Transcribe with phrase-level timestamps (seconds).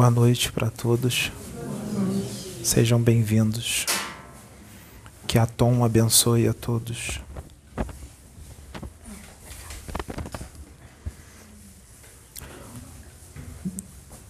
[0.00, 1.30] Boa noite para todos.
[2.64, 3.84] Sejam bem-vindos.
[5.26, 7.20] Que a Tom abençoe a todos.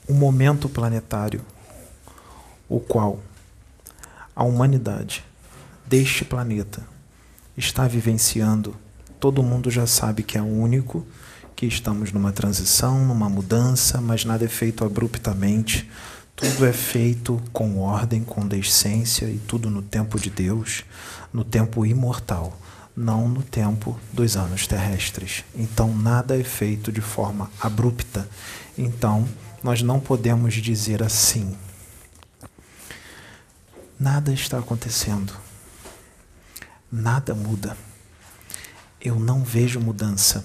[0.09, 1.41] Um momento planetário,
[2.69, 3.21] o qual
[4.35, 5.25] a humanidade
[5.87, 6.83] deste planeta
[7.57, 8.75] está vivenciando,
[9.21, 11.07] todo mundo já sabe que é único
[11.67, 15.89] estamos numa transição, numa mudança, mas nada é feito abruptamente.
[16.35, 20.85] Tudo é feito com ordem, com decência e tudo no tempo de Deus,
[21.33, 22.59] no tempo imortal,
[22.97, 25.45] não no tempo dos anos terrestres.
[25.55, 28.27] Então nada é feito de forma abrupta.
[28.79, 29.29] Então
[29.63, 31.55] nós não podemos dizer assim.
[33.99, 35.35] Nada está acontecendo.
[36.91, 37.77] Nada muda.
[38.99, 40.45] Eu não vejo mudança.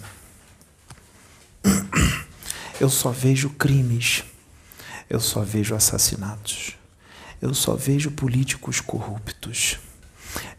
[2.80, 4.24] Eu só vejo crimes,
[5.10, 6.76] eu só vejo assassinatos,
[7.42, 9.80] eu só vejo políticos corruptos,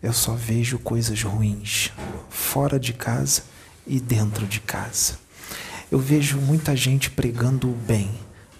[0.02, 1.92] eu só vejo coisas ruins,
[2.30, 3.42] fora de casa
[3.86, 5.18] e dentro de casa.
[5.90, 8.10] Eu vejo muita gente pregando o bem,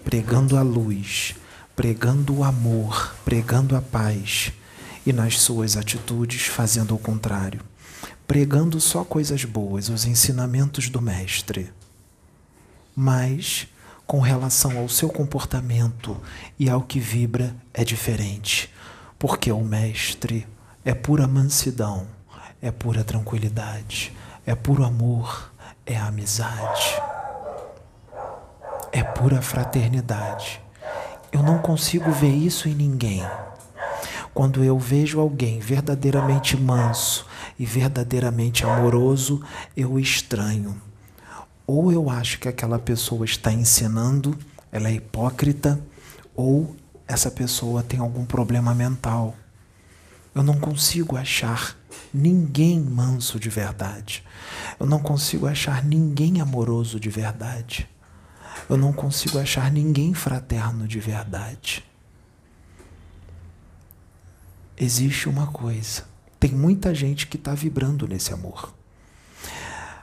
[0.03, 1.33] pregando a luz,
[1.75, 4.51] pregando o amor, pregando a paz,
[5.05, 7.61] e nas suas atitudes fazendo o contrário,
[8.27, 11.71] pregando só coisas boas, os ensinamentos do Mestre
[12.99, 13.67] mas
[14.07, 16.17] com relação ao seu comportamento
[16.57, 18.73] e ao que vibra é diferente,
[19.19, 20.47] porque o Mestre
[20.83, 22.07] é pura mansidão,
[22.59, 24.11] é pura tranquilidade,
[24.47, 25.51] é puro amor,
[25.85, 26.99] é amizade,
[28.91, 30.59] é pura fraternidade.
[31.31, 33.23] Eu não consigo ver isso em ninguém.
[34.33, 37.27] Quando eu vejo alguém verdadeiramente manso
[37.59, 39.43] e verdadeiramente amoroso,
[39.75, 40.81] eu estranho
[41.67, 44.39] ou eu acho que aquela pessoa está ensinando,
[44.71, 45.77] ela é hipócrita,
[46.33, 46.73] ou
[47.05, 49.35] essa pessoa tem algum problema mental.
[50.33, 51.75] Eu não consigo achar
[52.13, 54.23] ninguém manso de verdade.
[54.79, 57.89] Eu não consigo achar ninguém amoroso de verdade.
[58.69, 61.83] Eu não consigo achar ninguém fraterno de verdade.
[64.77, 66.03] Existe uma coisa:
[66.39, 68.76] tem muita gente que está vibrando nesse amor.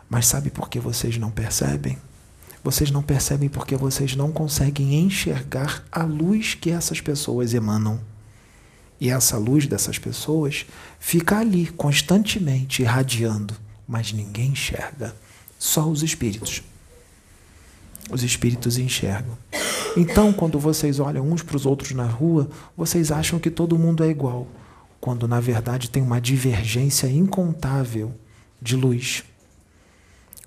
[0.09, 1.99] Mas sabe por que vocês não percebem?
[2.63, 8.01] Vocês não percebem porque vocês não conseguem enxergar a luz que essas pessoas emanam.
[8.99, 10.65] E essa luz dessas pessoas
[10.99, 13.55] fica ali constantemente irradiando,
[13.87, 15.15] mas ninguém enxerga,
[15.59, 16.63] só os espíritos.
[18.11, 19.37] Os espíritos enxergam.
[19.97, 24.03] Então, quando vocês olham uns para os outros na rua, vocês acham que todo mundo
[24.03, 24.47] é igual,
[25.01, 28.13] quando na verdade tem uma divergência incontável
[28.61, 29.23] de luz.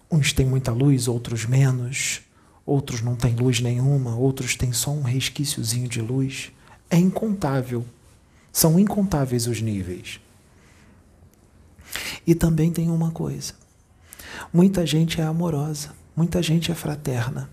[0.10, 2.22] Uns têm muita luz, outros menos.
[2.66, 6.52] Outros não têm luz nenhuma, outros têm só um resquíciozinho de luz.
[6.90, 7.86] É incontável.
[8.52, 10.20] São incontáveis os níveis.
[12.26, 13.54] E também tem uma coisa:
[14.52, 17.50] muita gente é amorosa, muita gente é fraterna.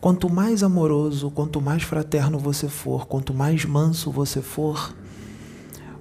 [0.00, 4.92] Quanto mais amoroso, quanto mais fraterno você for, quanto mais manso você for,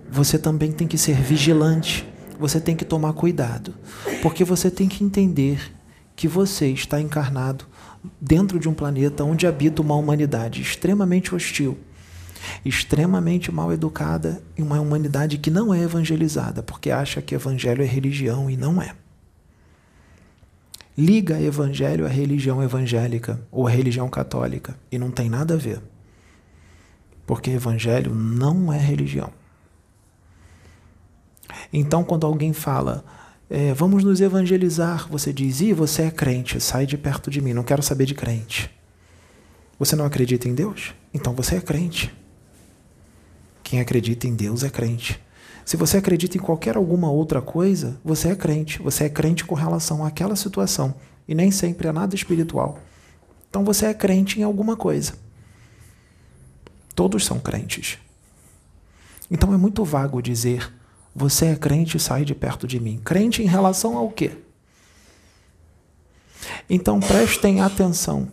[0.09, 2.11] você também tem que ser vigilante
[2.41, 3.75] você tem que tomar cuidado,
[4.24, 5.72] porque você tem que entender
[6.16, 7.66] que você está encarnado
[8.19, 11.78] dentro de um planeta onde habita uma humanidade extremamente hostil,
[12.66, 17.85] extremamente mal educada e uma humanidade que não é evangelizada, porque acha que evangelho é
[17.85, 18.96] religião e não é.
[20.97, 25.79] Liga evangelho à religião evangélica ou à religião católica e não tem nada a ver.
[27.28, 29.31] Porque evangelho não é religião.
[31.72, 33.04] Então, quando alguém fala,
[33.50, 37.53] é, vamos nos evangelizar, você diz, e você é crente, sai de perto de mim,
[37.53, 38.72] não quero saber de crente.
[39.78, 40.94] Você não acredita em Deus?
[41.14, 42.14] Então você é crente.
[43.64, 45.20] Quem acredita em Deus é crente.
[45.66, 48.82] Se você acredita em qualquer alguma outra coisa, você é crente.
[48.82, 50.94] Você é crente com relação àquela situação.
[51.28, 52.79] E nem sempre é nada espiritual.
[53.50, 55.14] Então você é crente em alguma coisa.
[56.96, 57.97] Todos são crentes.
[59.29, 60.72] Então é muito vago dizer
[61.13, 62.99] você é crente, sai de perto de mim.
[63.03, 64.31] Crente em relação ao quê?
[66.69, 68.28] Então prestem atenção.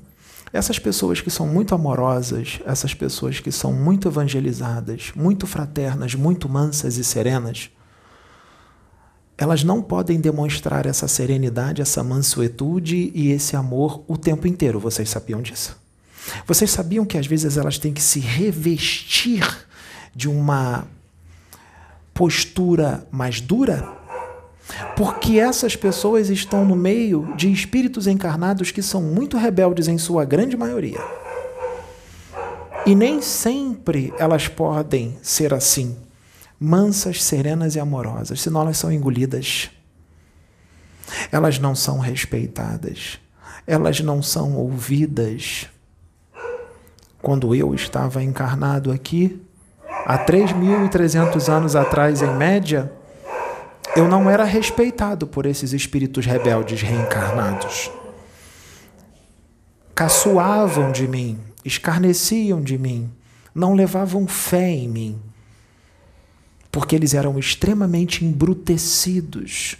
[0.52, 6.48] Essas pessoas que são muito amorosas, essas pessoas que são muito evangelizadas, muito fraternas, muito
[6.48, 7.70] mansas e serenas,
[9.36, 14.80] elas não podem demonstrar essa serenidade, essa mansuetude e esse amor o tempo inteiro.
[14.80, 15.76] Vocês sabiam disso?
[16.46, 19.66] Vocês sabiam que às vezes elas têm que se revestir
[20.14, 20.86] de uma
[22.18, 23.96] postura mais dura?
[24.96, 30.24] Porque essas pessoas estão no meio de espíritos encarnados que são muito rebeldes em sua
[30.24, 30.98] grande maioria.
[32.84, 35.96] E nem sempre elas podem ser assim,
[36.58, 39.70] mansas, serenas e amorosas, senão elas são engolidas.
[41.30, 43.20] Elas não são respeitadas,
[43.64, 45.68] elas não são ouvidas.
[47.22, 49.40] Quando eu estava encarnado aqui,
[50.04, 52.92] há 3.300 anos atrás, em média,
[53.96, 57.90] eu não era respeitado por esses espíritos rebeldes reencarnados.
[59.94, 63.10] Caçoavam de mim, escarneciam de mim,
[63.54, 65.20] não levavam fé em mim,
[66.70, 69.76] porque eles eram extremamente embrutecidos,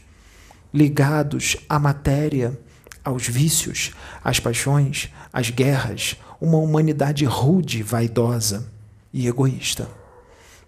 [0.74, 2.58] ligados à matéria,
[3.04, 8.68] aos vícios, às paixões, às guerras, uma humanidade rude, vaidosa
[9.12, 9.97] e egoísta.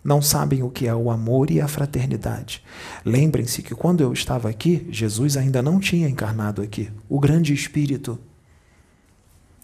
[0.02, 2.64] Não sabem o que é o amor e a fraternidade.
[3.04, 6.90] Lembrem-se que quando eu estava aqui, Jesus ainda não tinha encarnado aqui.
[7.08, 8.18] O grande Espírito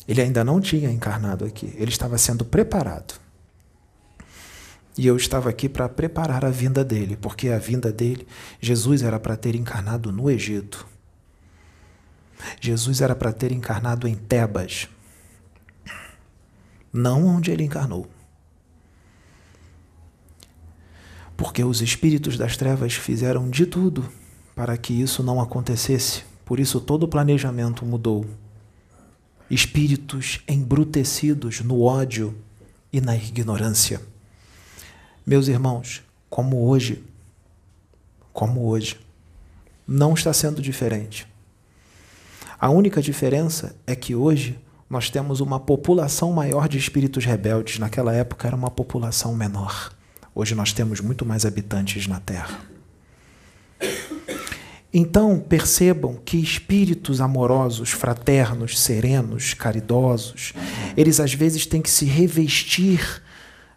[0.08, 3.18] ele ainda não tinha encarnado aqui, ele estava sendo preparado.
[4.96, 8.26] E eu estava aqui para preparar a vinda dele, porque a vinda dele,
[8.60, 10.86] Jesus era para ter encarnado no Egito.
[12.60, 14.88] Jesus era para ter encarnado em Tebas,
[16.92, 18.08] não onde ele encarnou.
[21.36, 24.08] Porque os espíritos das trevas fizeram de tudo
[24.54, 26.24] para que isso não acontecesse.
[26.44, 28.24] Por isso todo o planejamento mudou
[29.50, 32.34] espíritos embrutecidos no ódio
[32.92, 34.00] e na ignorância.
[35.24, 37.04] Meus irmãos, como hoje,
[38.32, 38.98] como hoje,
[39.86, 41.26] não está sendo diferente.
[42.58, 47.78] A única diferença é que hoje nós temos uma população maior de espíritos rebeldes.
[47.78, 49.92] Naquela época era uma população menor.
[50.38, 52.60] Hoje nós temos muito mais habitantes na Terra.
[54.92, 60.52] Então percebam que espíritos amorosos, fraternos, serenos, caridosos,
[60.94, 63.22] eles às vezes têm que se revestir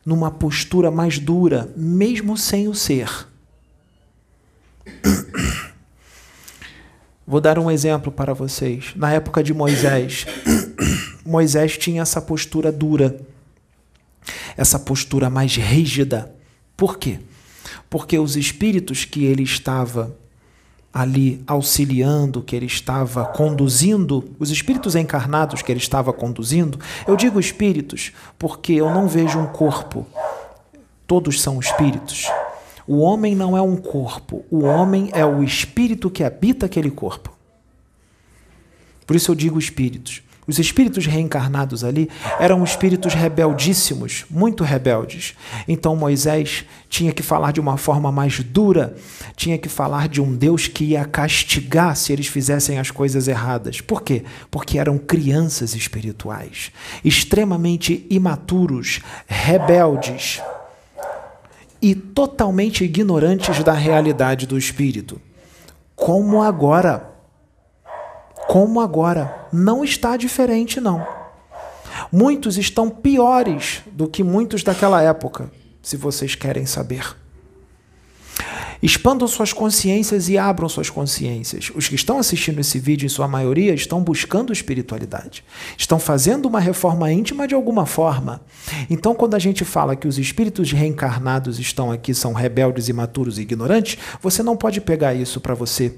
[0.05, 3.09] numa postura mais dura, mesmo sem o ser.
[7.25, 8.91] Vou dar um exemplo para vocês.
[8.97, 10.25] Na época de Moisés,
[11.25, 13.17] Moisés tinha essa postura dura,
[14.57, 16.37] essa postura mais rígida.
[16.79, 17.19] Por quê?
[17.89, 20.15] Porque os espíritos que ele estava
[20.93, 27.37] ali auxiliando, que ele estava conduzindo, os espíritos encarnados que ele estava conduzindo, eu digo
[27.37, 30.07] espíritos porque eu não vejo um corpo,
[31.05, 32.27] todos são espíritos.
[32.87, 37.29] O homem não é um corpo, o homem é o espírito que habita aquele corpo.
[39.05, 40.23] Por isso eu digo espíritos.
[40.49, 42.09] Os espíritos reencarnados ali
[42.39, 45.35] eram espíritos rebeldíssimos, muito rebeldes.
[45.67, 48.95] Então Moisés tinha que falar de uma forma mais dura,
[49.35, 53.79] tinha que falar de um Deus que ia castigar se eles fizessem as coisas erradas.
[53.79, 54.23] Por quê?
[54.49, 56.71] Porque eram crianças espirituais,
[57.05, 60.41] extremamente imaturos, rebeldes
[61.79, 65.21] e totalmente ignorantes da realidade do espírito.
[65.95, 67.08] Como agora
[68.49, 69.47] como agora.
[69.53, 71.05] Não está diferente, não.
[72.11, 75.51] Muitos estão piores do que muitos daquela época,
[75.83, 77.15] se vocês querem saber.
[78.81, 81.71] Expandam suas consciências e abram suas consciências.
[81.75, 85.43] Os que estão assistindo esse vídeo, em sua maioria, estão buscando espiritualidade.
[85.77, 88.41] Estão fazendo uma reforma íntima de alguma forma.
[88.89, 93.41] Então, quando a gente fala que os espíritos reencarnados estão aqui, são rebeldes, imaturos e
[93.41, 95.93] ignorantes, você não pode pegar isso para você.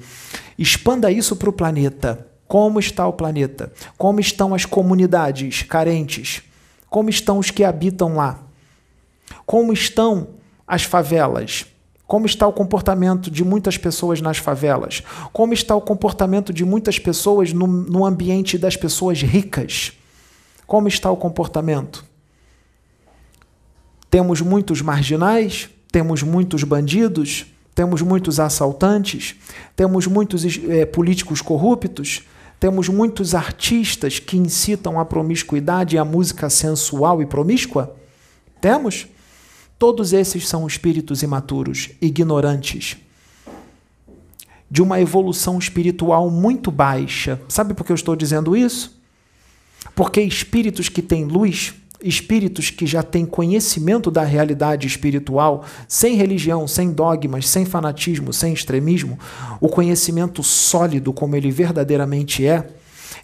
[0.58, 2.31] Expanda isso para o planeta.
[2.52, 3.72] Como está o planeta?
[3.98, 6.42] Como estão as comunidades carentes?
[6.90, 8.44] Como estão os que habitam lá?
[9.46, 10.28] Como estão
[10.68, 11.66] as favelas?
[12.06, 15.02] Como está o comportamento de muitas pessoas nas favelas?
[15.32, 19.94] Como está o comportamento de muitas pessoas no, no ambiente das pessoas ricas?
[20.68, 22.04] Como está o comportamento?
[24.10, 29.38] Temos muitos marginais, temos muitos bandidos, temos muitos assaltantes,
[29.74, 32.26] temos muitos é, políticos corruptos,
[32.62, 37.96] temos muitos artistas que incitam a promiscuidade e a música sensual e promíscua?
[38.62, 39.08] Temos?
[39.80, 42.98] Todos esses são espíritos imaturos, ignorantes,
[44.70, 47.42] de uma evolução espiritual muito baixa.
[47.50, 49.02] Sabe por que eu estou dizendo isso?
[49.96, 56.68] Porque espíritos que têm luz espíritos que já têm conhecimento da realidade espiritual, sem religião,
[56.68, 59.18] sem dogmas, sem fanatismo, sem extremismo,
[59.60, 62.68] o conhecimento sólido como ele verdadeiramente é,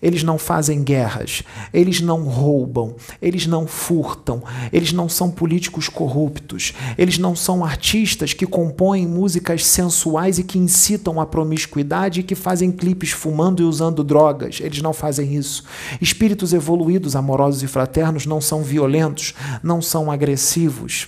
[0.01, 6.73] eles não fazem guerras, eles não roubam, eles não furtam, eles não são políticos corruptos,
[6.97, 12.35] eles não são artistas que compõem músicas sensuais e que incitam a promiscuidade e que
[12.35, 14.59] fazem clipes fumando e usando drogas.
[14.61, 15.63] Eles não fazem isso.
[16.01, 21.07] Espíritos evoluídos, amorosos e fraternos não são violentos, não são agressivos,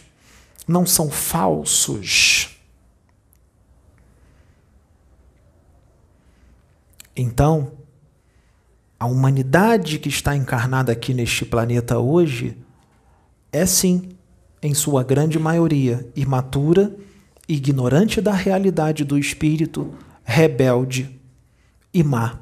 [0.67, 2.59] não são falsos.
[7.15, 7.78] Então,
[8.99, 12.57] a humanidade que está encarnada aqui neste planeta hoje
[13.51, 14.09] é sim,
[14.61, 16.93] em sua grande maioria, imatura,
[17.47, 21.17] ignorante da realidade do espírito, rebelde
[21.93, 22.39] e má.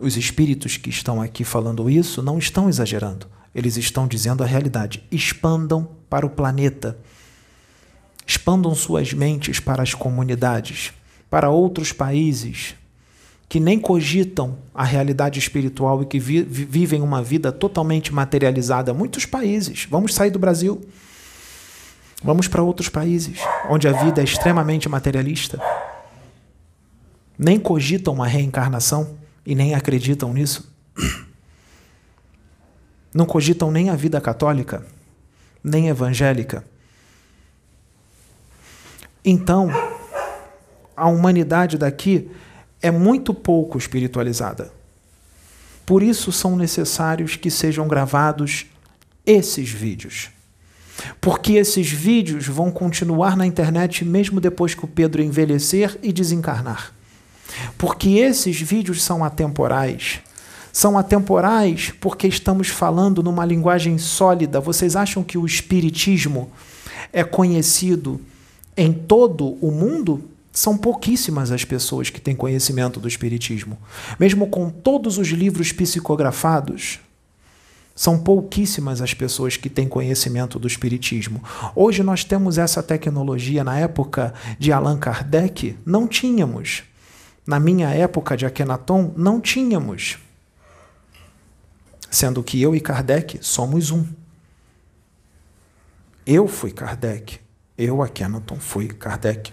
[0.00, 3.26] Os espíritos que estão aqui falando isso não estão exagerando.
[3.54, 5.04] Eles estão dizendo a realidade.
[5.12, 6.98] Expandam para o planeta.
[8.26, 10.92] Expandam suas mentes para as comunidades,
[11.28, 12.74] para outros países,
[13.52, 18.94] que nem cogitam a realidade espiritual e que vi vivem uma vida totalmente materializada.
[18.94, 19.86] Muitos países.
[19.90, 20.80] Vamos sair do Brasil.
[22.24, 25.60] Vamos para outros países onde a vida é extremamente materialista.
[27.36, 30.74] Nem cogitam a reencarnação e nem acreditam nisso.
[33.12, 34.86] Não cogitam nem a vida católica,
[35.62, 36.64] nem evangélica.
[39.22, 39.68] Então,
[40.96, 42.30] a humanidade daqui
[42.82, 44.72] é muito pouco espiritualizada.
[45.86, 48.66] Por isso são necessários que sejam gravados
[49.24, 50.30] esses vídeos.
[51.20, 56.92] Porque esses vídeos vão continuar na internet mesmo depois que o Pedro envelhecer e desencarnar.
[57.78, 60.20] Porque esses vídeos são atemporais.
[60.72, 64.60] São atemporais porque estamos falando numa linguagem sólida.
[64.60, 66.50] Vocês acham que o Espiritismo
[67.12, 68.20] é conhecido
[68.76, 70.31] em todo o mundo?
[70.52, 73.78] São pouquíssimas as pessoas que têm conhecimento do Espiritismo.
[74.20, 77.00] Mesmo com todos os livros psicografados,
[77.94, 81.42] são pouquíssimas as pessoas que têm conhecimento do Espiritismo.
[81.74, 83.64] Hoje nós temos essa tecnologia.
[83.64, 86.82] Na época de Allan Kardec, não tínhamos.
[87.46, 90.18] Na minha época de Akhenaton, não tínhamos.
[92.10, 94.06] Sendo que eu e Kardec somos um.
[96.26, 97.40] Eu fui Kardec.
[97.76, 99.52] Eu, Akhenaton, fui Kardec.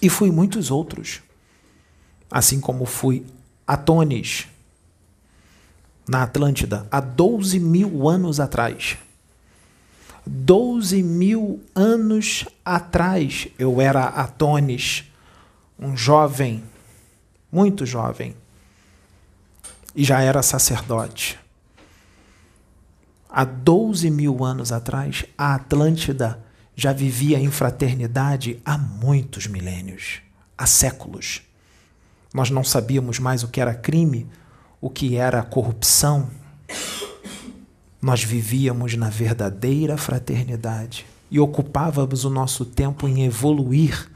[0.00, 1.20] E fui muitos outros.
[2.30, 3.26] Assim como fui
[3.66, 4.46] Atones,
[6.08, 8.96] na Atlântida, há 12 mil anos atrás.
[10.26, 15.04] 12 mil anos atrás eu era Atones,
[15.78, 16.62] um jovem,
[17.50, 18.34] muito jovem,
[19.94, 21.38] e já era sacerdote.
[23.28, 26.42] Há 12 mil anos atrás, a Atlântida
[26.80, 30.22] já vivia em fraternidade há muitos milênios,
[30.56, 31.42] há séculos.
[32.32, 34.26] Nós não sabíamos mais o que era crime,
[34.80, 36.30] o que era corrupção.
[38.00, 44.10] Nós vivíamos na verdadeira fraternidade e ocupávamos o nosso tempo em evoluir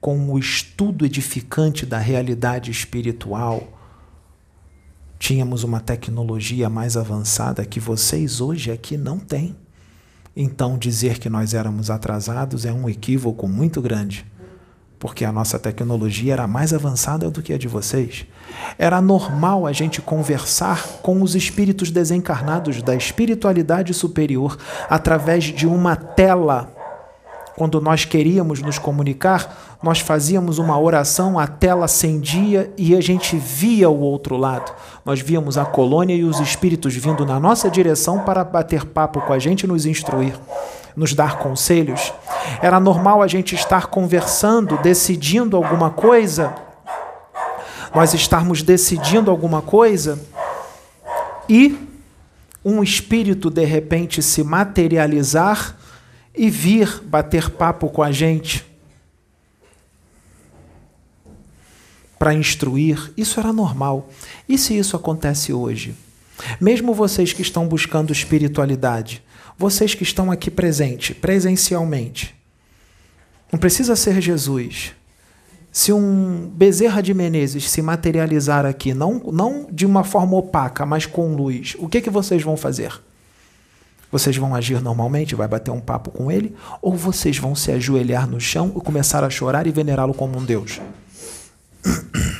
[0.00, 3.76] com o estudo edificante da realidade espiritual.
[5.18, 9.56] Tínhamos uma tecnologia mais avançada que vocês hoje aqui não têm.
[10.40, 14.24] Então, dizer que nós éramos atrasados é um equívoco muito grande,
[14.96, 18.24] porque a nossa tecnologia era mais avançada do que a de vocês.
[18.78, 24.56] Era normal a gente conversar com os espíritos desencarnados da espiritualidade superior
[24.88, 26.72] através de uma tela.
[27.58, 33.36] Quando nós queríamos nos comunicar, nós fazíamos uma oração, a tela acendia e a gente
[33.36, 34.72] via o outro lado
[35.08, 39.32] nós víamos a colônia e os espíritos vindo na nossa direção para bater papo com
[39.32, 40.34] a gente, nos instruir,
[40.94, 42.12] nos dar conselhos.
[42.60, 46.54] Era normal a gente estar conversando, decidindo alguma coisa,
[47.94, 50.20] nós estarmos decidindo alguma coisa
[51.48, 51.88] e
[52.62, 55.74] um espírito de repente se materializar
[56.38, 58.64] e vir bater papo com a gente
[62.16, 64.08] para instruir, isso era normal.
[64.48, 65.94] E se isso acontece hoje?
[66.60, 69.22] Mesmo vocês que estão buscando espiritualidade,
[69.56, 72.34] vocês que estão aqui presente, presencialmente,
[73.52, 74.92] não precisa ser Jesus.
[75.72, 81.04] Se um Bezerra de Menezes se materializar aqui, não, não de uma forma opaca, mas
[81.04, 83.00] com luz, o que, que vocês vão fazer?
[84.10, 88.26] Vocês vão agir normalmente, vai bater um papo com ele, ou vocês vão se ajoelhar
[88.26, 90.80] no chão e começar a chorar e venerá-lo como um Deus?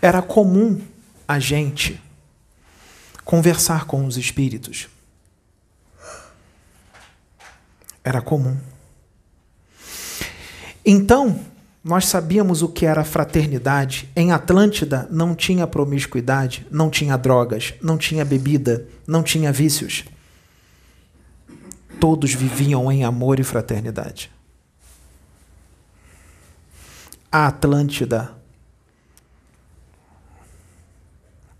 [0.00, 0.80] Era comum
[1.26, 2.00] a gente
[3.24, 4.88] conversar com os espíritos.
[8.04, 8.58] Era comum.
[10.84, 11.40] Então,
[11.84, 14.08] nós sabíamos o que era fraternidade.
[14.14, 20.04] Em Atlântida não tinha promiscuidade, não tinha drogas, não tinha bebida, não tinha vícios.
[21.98, 24.30] Todos viviam em amor e fraternidade.
[27.30, 28.32] A Atlântida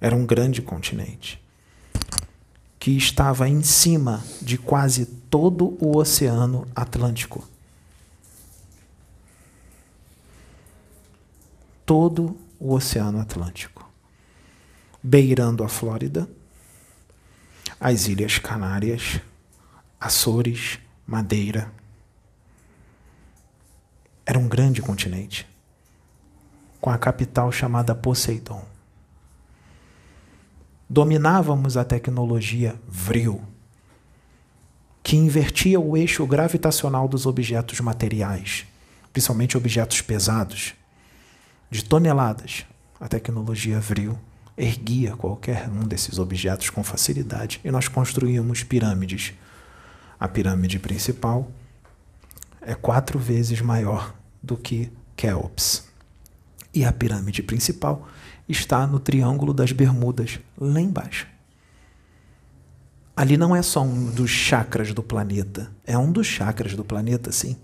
[0.00, 1.42] era um grande continente
[2.78, 7.51] que estava em cima de quase todo o Oceano Atlântico.
[11.84, 13.88] Todo o Oceano Atlântico,
[15.02, 16.28] beirando a Flórida,
[17.80, 19.20] as Ilhas Canárias,
[20.00, 21.72] Açores, Madeira.
[24.24, 25.46] Era um grande continente,
[26.80, 28.64] com a capital chamada Poseidon.
[30.88, 33.42] Dominávamos a tecnologia Vril,
[35.02, 38.66] que invertia o eixo gravitacional dos objetos materiais,
[39.12, 40.74] principalmente objetos pesados
[41.72, 42.66] de toneladas,
[43.00, 44.18] a tecnologia Vril
[44.58, 49.32] erguia qualquer um desses objetos com facilidade e nós construímos pirâmides.
[50.20, 51.50] A pirâmide principal
[52.60, 55.88] é quatro vezes maior do que Keops.
[56.74, 58.06] E a pirâmide principal
[58.46, 61.26] está no Triângulo das Bermudas, lá embaixo.
[63.16, 67.32] Ali não é só um dos chakras do planeta, é um dos chakras do planeta,
[67.32, 67.56] sim,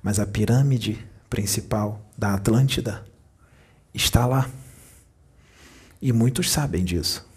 [0.00, 3.04] mas a pirâmide principal da Atlântida
[3.92, 4.48] está lá.
[6.00, 7.28] E muitos sabem disso.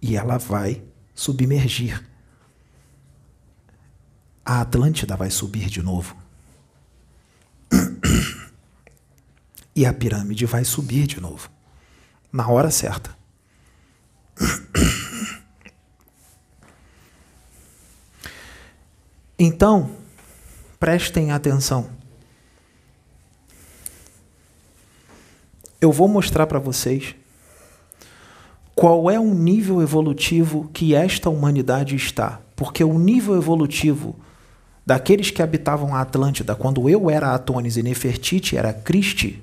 [0.00, 0.82] E ela vai
[1.14, 2.04] submergir.
[4.44, 6.16] A Atlântida vai subir de novo.
[9.76, 11.50] E a pirâmide vai subir de novo.
[12.32, 13.16] Na hora certa.
[19.38, 19.96] Então,
[20.78, 21.90] prestem atenção.
[25.84, 27.14] Eu vou mostrar para vocês
[28.74, 32.40] qual é o nível evolutivo que esta humanidade está.
[32.56, 34.16] Porque o nível evolutivo
[34.84, 39.42] daqueles que habitavam a Atlântida, quando eu era Atones e Nefertiti era Cristi,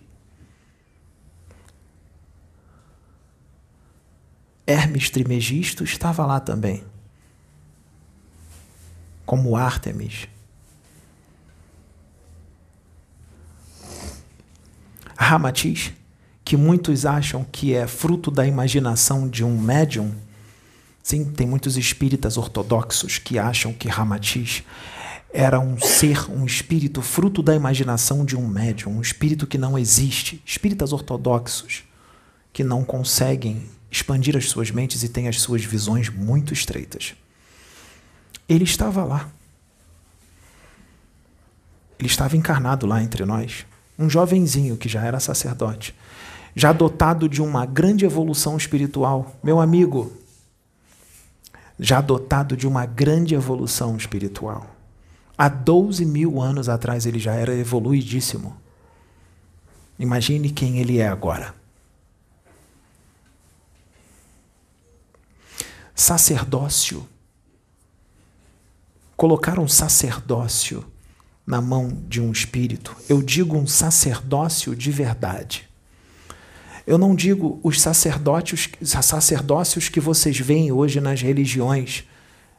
[4.66, 6.84] Hermes Trimegisto estava lá também,
[9.26, 10.28] como Ártemis.
[15.18, 15.94] Ramatiz
[16.52, 20.14] que muitos acham que é fruto da imaginação de um médium.
[21.02, 24.62] Sim, tem muitos espíritas ortodoxos que acham que Ramatiz
[25.32, 29.80] era um ser, um espírito fruto da imaginação de um médium, um espírito que não
[29.80, 30.44] existe.
[30.46, 31.86] Espíritas ortodoxos
[32.52, 37.16] que não conseguem expandir as suas mentes e têm as suas visões muito estreitas.
[38.50, 39.30] Ele estava lá.
[41.98, 43.66] Ele estava encarnado lá entre nós.
[43.98, 45.96] Um jovenzinho que já era sacerdote
[46.56, 49.36] já dotado de uma grande evolução espiritual.
[49.44, 50.12] Meu amigo,
[51.80, 54.68] já dotado de uma grande evolução espiritual.
[55.38, 58.56] Há 12 mil anos atrás ele já era evoluidíssimo.
[59.98, 61.56] Imagine quem ele é agora.
[65.96, 67.08] Sacerdócio.
[69.16, 70.86] Colocar um sacerdócio
[71.46, 72.96] na mão de um espírito.
[73.08, 75.71] Eu digo um sacerdócio de verdade.
[76.86, 82.04] Eu não digo os sacerdotes, sacerdócios que vocês veem hoje nas religiões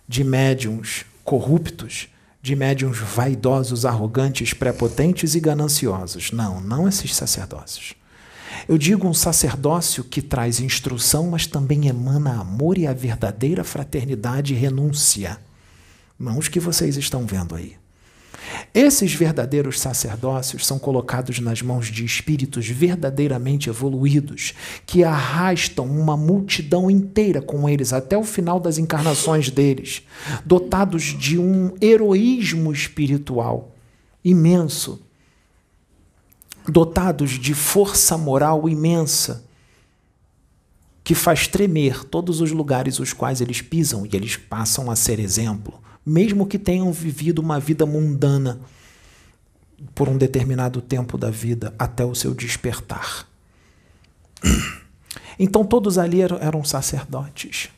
[0.08, 2.08] de médiums corruptos,
[2.40, 6.32] de médiums vaidosos, arrogantes, prepotentes e gananciosos.
[6.32, 7.94] Não, não esses sacerdócios.
[8.68, 14.54] Eu digo um sacerdócio que traz instrução, mas também emana amor e a verdadeira fraternidade
[14.54, 15.38] e renúncia.
[16.18, 17.81] Não os que vocês estão vendo aí.
[18.74, 24.54] Esses verdadeiros sacerdócios são colocados nas mãos de espíritos verdadeiramente evoluídos,
[24.86, 30.02] que arrastam uma multidão inteira com eles até o final das encarnações deles,
[30.44, 33.72] dotados de um heroísmo espiritual
[34.24, 35.00] imenso,
[36.66, 39.44] dotados de força moral imensa,
[41.04, 45.18] que faz tremer todos os lugares os quais eles pisam e eles passam a ser
[45.18, 48.60] exemplo mesmo que tenham vivido uma vida mundana
[49.94, 53.26] por um determinado tempo da vida até o seu despertar.
[55.38, 57.70] Então todos ali eram sacerdotes,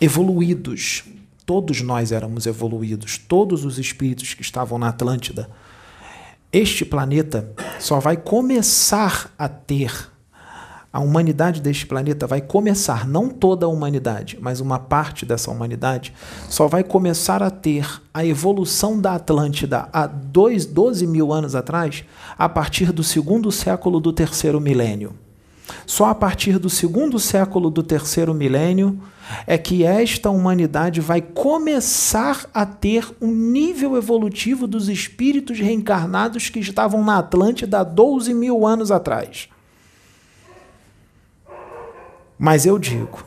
[0.00, 1.04] evoluídos.
[1.44, 5.50] Todos nós éramos evoluídos, todos os espíritos que estavam na Atlântida.
[6.52, 10.10] Este planeta só vai começar a ter
[10.92, 16.14] a humanidade deste planeta vai começar, não toda a humanidade, mas uma parte dessa humanidade,
[16.48, 22.04] só vai começar a ter a evolução da Atlântida há dois, 12 mil anos atrás,
[22.38, 25.14] a partir do segundo século do terceiro milênio.
[25.86, 28.98] Só a partir do segundo século do terceiro milênio
[29.46, 36.60] é que esta humanidade vai começar a ter um nível evolutivo dos espíritos reencarnados que
[36.60, 39.48] estavam na Atlântida há 12 mil anos atrás.
[42.38, 43.24] Mas eu digo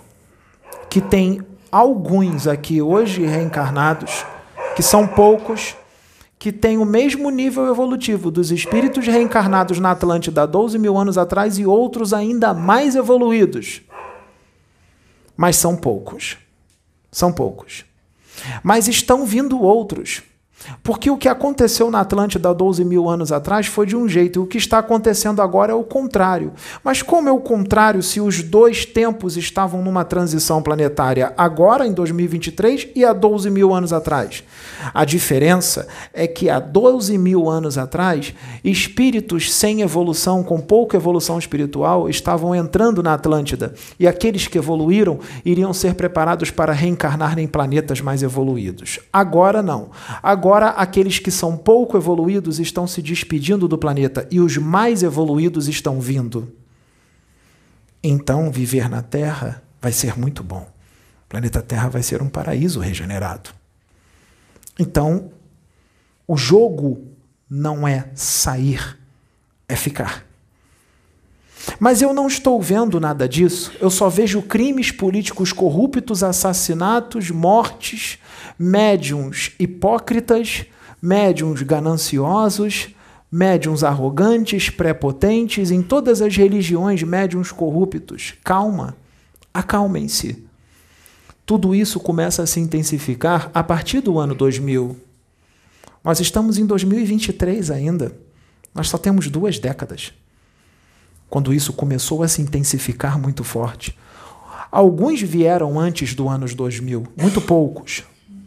[0.89, 4.25] que tem alguns aqui hoje reencarnados,
[4.75, 5.75] que são poucos,
[6.39, 11.17] que têm o mesmo nível evolutivo dos espíritos reencarnados na Atlântida há 12 mil anos
[11.17, 13.81] atrás e outros ainda mais evoluídos.
[15.37, 16.37] Mas são poucos.
[17.11, 17.85] São poucos.
[18.63, 20.23] Mas estão vindo outros
[20.83, 24.39] porque o que aconteceu na Atlântida há 12 mil anos atrás foi de um jeito,
[24.39, 26.53] e o que está acontecendo agora é o contrário.
[26.83, 31.93] Mas como é o contrário se os dois tempos estavam numa transição planetária, agora em
[31.93, 34.43] 2023 e há 12 mil anos atrás?
[34.93, 41.37] A diferença é que há 12 mil anos atrás, espíritos sem evolução, com pouca evolução
[41.39, 47.47] espiritual, estavam entrando na Atlântida, e aqueles que evoluíram iriam ser preparados para reencarnar em
[47.47, 48.99] planetas mais evoluídos.
[49.11, 49.89] Agora não.
[50.21, 55.01] Agora Agora, aqueles que são pouco evoluídos estão se despedindo do planeta e os mais
[55.01, 56.53] evoluídos estão vindo.
[58.03, 60.69] Então, viver na Terra vai ser muito bom.
[61.23, 63.51] O planeta Terra vai ser um paraíso regenerado.
[64.77, 65.31] Então,
[66.27, 67.01] o jogo
[67.49, 68.99] não é sair,
[69.69, 70.25] é ficar.
[71.79, 73.71] Mas eu não estou vendo nada disso.
[73.79, 78.17] Eu só vejo crimes políticos corruptos, assassinatos, mortes,
[78.57, 80.65] médiums hipócritas,
[81.01, 82.89] médiums gananciosos,
[83.31, 88.33] médiums arrogantes, prepotentes, em todas as religiões, médiums corruptos.
[88.43, 88.95] Calma,
[89.53, 90.45] acalmem-se.
[91.45, 94.95] Tudo isso começa a se intensificar a partir do ano 2000.
[96.03, 98.15] Nós estamos em 2023 ainda.
[98.73, 100.13] Nós só temos duas décadas.
[101.31, 103.97] Quando isso começou a se intensificar muito forte.
[104.69, 108.03] Alguns vieram antes do ano 2000, muito poucos.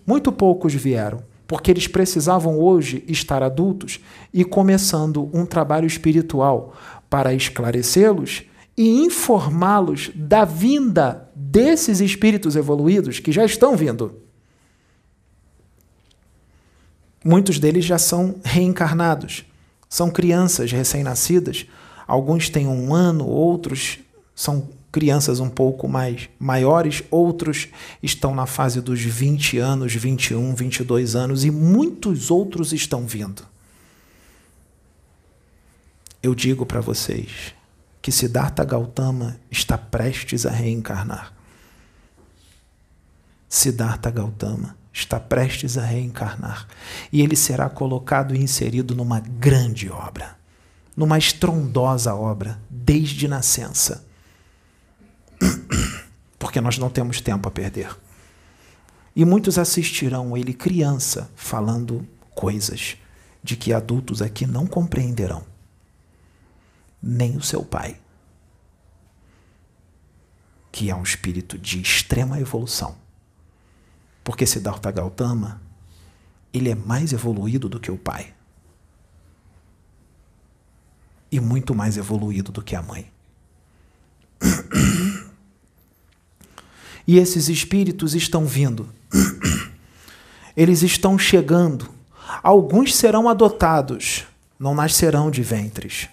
[0.06, 4.00] Muito poucos vieram, porque eles precisavam hoje estar adultos
[4.34, 6.74] e começando um trabalho espiritual
[7.08, 8.42] para esclarecê-los
[8.76, 14.20] e informá-los da vinda desses espíritos evoluídos que já estão vindo.
[17.24, 19.46] Muitos deles já são reencarnados,
[19.88, 21.66] são crianças recém-nascidas.
[22.06, 23.98] Alguns têm um ano, outros
[24.34, 27.68] são crianças um pouco mais maiores, outros
[28.02, 33.42] estão na fase dos 20 anos, 21, 22 anos e muitos outros estão vindo.
[36.22, 37.54] Eu digo para vocês
[38.00, 41.32] que Siddhartha Gautama está prestes a reencarnar.
[43.48, 46.68] Siddhartha Gautama está prestes a reencarnar
[47.12, 50.36] e ele será colocado e inserido numa grande obra,
[50.96, 54.04] numa estrondosa obra, desde nascença
[56.38, 57.96] porque nós não temos tempo a perder.
[59.16, 62.96] E muitos assistirão ele criança falando coisas
[63.42, 65.44] de que adultos aqui não compreenderão,
[67.02, 68.00] nem o seu pai,
[70.72, 72.96] que é um espírito de extrema evolução.
[74.24, 75.60] Porque Siddhartha Gautama,
[76.52, 78.34] ele é mais evoluído do que o pai.
[81.34, 83.10] E muito mais evoluído do que a mãe.
[87.04, 88.88] E esses espíritos estão vindo.
[90.56, 91.88] Eles estão chegando.
[92.40, 94.24] Alguns serão adotados,
[94.56, 96.08] não nascerão de ventres.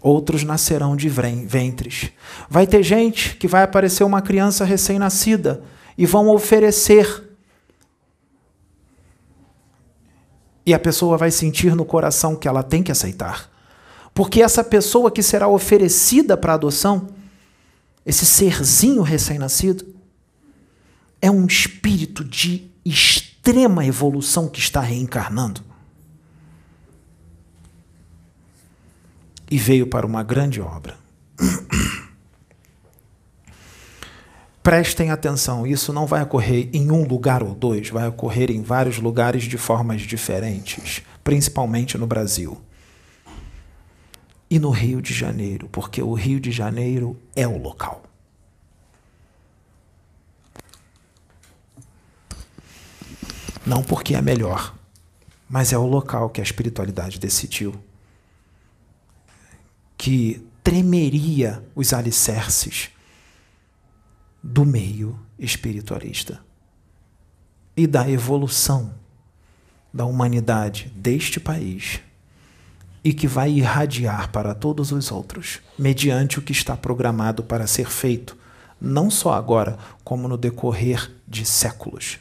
[0.00, 2.12] Outros nascerão de ventres.
[2.48, 5.60] Vai ter gente que vai aparecer uma criança recém-nascida
[5.98, 7.34] e vão oferecer.
[10.64, 13.52] E a pessoa vai sentir no coração que ela tem que aceitar.
[14.14, 17.08] Porque essa pessoa que será oferecida para adoção
[18.04, 19.86] esse serzinho recém-nascido,
[21.20, 25.62] é um espírito de extrema evolução que está reencarnando.
[29.50, 30.98] E veio para uma grande obra.
[34.62, 38.98] Prestem atenção, isso não vai ocorrer em um lugar ou dois, vai ocorrer em vários
[38.98, 42.60] lugares de formas diferentes, principalmente no Brasil
[44.54, 48.04] e no Rio de Janeiro, porque o Rio de Janeiro é o local.
[53.66, 54.72] Não porque é melhor,
[55.48, 57.74] mas é o local que a espiritualidade decidiu
[59.98, 62.90] que tremeria os alicerces
[64.40, 66.40] do meio espiritualista
[67.76, 68.94] e da evolução
[69.92, 72.00] da humanidade deste país
[73.04, 77.90] e que vai irradiar para todos os outros, mediante o que está programado para ser
[77.90, 78.34] feito,
[78.80, 82.18] não só agora, como no decorrer de séculos,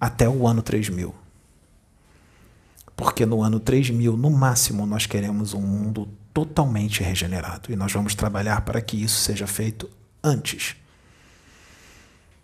[0.00, 1.14] até o ano 3000.
[2.96, 8.14] Porque no ano 3000, no máximo, nós queremos um mundo totalmente regenerado e nós vamos
[8.14, 9.88] trabalhar para que isso seja feito
[10.22, 10.76] antes.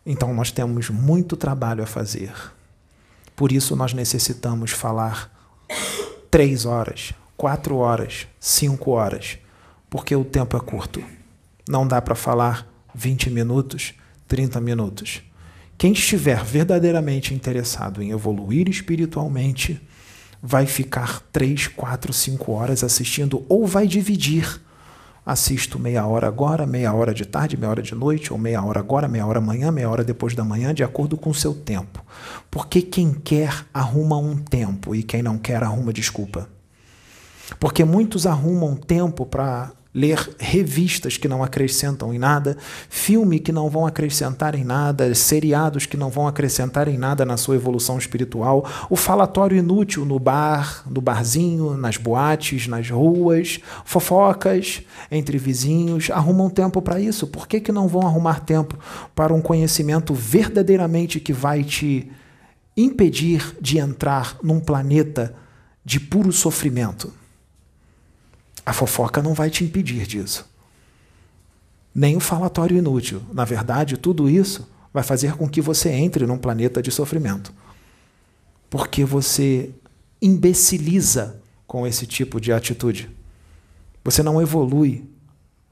[0.07, 2.33] Então, nós temos muito trabalho a fazer.
[3.37, 5.31] Por isso, nós necessitamos falar
[6.31, 9.38] três horas, quatro horas, cinco horas,
[9.88, 11.01] porque o tempo é curto.
[11.68, 13.94] Não dá para falar 20 minutos,
[14.27, 15.22] 30 minutos.
[15.79, 19.81] Quem estiver verdadeiramente interessado em evoluir espiritualmente,
[20.42, 24.61] vai ficar 3, 4, 5 horas assistindo ou vai dividir.
[25.24, 28.81] Assisto meia hora agora, meia hora de tarde, meia hora de noite, ou meia hora
[28.81, 32.05] agora, meia hora amanhã, meia hora depois da manhã, de acordo com o seu tempo.
[32.51, 36.58] Porque quem quer arruma um tempo e quem não quer arruma desculpa.
[37.59, 42.57] Porque muitos arrumam tempo para ler revistas que não acrescentam em nada,
[42.89, 47.37] filme que não vão acrescentar em nada, seriados que não vão acrescentar em nada na
[47.37, 54.83] sua evolução espiritual, o falatório inútil no bar, no barzinho, nas boates, nas ruas, fofocas
[55.11, 57.27] entre vizinhos, arrumam tempo para isso.
[57.27, 58.79] Por que, que não vão arrumar tempo
[59.15, 62.09] para um conhecimento verdadeiramente que vai te
[62.77, 65.35] impedir de entrar num planeta
[65.85, 67.13] de puro sofrimento?
[68.68, 70.46] A fofoca não vai te impedir disso.
[71.94, 73.22] Nem o falatório inútil.
[73.33, 77.50] Na verdade, tudo isso vai fazer com que você entre num planeta de sofrimento.
[78.68, 79.72] Porque você
[80.20, 83.11] imbeciliza com esse tipo de atitude.
[84.04, 85.09] Você não evolui,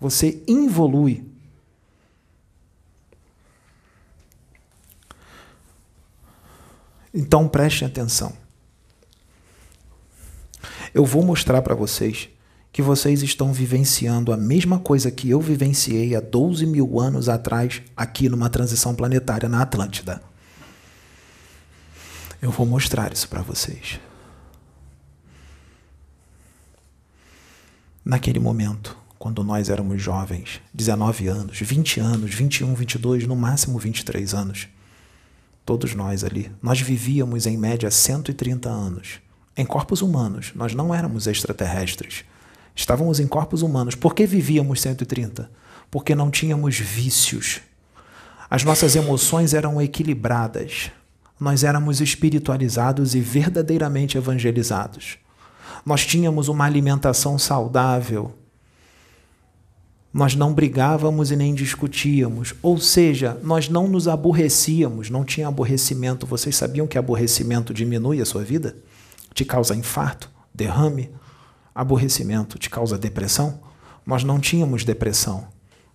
[0.01, 1.23] você involui.
[7.13, 8.33] Então preste atenção.
[10.95, 12.31] Eu vou mostrar para vocês
[12.77, 17.81] que vocês estão vivenciando a mesma coisa que eu vivenciei há 12 mil anos atrás,
[17.97, 20.23] aqui numa transição planetária na Atlântida.
[22.43, 23.99] Eu vou mostrar isso para vocês.
[28.05, 34.35] Naquele momento, quando nós éramos jovens, 19 anos, 20 anos, 21, 22, no máximo 23
[34.35, 34.69] anos,
[35.65, 39.19] todos nós ali, nós vivíamos em média 130 anos.
[39.57, 42.23] Em corpos humanos, nós não éramos extraterrestres.
[42.77, 43.95] Estávamos em corpos humanos.
[43.95, 45.51] Por que vivíamos 130?
[45.91, 47.63] Porque não tínhamos vícios.
[48.51, 50.91] As nossas emoções eram equilibradas.
[51.41, 55.17] Nós éramos espiritualizados e verdadeiramente evangelizados.
[55.87, 58.35] Nós tínhamos uma alimentação saudável.
[60.13, 62.55] Nós não brigávamos e nem discutíamos.
[62.63, 66.27] Ou seja, nós não nos aborrecíamos, não tinha aborrecimento.
[66.27, 68.77] Vocês sabiam que aborrecimento diminui a sua vida?
[69.33, 71.11] Te causa infarto, derrame,
[71.77, 73.61] aborrecimento te causa depressão?
[74.05, 75.47] Nós não tínhamos depressão.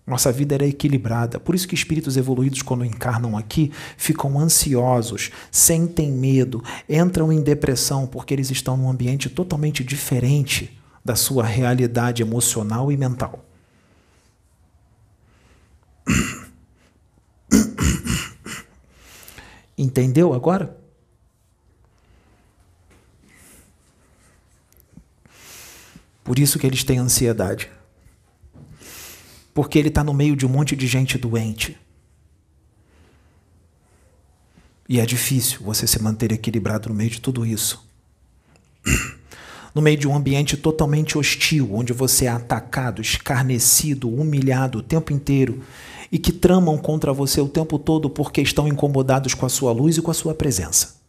[0.06, 1.40] Nossa vida era equilibrada.
[1.40, 8.06] Por isso que espíritos evoluídos, quando encarnam aqui, ficam ansiosos, sentem medo, entram em depressão,
[8.08, 13.46] porque eles estão num ambiente totalmente diferente da sua realidade emocional e mental.
[19.78, 20.81] Entendeu agora?
[26.24, 27.70] Por isso que eles têm ansiedade.
[29.54, 31.78] Porque ele está no meio de um monte de gente doente.
[34.88, 37.84] E é difícil você se manter equilibrado no meio de tudo isso.
[39.74, 45.14] No meio de um ambiente totalmente hostil, onde você é atacado, escarnecido, humilhado o tempo
[45.14, 45.64] inteiro
[46.12, 49.96] e que tramam contra você o tempo todo porque estão incomodados com a sua luz
[49.96, 51.01] e com a sua presença.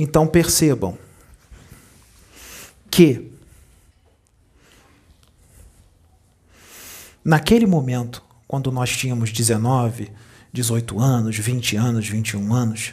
[0.00, 0.96] Então percebam
[2.88, 3.32] que
[7.24, 10.12] naquele momento, quando nós tínhamos 19,
[10.52, 12.92] 18 anos, 20 anos, 21 anos,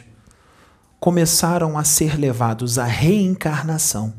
[0.98, 4.12] começaram a ser levados à reencarnação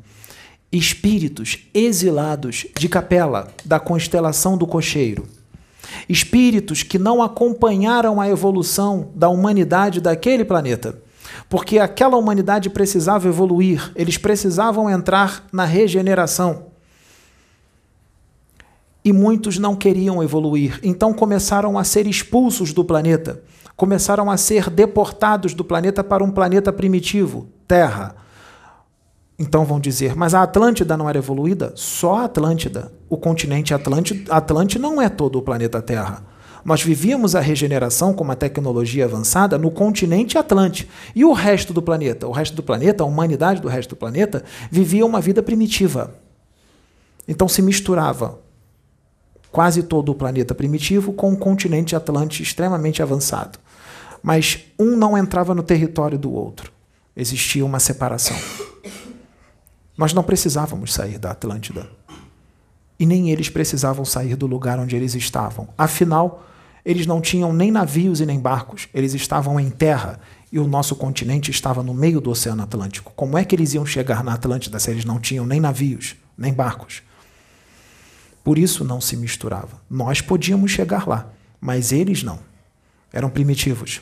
[0.71, 5.27] espíritos exilados de capela da constelação do cocheiro.
[6.07, 11.01] Espíritos que não acompanharam a evolução da humanidade daquele planeta
[11.49, 16.67] porque aquela humanidade precisava evoluir, eles precisavam entrar na regeneração.
[19.03, 23.41] E muitos não queriam evoluir, então começaram a ser expulsos do planeta,
[23.75, 28.15] começaram a ser deportados do planeta para um planeta primitivo, Terra.
[29.39, 31.71] Então vão dizer, mas a Atlântida não era evoluída?
[31.75, 32.91] Só a Atlântida.
[33.07, 36.23] O continente Atlântico, não é todo o planeta Terra.
[36.63, 40.89] Nós vivíamos a regeneração com uma tecnologia avançada no continente Atlante.
[41.15, 42.27] E o resto do planeta?
[42.27, 46.15] O resto do planeta, a humanidade do resto do planeta, vivia uma vida primitiva.
[47.27, 48.39] Então se misturava
[49.51, 53.59] quase todo o planeta primitivo com o continente Atlante extremamente avançado.
[54.21, 56.71] Mas um não entrava no território do outro.
[57.15, 58.37] Existia uma separação.
[59.97, 61.89] Nós não precisávamos sair da Atlântida.
[62.99, 65.69] E nem eles precisavam sair do lugar onde eles estavam.
[65.77, 66.45] Afinal,
[66.83, 70.19] eles não tinham nem navios e nem barcos, eles estavam em terra
[70.51, 73.11] e o nosso continente estava no meio do Oceano Atlântico.
[73.15, 76.53] Como é que eles iam chegar na Atlântida se eles não tinham nem navios, nem
[76.53, 77.03] barcos?
[78.43, 79.81] Por isso não se misturava.
[79.89, 81.29] Nós podíamos chegar lá,
[81.59, 82.39] mas eles não.
[83.11, 84.01] Eram primitivos.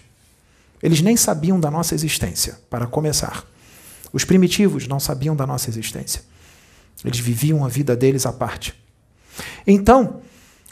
[0.83, 3.43] Eles nem sabiam da nossa existência, para começar.
[4.13, 6.21] Os primitivos não sabiam da nossa existência.
[7.03, 8.75] Eles viviam a vida deles à parte.
[9.65, 10.21] Então,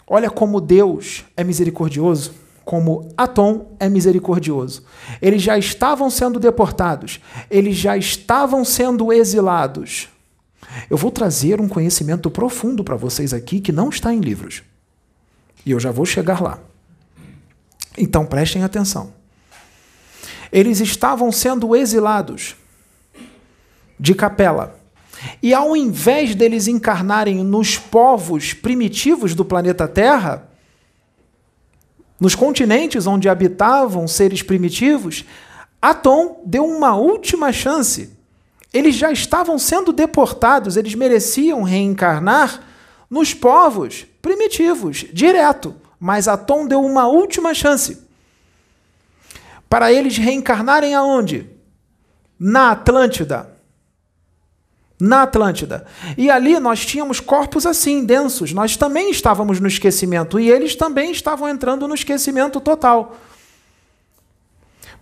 [0.08, 4.84] olha como Deus é misericordioso, como Atom é misericordioso.
[5.22, 10.10] Eles já estavam sendo deportados, eles já estavam sendo exilados.
[10.90, 14.64] Eu vou trazer um conhecimento profundo para vocês aqui que não está em livros.
[15.66, 16.60] E eu já vou chegar lá.
[17.98, 19.14] Então prestem atenção.
[20.52, 22.56] Eles estavam sendo exilados
[24.00, 24.80] de Capela.
[25.42, 30.50] E ao invés deles encarnarem nos povos primitivos do planeta Terra,
[32.20, 35.26] nos continentes onde habitavam seres primitivos,
[35.82, 38.18] Atom deu uma última chance.
[38.74, 42.64] Eles já estavam sendo deportados, eles mereciam reencarnar
[43.10, 45.76] nos povos primitivos, direto.
[46.00, 48.02] Mas Atom deu uma última chance
[49.70, 51.50] para eles reencarnarem aonde?
[52.40, 53.53] Na Atlântida
[55.04, 55.86] na Atlântida.
[56.18, 58.54] E ali nós tínhamos corpos assim, densos.
[58.54, 63.18] Nós também estávamos no esquecimento e eles também estavam entrando no esquecimento total.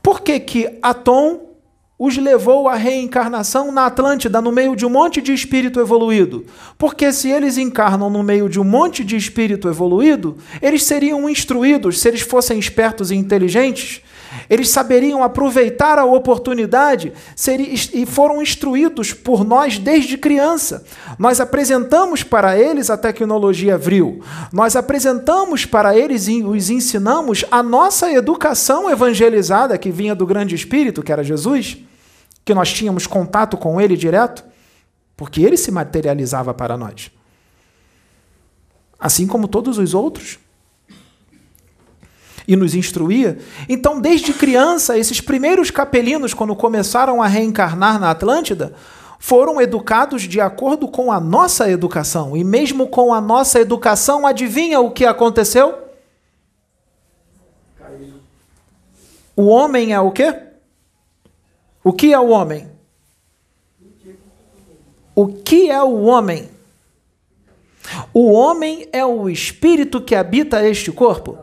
[0.01, 1.51] Por que que Atom
[1.99, 6.47] os levou à reencarnação na Atlântida, no meio de um monte de espírito evoluído?
[6.79, 12.01] Porque se eles encarnam no meio de um monte de espírito evoluído, eles seriam instruídos,
[12.01, 14.01] se eles fossem espertos e inteligentes,
[14.49, 17.13] eles saberiam aproveitar a oportunidade
[17.93, 20.83] e foram instruídos por nós desde criança.
[21.17, 24.21] Nós apresentamos para eles a tecnologia Vril.
[24.51, 30.55] Nós apresentamos para eles e os ensinamos a nossa educação evangelizada que vinha do grande
[30.55, 31.77] espírito, que era Jesus,
[32.43, 34.43] que nós tínhamos contato com ele direto,
[35.15, 37.11] porque ele se materializava para nós.
[38.99, 40.39] Assim como todos os outros
[42.51, 43.37] e nos instruía.
[43.69, 48.73] Então, desde criança, esses primeiros capelinos, quando começaram a reencarnar na Atlântida,
[49.17, 52.35] foram educados de acordo com a nossa educação.
[52.35, 55.77] E mesmo com a nossa educação, adivinha o que aconteceu?
[59.33, 60.35] O homem é o quê?
[61.81, 62.67] O que é o homem?
[65.15, 66.49] O que é o homem?
[68.13, 71.37] O homem é o espírito que habita este corpo?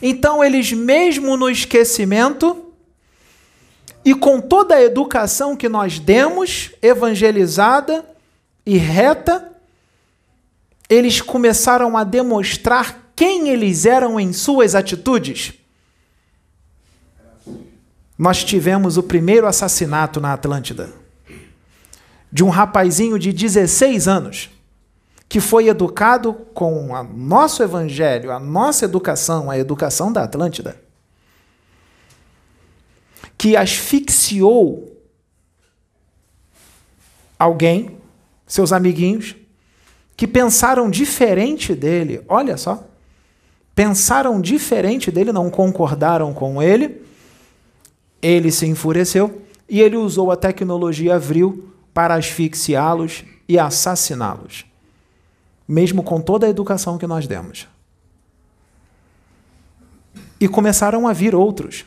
[0.00, 2.66] Então, eles, mesmo no esquecimento,
[4.04, 8.04] e com toda a educação que nós demos, evangelizada
[8.64, 9.50] e reta,
[10.88, 15.52] eles começaram a demonstrar quem eles eram em suas atitudes.
[18.18, 20.92] Nós tivemos o primeiro assassinato na Atlântida
[22.32, 24.50] de um rapazinho de 16 anos
[25.30, 30.82] que foi educado com o nosso evangelho, a nossa educação, a educação da Atlântida,
[33.38, 35.00] que asfixiou
[37.38, 37.96] alguém,
[38.44, 39.36] seus amiguinhos,
[40.16, 42.84] que pensaram diferente dele, olha só,
[43.72, 47.02] pensaram diferente dele, não concordaram com ele,
[48.20, 54.68] ele se enfureceu e ele usou a tecnologia Avril para asfixiá-los e assassiná-los
[55.70, 57.68] mesmo com toda a educação que nós demos.
[60.40, 61.84] E começaram a vir outros.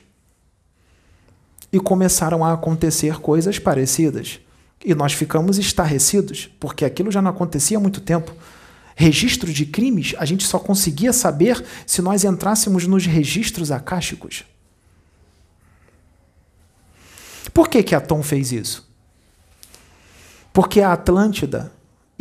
[1.69, 4.39] E começaram a acontecer coisas parecidas.
[4.85, 8.33] E nós ficamos estarrecidos, porque aquilo já não acontecia há muito tempo.
[8.95, 14.45] Registro de crimes, a gente só conseguia saber se nós entrássemos nos registros acásticos.
[17.53, 18.89] Por que, que Atom fez isso?
[20.53, 21.69] Porque a Atlântida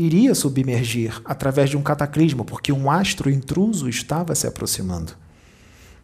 [0.07, 5.13] iria submergir através de um cataclismo, porque um astro intruso estava se aproximando.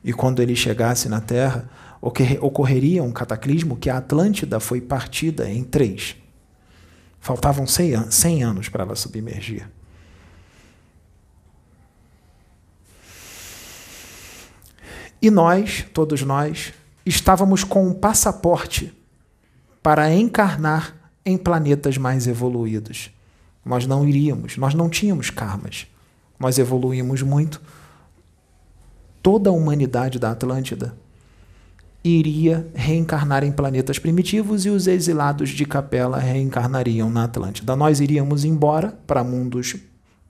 [0.05, 1.69] E quando ele chegasse na Terra,
[2.01, 6.17] ocorreria um cataclismo que a Atlântida foi partida em três.
[7.21, 9.69] Faltavam 100 anos para ela submergir.
[15.21, 16.73] E nós, todos nós,
[17.05, 18.97] estávamos com um passaporte
[19.83, 20.95] para encarnar
[21.27, 23.11] em planetas mais evoluídos.
[23.69, 25.87] Nós não iríamos, nós não tínhamos karmas.
[26.41, 27.61] Nós evoluímos muito.
[29.23, 30.97] Toda a humanidade da Atlântida
[32.03, 37.77] iria reencarnar em planetas primitivos e os exilados de Capela reencarnariam na Atlântida.
[37.77, 39.77] Nós iríamos embora para mundos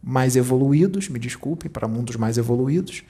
[0.02, 3.04] mais evoluídos, me desculpe, para mundos mais evoluídos,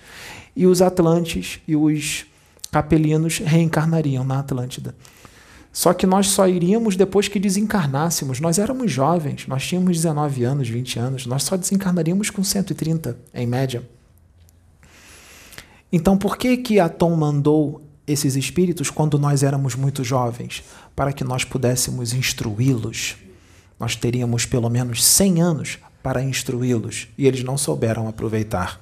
[0.54, 2.26] e os Atlantes e os
[2.70, 4.94] capelinos reencarnariam na Atlântida.
[5.78, 8.40] Só que nós só iríamos depois que desencarnássemos.
[8.40, 13.46] Nós éramos jovens, nós tínhamos 19 anos, 20 anos, nós só desencarnaríamos com 130, em
[13.46, 13.88] média.
[15.92, 20.64] Então, por que que Atom mandou esses espíritos quando nós éramos muito jovens?
[20.96, 23.14] Para que nós pudéssemos instruí-los.
[23.78, 28.80] Nós teríamos pelo menos 100 anos para instruí-los e eles não souberam aproveitar.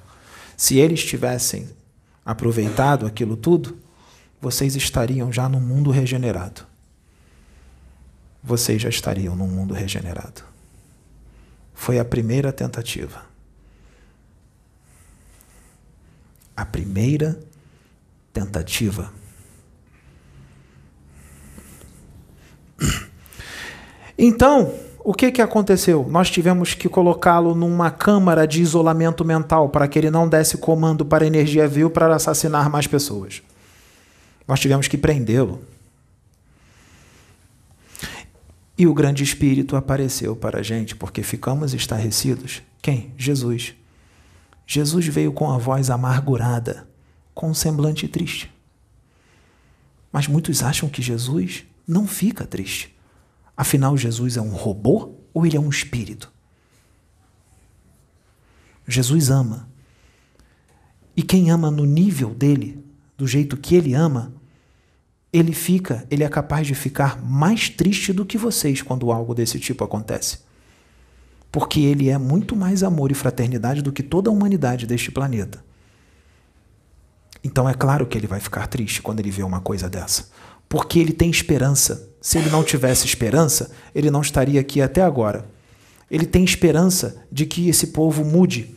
[0.57, 1.69] Se eles tivessem
[2.25, 3.77] aproveitado aquilo tudo,
[4.41, 6.66] vocês estariam já no mundo regenerado.
[8.43, 10.43] Vocês já estariam no mundo regenerado.
[11.73, 13.25] Foi a primeira tentativa.
[16.55, 17.39] A primeira
[18.33, 19.11] tentativa.
[24.17, 24.73] Então,
[25.07, 26.05] o que, que aconteceu?
[26.09, 31.05] Nós tivemos que colocá-lo numa câmara de isolamento mental para que ele não desse comando
[31.05, 33.41] para a energia vil para assassinar mais pessoas.
[34.47, 35.61] Nós tivemos que prendê-lo.
[38.77, 42.61] E o grande espírito apareceu para a gente porque ficamos estarrecidos.
[42.81, 43.11] Quem?
[43.17, 43.73] Jesus.
[44.67, 46.87] Jesus veio com a voz amargurada,
[47.33, 48.53] com um semblante triste.
[50.11, 52.95] Mas muitos acham que Jesus não fica triste.
[53.55, 56.31] Afinal, Jesus é um robô ou ele é um espírito?
[58.87, 59.67] Jesus ama.
[61.15, 62.85] E quem ama no nível dele,
[63.17, 64.33] do jeito que ele ama,
[65.31, 69.59] ele fica, ele é capaz de ficar mais triste do que vocês quando algo desse
[69.59, 70.39] tipo acontece.
[71.51, 75.63] Porque ele é muito mais amor e fraternidade do que toda a humanidade deste planeta.
[77.43, 80.25] Então é claro que ele vai ficar triste quando ele vê uma coisa dessa
[80.69, 82.09] porque ele tem esperança.
[82.21, 85.45] Se ele não tivesse esperança, ele não estaria aqui até agora.
[86.09, 88.75] Ele tem esperança de que esse povo mude,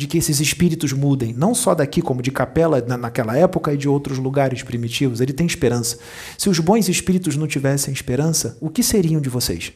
[0.00, 3.86] de que esses espíritos mudem, não só daqui, como de Capela naquela época e de
[3.86, 5.20] outros lugares primitivos.
[5.20, 5.98] Ele tem esperança.
[6.38, 9.74] Se os bons espíritos não tivessem esperança, o que seriam de vocês?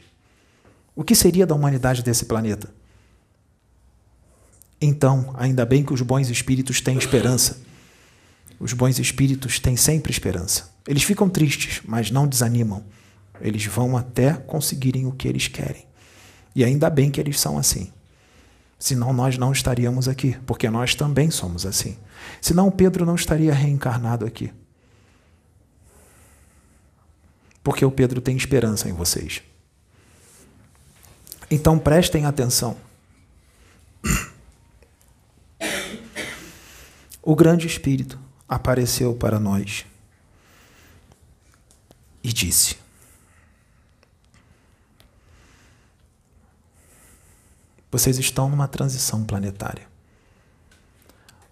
[0.96, 2.72] O que seria da humanidade desse planeta?
[4.80, 7.60] Então, ainda bem que os bons espíritos têm esperança.
[8.58, 10.70] Os bons espíritos têm sempre esperança.
[10.88, 12.82] Eles ficam tristes, mas não desanimam.
[13.42, 15.84] Eles vão até conseguirem o que eles querem.
[16.56, 17.92] E ainda bem que eles são assim.
[18.84, 21.96] Senão nós não estaríamos aqui, porque nós também somos assim.
[22.38, 24.52] Senão Pedro não estaria reencarnado aqui.
[27.62, 29.40] Porque o Pedro tem esperança em vocês.
[31.50, 32.76] Então prestem atenção.
[37.22, 39.86] O grande Espírito apareceu para nós
[42.22, 42.76] e disse:
[47.94, 49.86] Vocês estão numa transição planetária.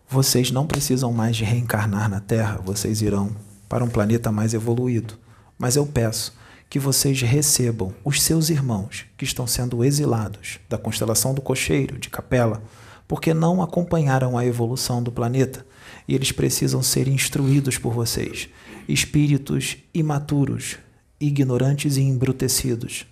[0.08, 3.30] Vocês não precisam mais de reencarnar na Terra, vocês irão
[3.68, 5.14] para um planeta mais evoluído.
[5.56, 6.36] Mas eu peço
[6.68, 12.10] que vocês recebam os seus irmãos que estão sendo exilados da constelação do Cocheiro, de
[12.10, 12.60] Capela,
[13.06, 15.64] porque não acompanharam a evolução do planeta
[16.08, 18.48] e eles precisam ser instruídos por vocês
[18.88, 20.76] espíritos imaturos,
[21.20, 23.06] ignorantes e embrutecidos.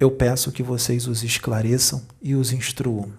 [0.00, 3.12] Eu peço que vocês os esclareçam e os instruam.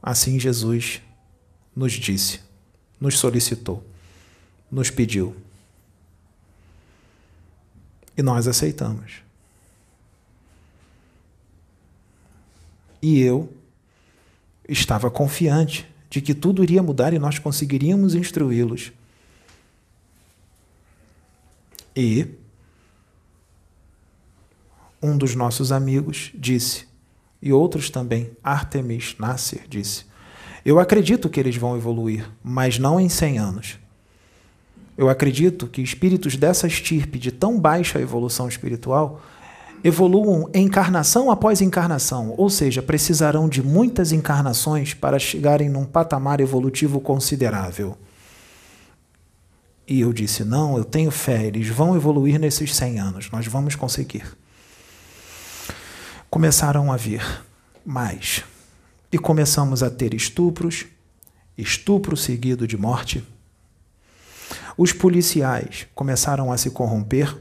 [0.00, 1.02] Assim Jesus
[1.74, 2.40] nos disse,
[3.00, 3.84] nos solicitou,
[4.70, 5.36] nos pediu.
[8.16, 9.22] E nós aceitamos.
[13.02, 13.52] E eu
[14.68, 18.92] estava confiante de que tudo iria mudar e nós conseguiríamos instruí-los.
[21.94, 22.37] E
[25.02, 26.86] um dos nossos amigos disse,
[27.40, 30.04] e outros também, Artemis Nasser disse:
[30.64, 33.78] Eu acredito que eles vão evoluir, mas não em 100 anos.
[34.96, 39.22] Eu acredito que espíritos dessa estirpe de tão baixa evolução espiritual
[39.84, 47.00] evoluam encarnação após encarnação, ou seja, precisarão de muitas encarnações para chegarem num patamar evolutivo
[47.00, 47.96] considerável.
[49.86, 53.76] E eu disse: não, eu tenho fé, eles vão evoluir nesses 100 anos, nós vamos
[53.76, 54.24] conseguir.
[56.30, 57.22] Começaram a vir
[57.86, 58.44] mais.
[59.10, 60.84] E começamos a ter estupros,
[61.56, 63.26] estupro seguido de morte.
[64.76, 67.34] Os policiais começaram a se corromper,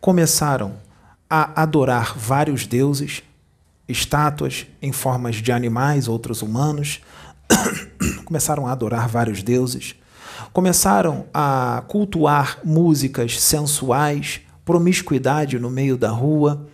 [0.00, 0.78] começaram
[1.28, 3.22] a adorar vários deuses,
[3.86, 7.02] estátuas em formas de animais, outros humanos,
[8.24, 9.96] começaram a adorar vários deuses,
[10.50, 16.66] começaram a cultuar músicas sensuais, promiscuidade no meio da rua,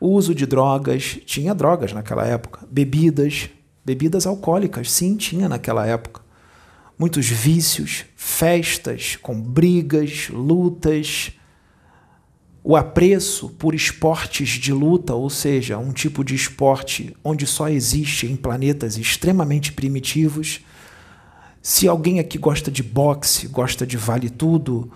[0.00, 3.50] o uso de drogas, tinha drogas naquela época, bebidas,
[3.84, 6.22] bebidas alcoólicas, sim, tinha naquela época.
[6.98, 11.32] Muitos vícios, festas com brigas, lutas,
[12.62, 18.26] o apreço por esportes de luta, ou seja, um tipo de esporte onde só existe
[18.26, 20.60] em planetas extremamente primitivos.
[21.62, 24.90] Se alguém aqui gosta de boxe, gosta de vale tudo,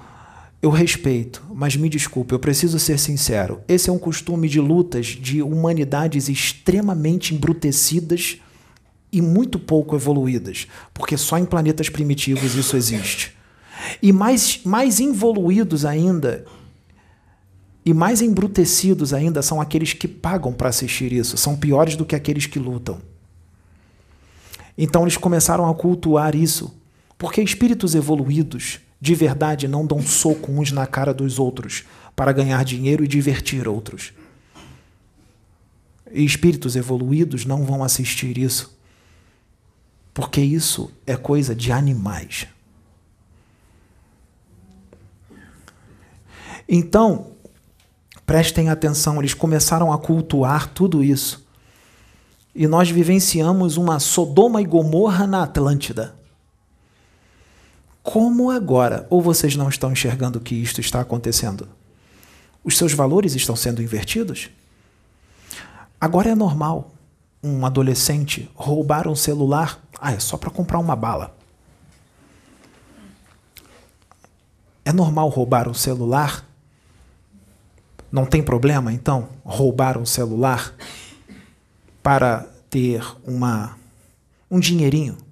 [0.65, 3.61] eu respeito, mas me desculpe, eu preciso ser sincero.
[3.69, 8.39] Esse é um costume de lutas de humanidades extremamente embrutecidas
[9.12, 13.37] e muito pouco evoluídas, porque só em planetas primitivos isso existe.
[14.01, 16.47] E mais, mais evoluídos ainda
[17.85, 22.17] e mais embrutecidos ainda são aqueles que pagam para assistir isso, são piores do que
[22.17, 23.03] aqueles que lutam.
[24.79, 26.75] Então eles começaram a cultuar isso,
[27.19, 31.84] porque espíritos evoluídos de verdade não dão soco uns na cara dos outros
[32.16, 34.12] para ganhar dinheiro e divertir outros.
[36.12, 38.78] E espíritos evoluídos não vão assistir isso,
[40.12, 42.47] porque isso é coisa de animais.
[46.68, 47.32] Então,
[48.24, 51.45] prestem atenção, eles começaram a cultuar tudo isso.
[52.55, 56.14] E nós vivenciamos uma Sodoma e Gomorra na Atlântida.
[58.05, 59.07] Como agora?
[59.09, 61.67] Ou vocês não estão enxergando que isto está acontecendo?
[62.63, 64.51] Os seus valores estão sendo invertidos?
[65.99, 66.93] Agora é normal
[67.43, 69.83] um adolescente roubar um celular.
[69.99, 71.35] Ah, é só para comprar uma bala.
[74.85, 76.47] É normal roubar um celular?
[78.13, 80.75] Não tem problema, então, roubar um celular
[82.03, 83.79] para ter uma,
[84.51, 85.24] um dinheirinho?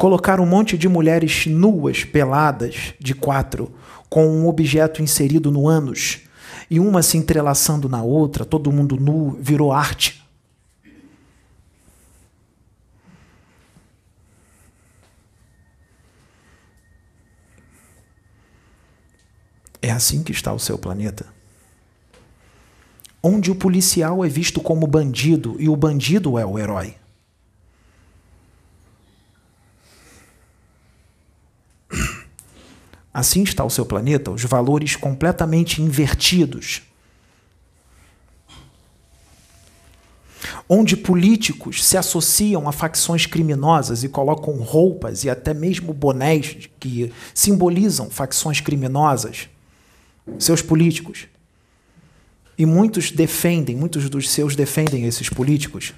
[0.00, 3.70] Colocar um monte de mulheres nuas, peladas, de quatro,
[4.08, 6.20] com um objeto inserido no ânus,
[6.70, 10.26] e uma se entrelaçando na outra, todo mundo nu, virou arte.
[19.82, 21.26] É assim que está o seu planeta.
[23.22, 26.94] Onde o policial é visto como bandido e o bandido é o herói.
[33.12, 36.82] Assim está o seu planeta, os valores completamente invertidos.
[40.68, 47.12] Onde políticos se associam a facções criminosas e colocam roupas e até mesmo bonés que
[47.34, 49.48] simbolizam facções criminosas,
[50.38, 51.26] seus políticos.
[52.56, 55.92] E muitos defendem, muitos dos seus defendem esses políticos.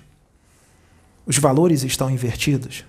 [1.27, 2.85] Os valores estão invertidos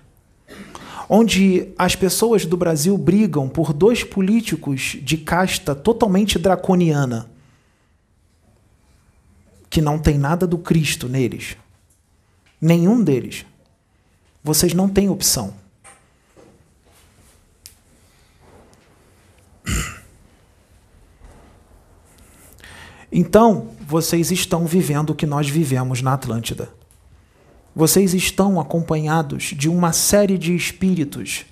[1.16, 7.30] onde as pessoas do Brasil brigam por dois políticos de casta totalmente draconiana,
[9.70, 11.56] que não tem nada do Cristo neles.
[12.60, 13.46] Nenhum deles.
[14.42, 15.54] Vocês não têm opção.
[23.12, 26.68] Então, vocês estão vivendo o que nós vivemos na Atlântida
[27.74, 31.44] vocês estão acompanhados de uma série de espíritos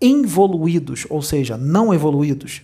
[0.00, 2.62] involuídos, ou seja, não evoluídos,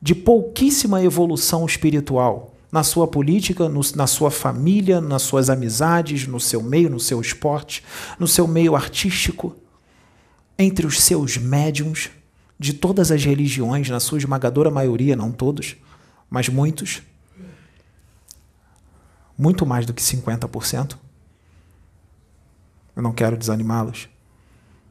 [0.00, 6.38] de pouquíssima evolução espiritual na sua política, no, na sua família, nas suas amizades, no
[6.38, 7.82] seu meio, no seu esporte,
[8.18, 9.56] no seu meio artístico,
[10.58, 12.10] entre os seus médiums
[12.58, 15.76] de todas as religiões, na sua esmagadora maioria, não todos,
[16.28, 17.02] mas muitos,
[19.36, 20.96] muito mais do que 50%.
[22.98, 24.08] Eu não quero desanimá-los.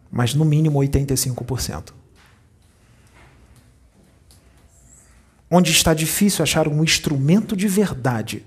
[0.09, 1.91] Mas no mínimo 85%.
[5.51, 8.45] Onde está difícil achar um instrumento de verdade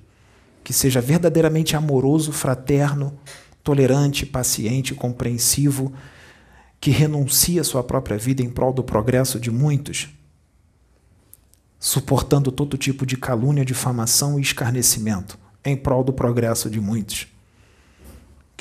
[0.65, 3.13] que seja verdadeiramente amoroso, fraterno,
[3.63, 5.93] tolerante, paciente, compreensivo,
[6.81, 10.09] que renuncie a sua própria vida em prol do progresso de muitos,
[11.79, 17.29] suportando todo tipo de calúnia, difamação e escarnecimento em prol do progresso de muitos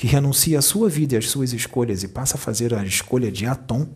[0.00, 3.30] que renuncia à sua vida e às suas escolhas e passa a fazer a escolha
[3.30, 3.86] de Atom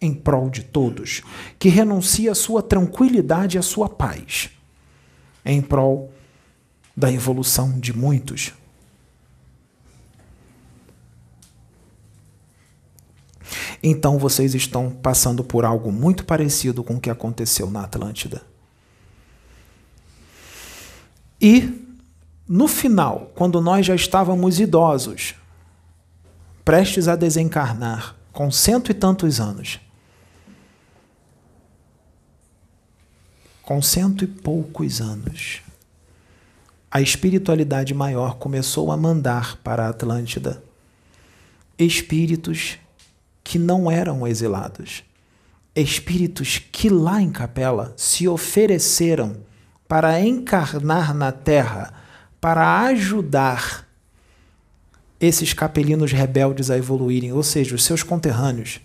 [0.00, 1.22] em prol de todos,
[1.60, 4.50] que renuncia à sua tranquilidade e à sua paz
[5.44, 6.12] em prol
[6.96, 8.52] da evolução de muitos.
[13.80, 18.42] Então vocês estão passando por algo muito parecido com o que aconteceu na Atlântida.
[21.40, 21.72] E
[22.48, 25.36] no final, quando nós já estávamos idosos,
[26.64, 29.78] prestes a desencarnar, com cento e tantos anos,
[33.62, 35.62] com cento e poucos anos,
[36.90, 40.62] a espiritualidade maior começou a mandar para a Atlântida
[41.78, 42.78] espíritos
[43.42, 45.02] que não eram exilados,
[45.74, 49.38] espíritos que lá em Capela se ofereceram
[49.88, 51.92] para encarnar na Terra,
[52.40, 53.86] para ajudar
[55.24, 58.80] esses capelinos rebeldes a evoluírem, ou seja, os seus conterrâneos.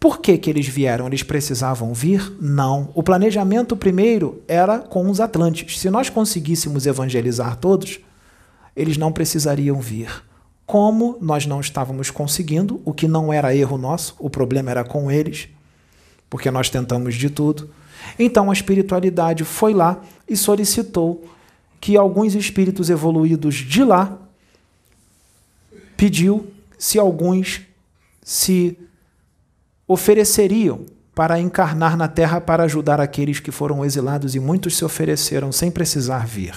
[0.00, 1.06] Por que, que eles vieram?
[1.06, 2.32] Eles precisavam vir?
[2.40, 2.90] Não.
[2.94, 5.78] O planejamento primeiro era com os Atlantes.
[5.78, 7.98] Se nós conseguíssemos evangelizar todos,
[8.76, 10.22] eles não precisariam vir.
[10.64, 15.10] Como nós não estávamos conseguindo, o que não era erro nosso, o problema era com
[15.10, 15.48] eles,
[16.30, 17.70] porque nós tentamos de tudo.
[18.18, 21.24] Então a espiritualidade foi lá e solicitou
[21.80, 24.18] que alguns espíritos evoluídos de lá
[25.98, 26.46] pediu
[26.78, 27.60] se alguns
[28.22, 28.78] se
[29.86, 35.50] ofereceriam para encarnar na terra para ajudar aqueles que foram exilados e muitos se ofereceram
[35.50, 36.54] sem precisar vir.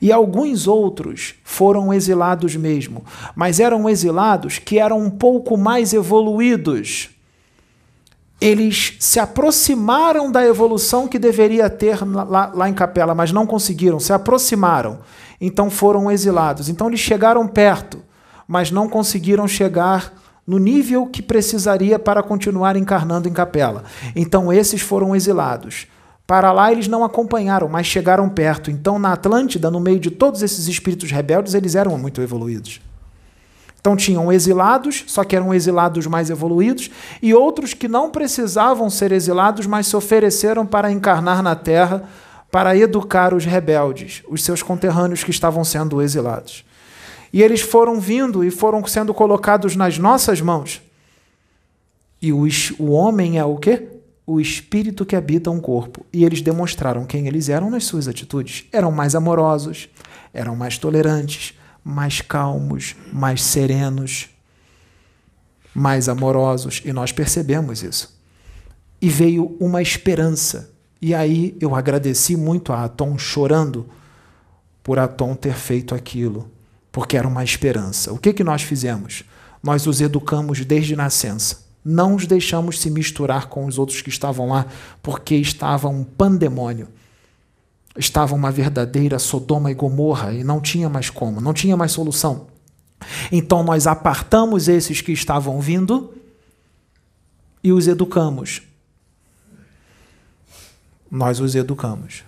[0.00, 7.10] E alguns outros foram exilados mesmo, mas eram exilados que eram um pouco mais evoluídos.
[8.40, 13.98] Eles se aproximaram da evolução que deveria ter lá, lá em Capela, mas não conseguiram,
[13.98, 15.00] se aproximaram.
[15.40, 16.68] Então foram exilados.
[16.68, 18.00] Então eles chegaram perto,
[18.48, 20.14] mas não conseguiram chegar
[20.46, 23.84] no nível que precisaria para continuar encarnando em capela.
[24.16, 25.86] Então esses foram exilados.
[26.26, 28.70] Para lá eles não acompanharam, mas chegaram perto.
[28.70, 32.80] Então na Atlântida, no meio de todos esses espíritos rebeldes, eles eram muito evoluídos.
[33.78, 36.90] Então tinham exilados, só que eram exilados mais evoluídos,
[37.22, 42.08] e outros que não precisavam ser exilados, mas se ofereceram para encarnar na Terra
[42.50, 46.64] para educar os rebeldes, os seus conterrâneos que estavam sendo exilados.
[47.32, 50.82] E eles foram vindo e foram sendo colocados nas nossas mãos.
[52.20, 52.46] E o,
[52.78, 53.88] o homem é o quê?
[54.26, 56.04] O espírito que habita um corpo.
[56.12, 58.66] E eles demonstraram quem eles eram nas suas atitudes.
[58.72, 59.88] Eram mais amorosos,
[60.32, 61.54] eram mais tolerantes,
[61.84, 64.28] mais calmos, mais serenos,
[65.74, 66.82] mais amorosos.
[66.84, 68.18] E nós percebemos isso.
[69.00, 70.70] E veio uma esperança.
[71.00, 73.86] E aí eu agradeci muito a Atom chorando
[74.82, 76.50] por Atom ter feito aquilo
[76.90, 78.12] porque era uma esperança.
[78.12, 79.24] O que, que nós fizemos?
[79.62, 81.66] Nós os educamos desde nascença.
[81.84, 84.66] Não os deixamos se misturar com os outros que estavam lá,
[85.02, 86.88] porque estava um pandemônio.
[87.96, 92.46] Estava uma verdadeira Sodoma e Gomorra e não tinha mais como, não tinha mais solução.
[93.30, 96.14] Então nós apartamos esses que estavam vindo
[97.62, 98.62] e os educamos.
[101.10, 102.27] Nós os educamos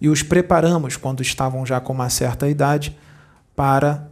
[0.00, 2.96] e os preparamos, quando estavam já com uma certa idade,
[3.54, 4.08] para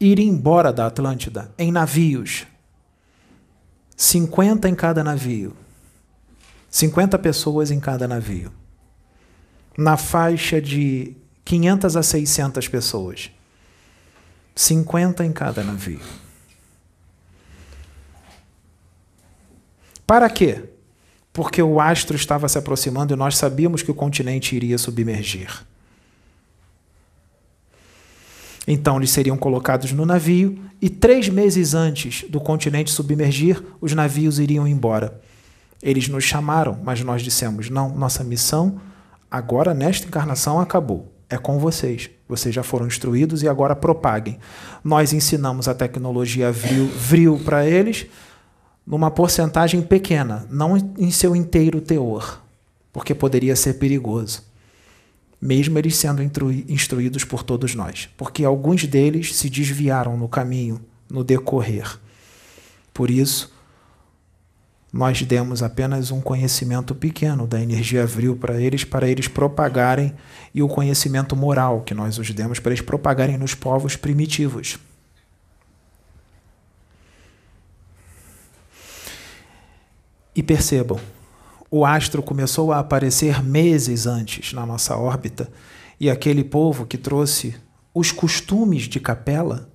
[0.00, 2.46] ir embora da Atlântida em navios.
[3.96, 5.56] 50 em cada navio.
[6.70, 8.52] 50 pessoas em cada navio.
[9.76, 13.30] Na faixa de 500 a 600 pessoas.
[14.54, 16.00] 50 em cada navio.
[20.06, 20.64] Para quê?
[21.38, 25.64] Porque o astro estava se aproximando e nós sabíamos que o continente iria submergir.
[28.66, 34.40] Então eles seriam colocados no navio e três meses antes do continente submergir, os navios
[34.40, 35.20] iriam embora.
[35.80, 38.80] Eles nos chamaram, mas nós dissemos: não, nossa missão
[39.30, 41.06] agora nesta encarnação acabou.
[41.30, 42.10] É com vocês.
[42.28, 44.40] Vocês já foram instruídos e agora propaguem.
[44.82, 48.08] Nós ensinamos a tecnologia vril, vril para eles
[48.88, 52.42] numa porcentagem pequena, não em seu inteiro teor,
[52.90, 54.42] porque poderia ser perigoso,
[55.38, 61.22] mesmo eles sendo instruídos por todos nós, porque alguns deles se desviaram no caminho, no
[61.22, 61.98] decorrer.
[62.94, 63.52] Por isso,
[64.90, 70.14] nós demos apenas um conhecimento pequeno da energia vril para eles, para eles propagarem,
[70.54, 74.78] e o conhecimento moral que nós os demos para eles propagarem nos povos primitivos.
[80.38, 81.00] E percebam,
[81.68, 85.50] o astro começou a aparecer meses antes na nossa órbita,
[85.98, 87.56] e aquele povo que trouxe
[87.92, 89.68] os costumes de capela,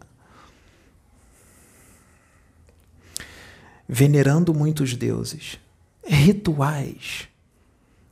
[3.89, 5.59] venerando muitos deuses,
[6.01, 7.28] rituais,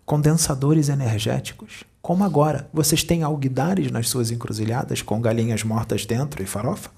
[0.05, 2.69] condensadores energéticos, como agora.
[2.73, 6.91] Vocês têm alguidares nas suas encruzilhadas com galinhas mortas dentro e farofa?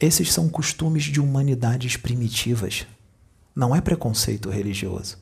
[0.00, 2.84] Esses são costumes de humanidades primitivas.
[3.54, 5.18] Não é preconceito religioso.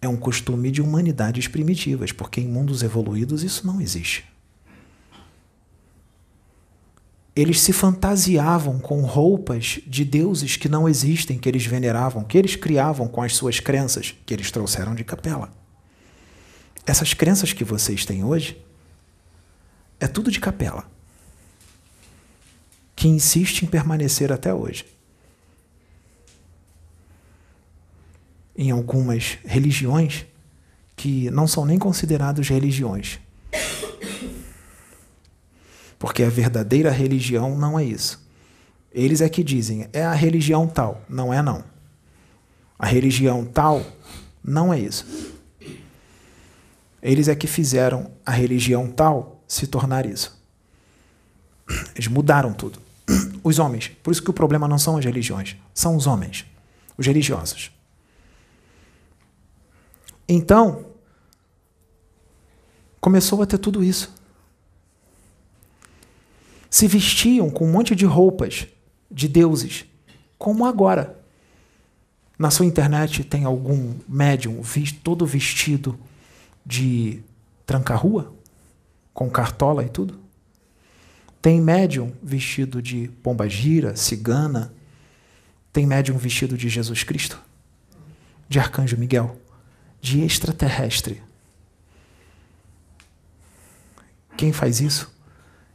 [0.00, 4.24] É um costume de humanidades primitivas, porque em mundos evoluídos isso não existe.
[7.34, 12.56] Eles se fantasiavam com roupas de deuses que não existem, que eles veneravam, que eles
[12.56, 15.52] criavam com as suas crenças, que eles trouxeram de capela.
[16.84, 18.60] Essas crenças que vocês têm hoje
[20.00, 20.90] é tudo de capela,
[22.96, 24.97] que insiste em permanecer até hoje.
[28.58, 30.26] Em algumas religiões
[30.94, 33.20] que não são nem consideradas religiões,
[35.98, 38.26] porque a verdadeira religião não é isso.
[38.92, 41.02] Eles é que dizem, é a religião tal.
[41.08, 41.64] Não é, não.
[42.78, 43.84] A religião tal
[44.42, 45.06] não é isso.
[47.02, 50.36] Eles é que fizeram a religião tal se tornar isso.
[51.94, 52.80] Eles mudaram tudo.
[53.42, 53.90] Os homens.
[54.02, 56.44] Por isso que o problema não são as religiões, são os homens,
[56.96, 57.70] os religiosos.
[60.28, 60.86] Então,
[63.00, 64.18] começou a ter tudo isso
[66.70, 68.66] se vestiam com um monte de roupas
[69.10, 69.86] de deuses,
[70.36, 71.18] como agora.
[72.38, 74.62] Na sua internet tem algum médium
[75.02, 75.98] todo vestido
[76.64, 77.20] de
[77.66, 78.32] tranca-rua,
[79.12, 80.20] com cartola e tudo?
[81.42, 84.72] Tem médium vestido de pomba-gira, cigana?
[85.72, 87.40] Tem médium vestido de Jesus Cristo?
[88.48, 89.36] De Arcanjo Miguel?
[90.00, 91.22] De extraterrestre?
[94.36, 95.12] Quem faz isso?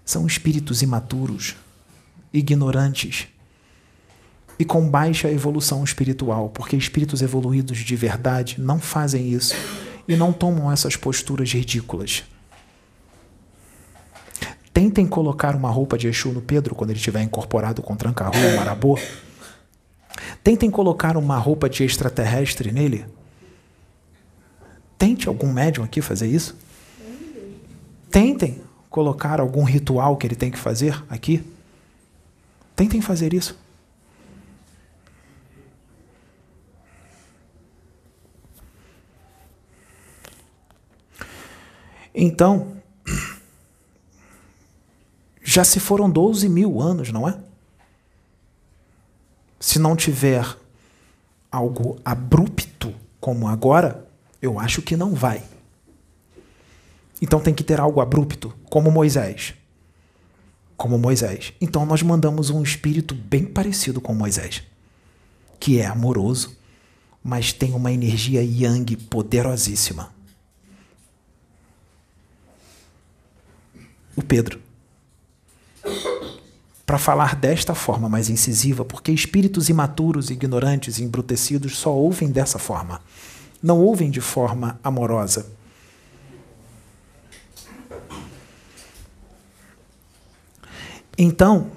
[0.06, 1.56] São espíritos imaturos,
[2.34, 3.28] ignorantes
[4.58, 9.56] e com baixa evolução espiritual, porque espíritos evoluídos de verdade não fazem isso
[10.08, 12.24] e não tomam essas posturas ridículas.
[14.74, 18.98] Tentem colocar uma roupa de Exu no Pedro quando ele estiver incorporado com tranca-rua, marabô.
[20.44, 23.06] Tentem colocar uma roupa de extraterrestre nele.
[25.04, 26.56] Tente algum médium aqui fazer isso.
[28.10, 31.44] Tentem colocar algum ritual que ele tem que fazer aqui?
[32.74, 33.60] Tentem fazer isso.
[42.16, 42.78] Então,
[45.44, 47.38] já se foram 12 mil anos, não é?
[49.60, 50.46] Se não tiver
[51.52, 54.13] algo abrupto como agora,
[54.44, 55.42] eu acho que não vai.
[57.22, 59.54] Então tem que ter algo abrupto, como Moisés.
[60.76, 61.54] Como Moisés.
[61.62, 64.62] Então nós mandamos um espírito bem parecido com Moisés,
[65.58, 66.58] que é amoroso,
[67.24, 70.12] mas tem uma energia yang poderosíssima.
[74.14, 74.60] O Pedro.
[76.86, 82.60] Para falar desta forma mais incisiva, porque espíritos imaturos, ignorantes e embrutecidos só ouvem dessa
[82.60, 83.02] forma.
[83.64, 85.46] Não ouvem de forma amorosa
[91.18, 91.68] Então,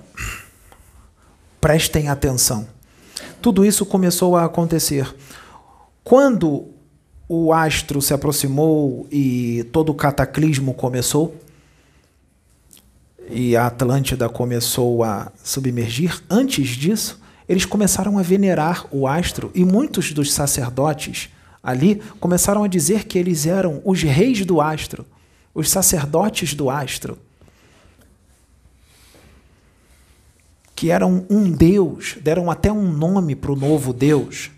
[1.60, 2.66] prestem atenção.
[3.42, 5.14] Tudo isso começou a acontecer
[6.02, 6.68] quando
[7.28, 11.36] o astro se aproximou e todo o cataclismo começou
[13.28, 16.22] e a Atlântida começou a submergir.
[16.30, 21.28] Antes disso, eles começaram a venerar o astro e muitos dos sacerdotes
[21.66, 25.04] ali começaram a dizer que eles eram os reis do astro,
[25.52, 27.18] os sacerdotes do astro.
[30.76, 34.50] que eram um Deus, deram até um nome para o novo Deus.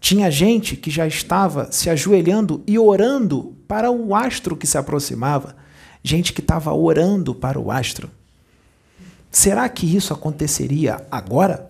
[0.00, 5.54] Tinha gente que já estava se ajoelhando e orando para o astro que se aproximava,
[6.02, 8.10] gente que estava orando para o astro.
[9.30, 11.68] Será que isso aconteceria agora,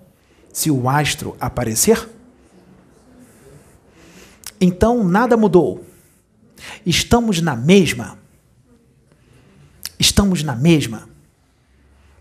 [0.52, 2.08] se o astro aparecer?
[4.60, 5.84] Então nada mudou.
[6.84, 8.18] Estamos na mesma.
[9.98, 11.08] Estamos na mesma.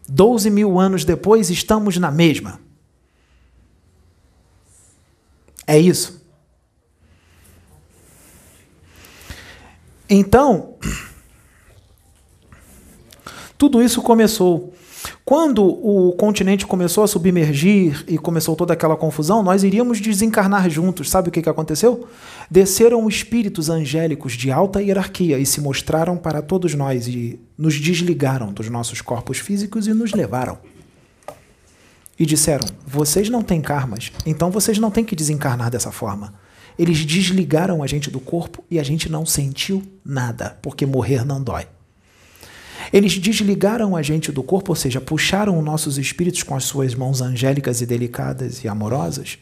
[0.08, 2.60] Doze mil anos depois, estamos na mesma.
[5.66, 6.24] É isso.
[10.08, 10.78] Então,
[13.58, 14.75] tudo isso começou
[15.26, 21.10] Quando o continente começou a submergir e começou toda aquela confusão, nós iríamos desencarnar juntos.
[21.10, 22.08] Sabe o que, que aconteceu?
[22.50, 28.54] Desceram espíritos angélicos de alta hierarquia e se mostraram para todos nós e nos desligaram
[28.54, 30.60] dos nossos corpos físicos e nos levaram.
[32.20, 36.36] E disseram: Vocês não têm karmas, então vocês não têm que desencarnar dessa forma.
[36.78, 41.42] Eles desligaram a gente do corpo e a gente não sentiu nada, porque morrer não
[41.42, 41.66] dói.
[42.92, 47.22] Eles desligaram a gente do corpo, ou seja, puxaram nossos espíritos com as suas mãos
[47.22, 49.38] angélicas e delicadas e amorosas,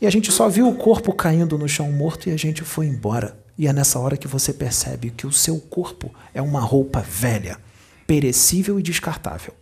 [0.00, 2.86] e a gente só viu o corpo caindo no chão morto e a gente foi
[2.86, 3.38] embora.
[3.58, 7.58] E é nessa hora que você percebe que o seu corpo é uma roupa velha,
[8.06, 9.54] perecível e descartável.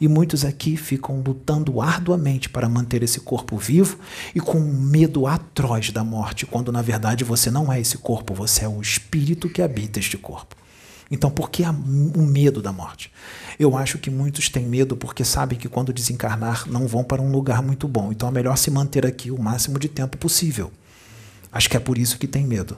[0.00, 3.96] E muitos aqui ficam lutando arduamente para manter esse corpo vivo
[4.34, 8.34] e com um medo atroz da morte, quando na verdade você não é esse corpo,
[8.34, 10.56] você é o espírito que habita este corpo.
[11.14, 13.12] Então, por que o medo da morte?
[13.56, 17.30] Eu acho que muitos têm medo porque sabem que quando desencarnar não vão para um
[17.30, 18.10] lugar muito bom.
[18.10, 20.72] Então é melhor se manter aqui o máximo de tempo possível.
[21.52, 22.76] Acho que é por isso que tem medo.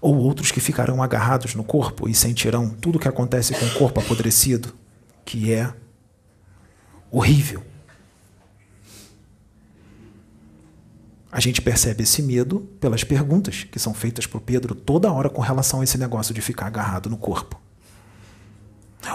[0.00, 3.74] Ou outros que ficarão agarrados no corpo e sentirão tudo o que acontece com o
[3.74, 4.74] corpo apodrecido,
[5.22, 5.70] que é
[7.10, 7.62] horrível.
[11.34, 15.42] A gente percebe esse medo pelas perguntas que são feitas por Pedro toda hora com
[15.42, 17.60] relação a esse negócio de ficar agarrado no corpo.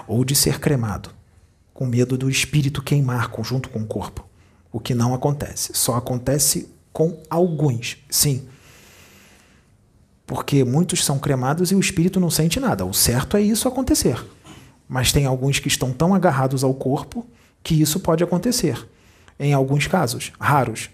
[0.05, 1.11] Ou de ser cremado,
[1.73, 4.27] com medo do espírito queimar junto com o corpo.
[4.69, 5.71] O que não acontece.
[5.73, 8.49] Só acontece com alguns, sim
[10.29, 12.85] porque muitos são cremados e o espírito não sente nada.
[12.85, 14.23] O certo é isso acontecer.
[14.87, 17.25] Mas tem alguns que estão tão agarrados ao corpo
[17.63, 18.87] que isso pode acontecer.
[19.39, 20.91] Em alguns casos, raros,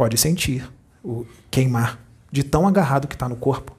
[0.00, 0.66] pode sentir
[1.04, 2.00] o queimar
[2.32, 3.76] de tão agarrado que está no corpo.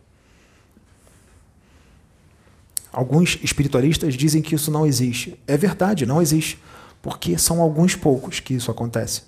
[2.94, 5.36] Alguns espiritualistas dizem que isso não existe.
[5.48, 6.62] É verdade, não existe,
[7.02, 9.24] porque são alguns poucos que isso acontece.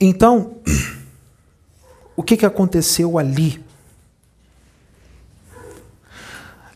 [0.00, 0.56] Então,
[2.16, 3.62] o que, que aconteceu ali?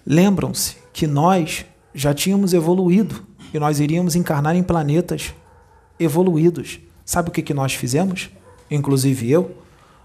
[0.04, 1.64] Lembram-se que nós
[1.94, 3.25] já tínhamos evoluído
[3.56, 5.32] e nós iríamos encarnar em planetas
[5.98, 6.78] evoluídos.
[7.06, 8.28] Sabe o que, que nós fizemos?
[8.70, 9.56] Inclusive eu.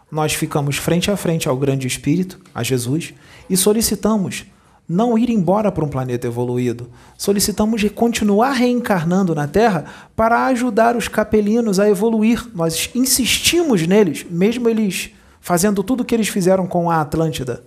[0.10, 3.14] Nós ficamos frente a frente ao Grande Espírito, a Jesus,
[3.50, 4.46] e solicitamos
[4.88, 6.90] não ir embora para um planeta evoluído.
[7.18, 9.84] Solicitamos continuar reencarnando na Terra
[10.16, 12.48] para ajudar os capelinos a evoluir.
[12.56, 17.64] Nós insistimos neles, mesmo eles fazendo tudo o que eles fizeram com a Atlântida.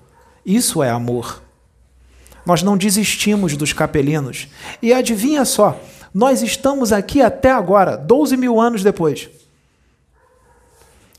[0.46, 1.43] Isso é amor.
[2.44, 4.48] Nós não desistimos dos capelinos.
[4.82, 5.80] E adivinha só,
[6.12, 9.28] nós estamos aqui até agora, 12 mil anos depois.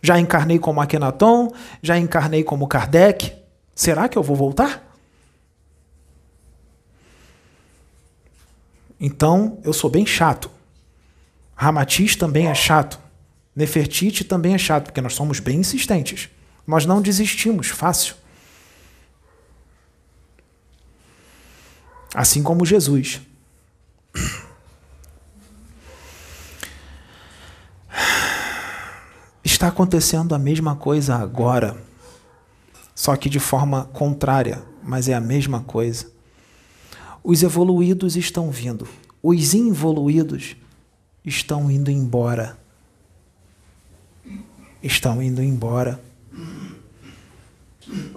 [0.01, 1.51] Já encarnei como Akhenaton,
[1.81, 3.33] já encarnei como Kardec.
[3.73, 4.85] Será que eu vou voltar?
[8.99, 10.49] Então, eu sou bem chato.
[11.55, 12.99] Ramatiz também é chato.
[13.55, 16.29] Nefertiti também é chato, porque nós somos bem insistentes.
[16.67, 18.15] Nós não desistimos fácil.
[22.15, 23.19] Assim como Jesus.
[29.43, 31.75] Está acontecendo a mesma coisa agora,
[32.95, 36.09] só que de forma contrária, mas é a mesma coisa.
[37.21, 38.87] Os evoluídos estão vindo,
[39.21, 40.55] os involuídos
[41.23, 42.57] estão indo embora.
[44.81, 46.01] Estão indo embora.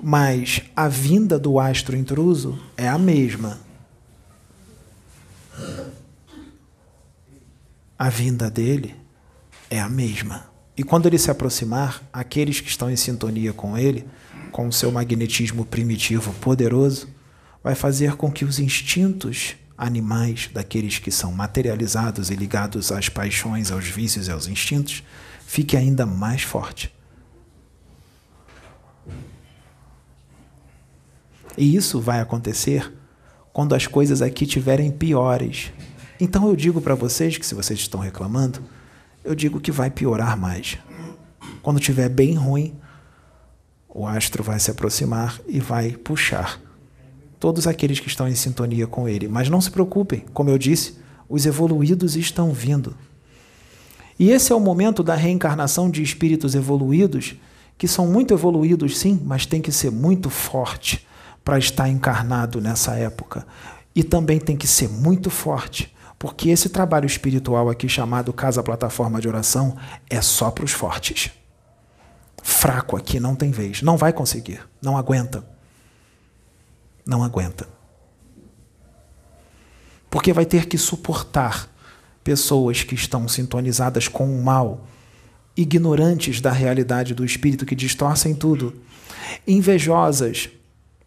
[0.00, 3.67] Mas a vinda do astro intruso é a mesma.
[7.98, 8.94] A vinda dele
[9.68, 10.46] é a mesma.
[10.76, 14.06] E quando ele se aproximar, aqueles que estão em sintonia com ele,
[14.52, 17.08] com o seu magnetismo primitivo poderoso,
[17.62, 23.70] vai fazer com que os instintos animais daqueles que são materializados e ligados às paixões,
[23.70, 25.02] aos vícios e aos instintos,
[25.46, 26.92] fique ainda mais forte.
[31.56, 32.92] E isso vai acontecer
[33.58, 35.72] quando as coisas aqui tiverem piores.
[36.20, 38.60] Então eu digo para vocês que se vocês estão reclamando,
[39.24, 40.78] eu digo que vai piorar mais.
[41.60, 42.76] Quando tiver bem ruim,
[43.88, 46.60] o astro vai se aproximar e vai puxar
[47.40, 49.26] todos aqueles que estão em sintonia com Ele.
[49.26, 50.96] Mas não se preocupem, como eu disse,
[51.28, 52.96] os evoluídos estão vindo.
[54.20, 57.34] E esse é o momento da reencarnação de espíritos evoluídos,
[57.76, 61.07] que são muito evoluídos, sim, mas tem que ser muito forte
[61.48, 63.46] para estar encarnado nessa época.
[63.94, 69.18] E também tem que ser muito forte, porque esse trabalho espiritual aqui chamado Casa Plataforma
[69.18, 69.74] de Oração
[70.10, 71.30] é só para os fortes.
[72.42, 73.80] fraco aqui não tem vez.
[73.80, 74.60] Não vai conseguir.
[74.82, 75.42] Não aguenta.
[77.06, 77.66] Não aguenta.
[80.10, 81.66] Porque vai ter que suportar
[82.22, 84.86] pessoas que estão sintonizadas com o mal,
[85.56, 88.82] ignorantes da realidade do espírito que distorcem tudo,
[89.46, 90.50] invejosas,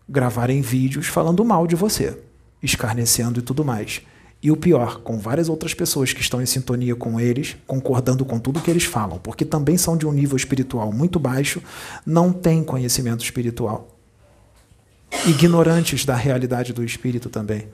[0.08, 2.18] gravarem vídeos falando mal de você,
[2.62, 4.02] escarnecendo e tudo mais.
[4.44, 8.40] E o pior, com várias outras pessoas que estão em sintonia com eles, concordando com
[8.40, 11.62] tudo que eles falam, porque também são de um nível espiritual muito baixo,
[12.04, 13.96] não têm conhecimento espiritual.
[15.28, 17.68] Ignorantes da realidade do espírito também.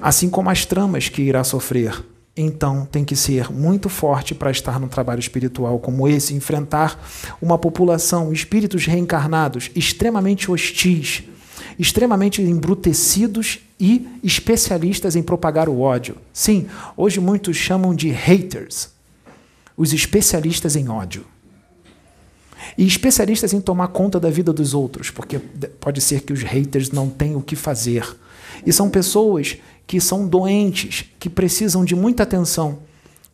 [0.00, 2.04] Assim como as tramas que irá sofrer.
[2.36, 7.02] Então, tem que ser muito forte para estar num trabalho espiritual como esse, enfrentar
[7.40, 11.24] uma população, espíritos reencarnados extremamente hostis,
[11.78, 16.16] extremamente embrutecidos e especialistas em propagar o ódio.
[16.30, 18.90] Sim, hoje muitos chamam de haters,
[19.74, 21.24] os especialistas em ódio.
[22.76, 25.38] E especialistas em tomar conta da vida dos outros, porque
[25.80, 28.06] pode ser que os haters não tenham o que fazer.
[28.64, 29.56] E são pessoas
[29.86, 32.80] que são doentes, que precisam de muita atenção,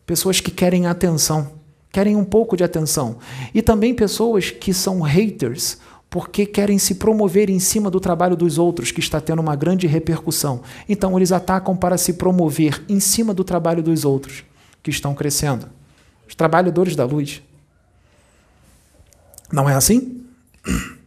[0.07, 1.53] pessoas que querem atenção,
[1.90, 3.18] querem um pouco de atenção.
[3.55, 5.78] E também pessoas que são haters
[6.12, 9.86] porque querem se promover em cima do trabalho dos outros, que está tendo uma grande
[9.86, 10.61] repercussão.
[10.86, 14.44] Então, eles atacam para se promover em cima do trabalho dos outros,
[14.82, 15.70] que estão crescendo.
[16.28, 17.40] Os trabalhadores da luz.
[19.50, 20.22] Não é assim?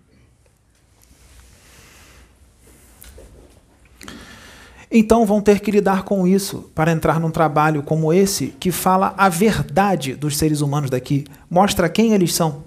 [4.98, 9.14] Então vão ter que lidar com isso para entrar num trabalho como esse que fala
[9.18, 12.64] a verdade dos seres humanos daqui, mostra quem eles são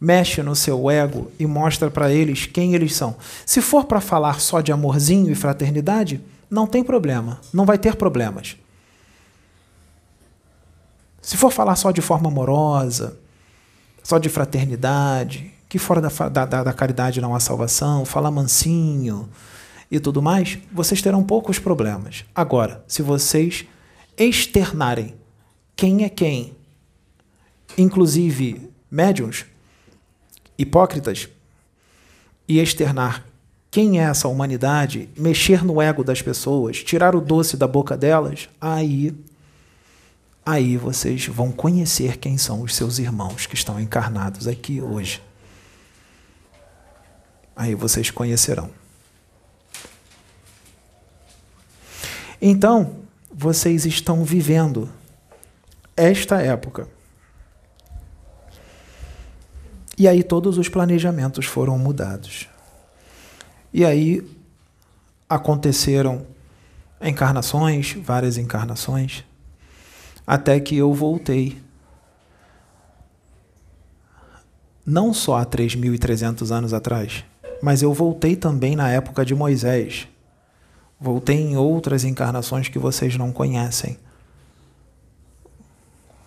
[0.00, 3.14] mexe no seu ego e mostra para eles quem eles são.
[3.46, 6.20] Se for para falar só de amorzinho e fraternidade,
[6.50, 8.56] não tem problema, não vai ter problemas.
[11.22, 13.16] Se for falar só de forma amorosa,
[14.02, 19.28] só de fraternidade, que fora da, da, da caridade não há salvação, falar mansinho
[19.90, 22.24] e tudo mais, vocês terão poucos problemas.
[22.34, 23.64] Agora, se vocês
[24.16, 25.14] externarem
[25.74, 26.56] quem é quem,
[27.76, 29.46] inclusive médiums,
[30.58, 31.28] hipócritas
[32.46, 33.24] e externar
[33.70, 38.48] quem é essa humanidade, mexer no ego das pessoas, tirar o doce da boca delas,
[38.60, 39.14] aí
[40.44, 45.22] aí vocês vão conhecer quem são os seus irmãos que estão encarnados aqui hoje.
[47.54, 48.70] Aí vocês conhecerão.
[52.40, 52.96] Então,
[53.32, 54.88] vocês estão vivendo
[55.96, 56.88] esta época
[59.98, 62.48] e aí todos os planejamentos foram mudados.
[63.74, 64.24] E aí
[65.28, 66.24] aconteceram
[67.02, 69.24] encarnações, várias encarnações,
[70.24, 71.60] até que eu voltei.
[74.86, 77.24] Não só há 3.300 anos atrás,
[77.60, 80.06] mas eu voltei também na época de Moisés.
[81.00, 83.98] Voltei em outras encarnações que vocês não conhecem.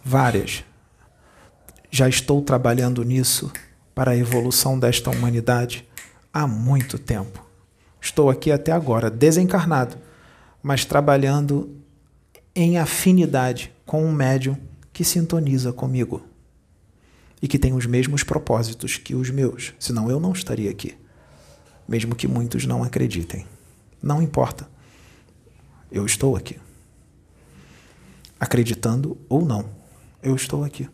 [0.04, 0.64] Várias
[1.92, 3.52] já estou trabalhando nisso
[3.94, 5.86] para a evolução desta humanidade
[6.34, 7.46] há muito tempo.
[8.00, 9.98] Estou aqui até agora, desencarnado,
[10.64, 11.70] mas trabalhando
[12.56, 14.56] em afinidade com um médium
[14.94, 16.24] que sintoniza comigo
[17.42, 20.98] e que tem os mesmos propósitos que os meus, senão eu não estaria aqui,
[21.88, 23.46] mesmo que muitos não acreditem.
[24.02, 24.68] Não importa,
[25.92, 26.60] eu estou aqui.
[28.40, 29.70] Acreditando ou não,
[30.24, 30.90] eu estou aqui.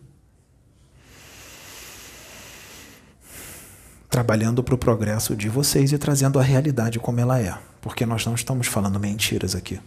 [4.18, 8.26] trabalhando para o progresso de vocês e trazendo a realidade como ela é, porque nós
[8.26, 9.80] não estamos falando mentiras aqui.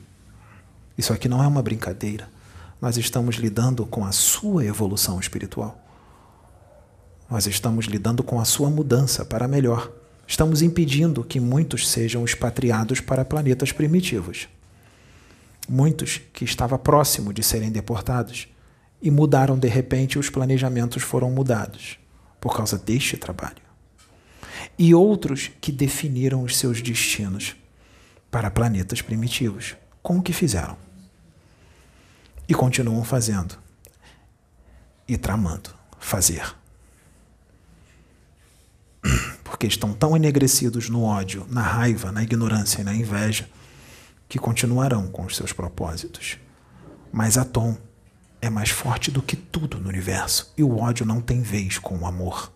[0.97, 2.29] Isso aqui não é uma brincadeira.
[2.81, 5.77] Nós estamos lidando com a sua evolução espiritual.
[7.29, 9.91] Nós estamos lidando com a sua mudança para melhor.
[10.31, 14.49] Estamos impedindo que muitos sejam expatriados para planetas primitivos.
[15.69, 18.47] Muitos que estavam próximo de serem deportados
[19.03, 21.99] e mudaram de repente, os planejamentos foram mudados
[22.41, 23.61] por causa deste trabalho
[24.79, 27.57] e outros que definiram os seus destinos
[28.31, 29.75] para planetas primitivos.
[30.01, 30.77] Como que fizeram?
[32.49, 33.59] E continuam fazendo
[35.09, 36.60] e tramando fazer.
[39.51, 43.51] Porque estão tão enegrecidos no ódio, na raiva, na ignorância e na inveja
[44.29, 46.39] que continuarão com os seus propósitos.
[47.13, 47.77] Mas Atom
[48.41, 51.99] é mais forte do que tudo no universo e o ódio não tem vez com
[51.99, 52.53] o amor.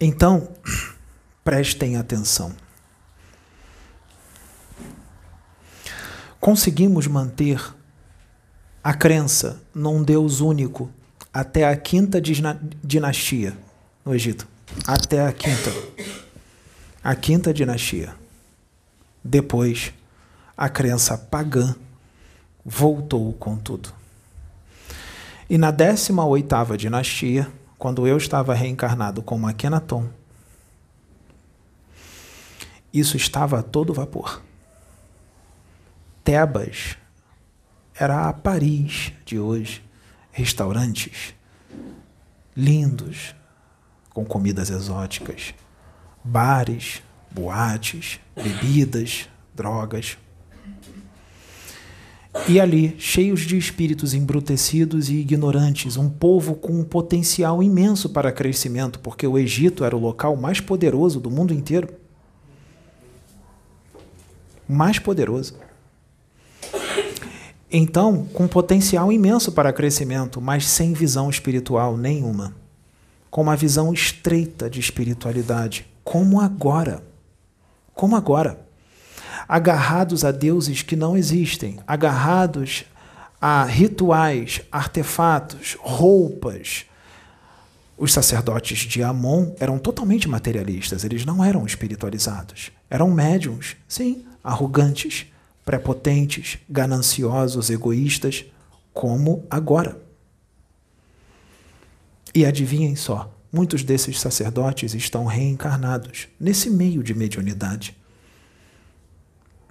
[0.00, 0.52] Então,
[1.44, 2.56] prestem atenção.
[6.40, 7.72] Conseguimos manter
[8.84, 10.90] a crença num Deus único
[11.32, 13.56] até a quinta dinastia
[14.04, 14.46] no Egito.
[14.86, 15.72] Até a quinta.
[17.02, 18.14] A quinta dinastia.
[19.24, 19.94] Depois,
[20.54, 21.74] a crença pagã
[22.62, 23.90] voltou com tudo.
[25.48, 30.06] E na 18ª dinastia, quando eu estava reencarnado como Akhenaton,
[32.92, 34.42] isso estava a todo vapor.
[36.22, 36.98] Tebas
[37.98, 39.82] era a Paris de hoje.
[40.32, 41.34] Restaurantes
[42.56, 43.34] lindos,
[44.10, 45.54] com comidas exóticas,
[46.22, 50.16] bares, boates, bebidas, drogas.
[52.48, 58.32] E ali, cheios de espíritos embrutecidos e ignorantes, um povo com um potencial imenso para
[58.32, 61.88] crescimento, porque o Egito era o local mais poderoso do mundo inteiro.
[64.68, 65.56] Mais poderoso.
[67.76, 72.54] Então, com potencial imenso para crescimento, mas sem visão espiritual nenhuma.
[73.28, 77.02] Com uma visão estreita de espiritualidade, como agora.
[77.92, 78.60] Como agora.
[79.48, 82.84] Agarrados a deuses que não existem, agarrados
[83.40, 86.84] a rituais, artefatos, roupas.
[87.98, 92.70] Os sacerdotes de Amon eram totalmente materialistas, eles não eram espiritualizados.
[92.88, 95.26] Eram médiums, sim, arrogantes,
[95.64, 98.44] prepotentes, gananciosos, egoístas,
[98.92, 100.00] como agora.
[102.34, 107.96] E adivinhem só, muitos desses sacerdotes estão reencarnados nesse meio de mediunidade.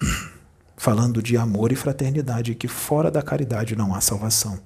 [0.75, 4.59] Falando de amor e fraternidade, que fora da caridade não há salvação.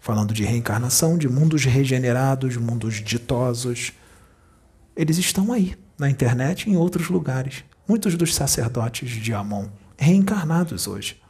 [0.00, 3.92] Falando de reencarnação, de mundos regenerados, mundos ditosos.
[4.94, 7.64] Eles estão aí, na internet e em outros lugares.
[7.88, 9.68] Muitos dos sacerdotes de Amon
[9.98, 11.20] reencarnados hoje.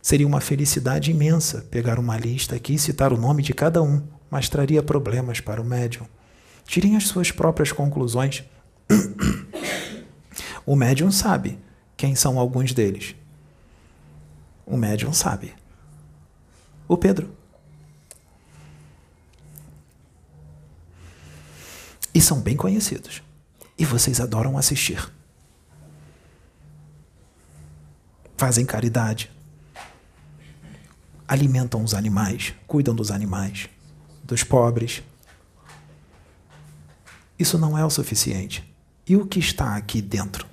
[0.00, 4.06] Seria uma felicidade imensa pegar uma lista aqui e citar o nome de cada um,
[4.30, 6.06] mas traria problemas para o médium.
[6.64, 8.44] Tirem as suas próprias conclusões.
[10.64, 11.58] o médium sabe
[11.96, 13.16] quem são alguns deles.
[14.64, 15.54] O médium sabe.
[16.86, 17.34] O Pedro.
[22.14, 23.25] E são bem conhecidos
[23.78, 25.12] e vocês adoram assistir.
[28.36, 29.30] Fazem caridade,
[31.26, 33.68] alimentam os animais, cuidam dos animais,
[34.22, 35.02] dos pobres.
[37.38, 38.74] Isso não é o suficiente.
[39.06, 40.46] E o que está aqui dentro?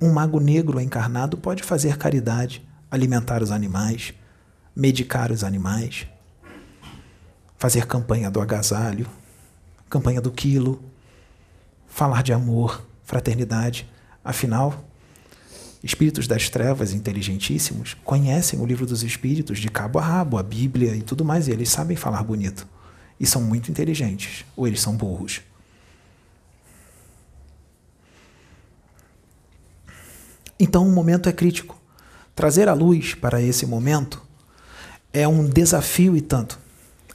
[0.00, 4.14] Um mago negro encarnado pode fazer caridade, alimentar os animais,
[4.74, 6.06] medicar os animais,
[7.58, 9.06] fazer campanha do agasalho,
[9.90, 10.80] campanha do quilo,
[11.88, 13.90] falar de amor, fraternidade.
[14.24, 14.84] Afinal,
[15.82, 20.94] espíritos das trevas inteligentíssimos conhecem o livro dos espíritos de cabo a rabo, a Bíblia
[20.94, 22.66] e tudo mais, e eles sabem falar bonito.
[23.18, 25.42] E são muito inteligentes, ou eles são burros.
[30.58, 31.78] Então o momento é crítico.
[32.34, 34.22] Trazer a luz para esse momento
[35.12, 36.58] é um desafio e tanto.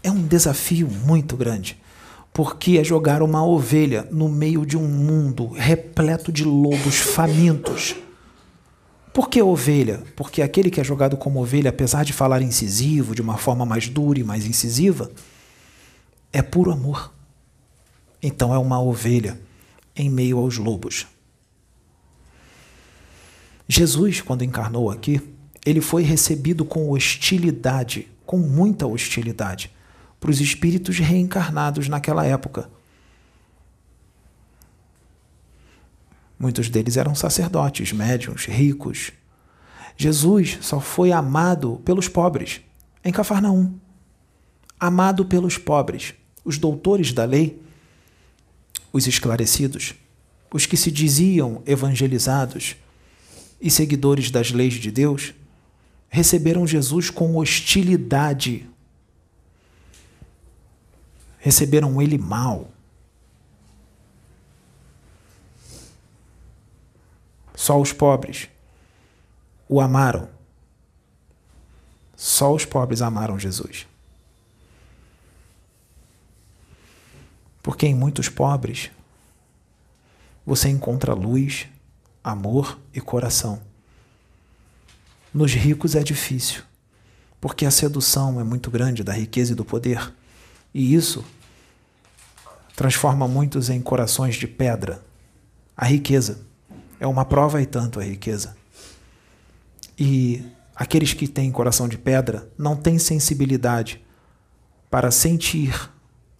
[0.03, 1.79] É um desafio muito grande
[2.35, 7.95] porque é jogar uma ovelha no meio de um mundo repleto de lobos famintos.
[9.13, 10.03] Por que ovelha?
[10.17, 13.87] Porque aquele que é jogado como ovelha, apesar de falar incisivo, de uma forma mais
[13.87, 15.09] dura e mais incisiva,
[16.33, 17.13] é puro amor.
[18.21, 19.39] Então é uma ovelha
[19.95, 21.07] em meio aos lobos.
[23.65, 25.21] Jesus, quando encarnou aqui,
[25.65, 29.73] ele foi recebido com hostilidade, com muita hostilidade
[30.25, 32.67] para os espíritos reencarnados naquela época.
[36.39, 39.11] Muitos deles eram sacerdotes, médiuns, ricos.
[39.95, 42.59] Jesus só foi amado pelos pobres,
[43.03, 43.75] em Cafarnaum.
[44.79, 47.61] Amado pelos pobres, os doutores da lei,
[48.91, 49.93] os esclarecidos,
[50.51, 52.75] os que se diziam evangelizados
[53.61, 55.35] e seguidores das leis de Deus,
[56.09, 58.67] receberam Jesus com hostilidade
[61.45, 62.71] receberam ele mal.
[67.53, 68.49] Só os pobres
[69.69, 70.27] o amaram.
[72.15, 73.85] Só os pobres amaram Jesus.
[77.61, 78.89] Porque em muitos pobres
[80.43, 81.67] você encontra luz,
[82.23, 83.61] amor e coração.
[85.31, 86.63] Nos ricos é difícil,
[87.39, 90.11] porque a sedução é muito grande da riqueza e do poder.
[90.73, 91.23] E isso
[92.75, 95.01] transforma muitos em corações de pedra.
[95.75, 96.39] A riqueza.
[96.99, 98.55] É uma prova e tanto a riqueza.
[99.97, 100.43] E
[100.75, 104.03] aqueles que têm coração de pedra não têm sensibilidade
[104.89, 105.89] para sentir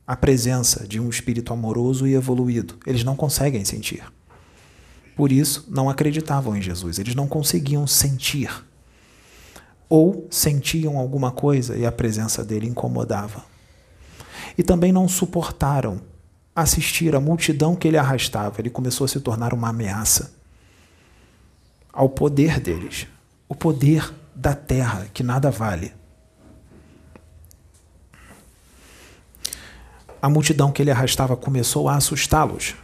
[0.07, 2.78] a presença de um espírito amoroso e evoluído.
[2.86, 4.03] Eles não conseguem sentir.
[5.16, 6.99] Por isso, não acreditavam em Jesus.
[6.99, 8.52] Eles não conseguiam sentir.
[9.90, 13.44] Ou sentiam alguma coisa e a presença dele incomodava.
[14.57, 16.02] E também não suportaram
[16.56, 18.61] assistir a multidão que ele arrastava.
[18.61, 20.34] Ele começou a se tornar uma ameaça
[21.91, 23.07] ao poder deles
[23.48, 25.94] o poder da terra, que nada vale.
[30.22, 32.76] A multidão que ele arrastava começou a assustá-los.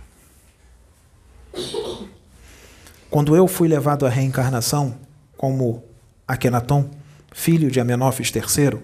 [3.09, 4.95] Quando eu fui levado à reencarnação
[5.35, 5.83] como
[6.27, 6.89] Akenaton,
[7.33, 8.79] filho de Amenófis III,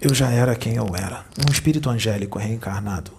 [0.00, 3.12] eu já era quem eu era, um espírito angélico reencarnado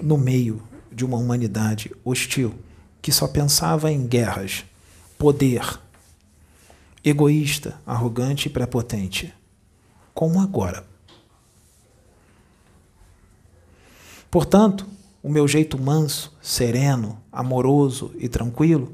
[0.00, 2.54] no meio de uma humanidade hostil
[3.00, 4.64] que só pensava em guerras,
[5.16, 5.78] poder,
[7.04, 9.32] egoísta, arrogante e prepotente,
[10.12, 10.84] como agora.
[14.30, 14.86] Portanto,
[15.22, 18.92] o meu jeito manso, sereno, amoroso e tranquilo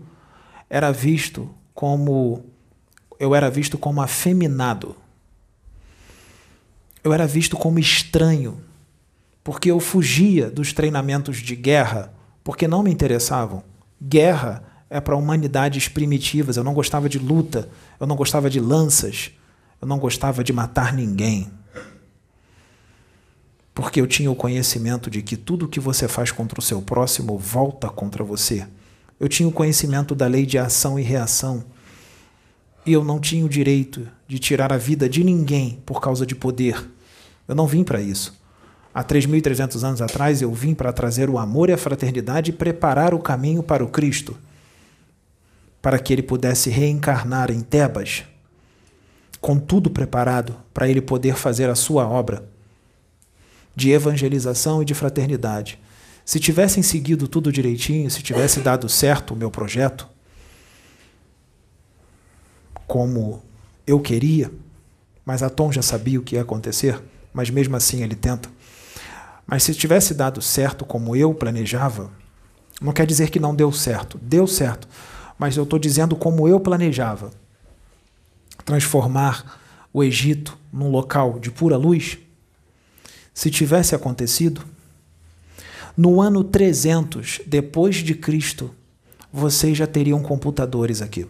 [0.68, 2.44] era visto como
[3.18, 4.96] eu era visto como afeminado.
[7.04, 8.60] Eu era visto como estranho,
[9.44, 12.12] porque eu fugia dos treinamentos de guerra,
[12.42, 13.62] porque não me interessavam.
[14.02, 16.56] Guerra é para humanidades primitivas.
[16.56, 17.68] Eu não gostava de luta,
[18.00, 19.30] eu não gostava de lanças,
[19.80, 21.52] eu não gostava de matar ninguém
[23.74, 27.36] porque eu tinha o conhecimento de que tudo que você faz contra o seu próximo
[27.36, 28.66] volta contra você.
[29.18, 31.64] Eu tinha o conhecimento da lei de ação e reação.
[32.86, 36.34] E eu não tinha o direito de tirar a vida de ninguém por causa de
[36.34, 36.84] poder.
[37.48, 38.38] Eu não vim para isso.
[38.94, 43.12] Há 3.300 anos atrás, eu vim para trazer o amor e a fraternidade e preparar
[43.12, 44.36] o caminho para o Cristo,
[45.82, 48.22] para que ele pudesse reencarnar em Tebas,
[49.40, 52.48] com tudo preparado para ele poder fazer a sua obra
[53.74, 55.78] de evangelização e de fraternidade.
[56.24, 60.08] Se tivessem seguido tudo direitinho, se tivesse dado certo o meu projeto,
[62.86, 63.42] como
[63.86, 64.50] eu queria,
[65.24, 67.02] mas a Tom já sabia o que ia acontecer,
[67.32, 68.48] mas mesmo assim ele tenta.
[69.46, 72.10] Mas se tivesse dado certo como eu planejava,
[72.80, 74.18] não quer dizer que não deu certo.
[74.22, 74.88] Deu certo.
[75.38, 77.30] Mas eu estou dizendo como eu planejava.
[78.64, 79.60] Transformar
[79.92, 82.18] o Egito num local de pura luz,
[83.32, 84.62] se tivesse acontecido,
[85.96, 88.74] no ano 300 depois de Cristo,
[89.32, 91.26] vocês já teriam computadores aqui.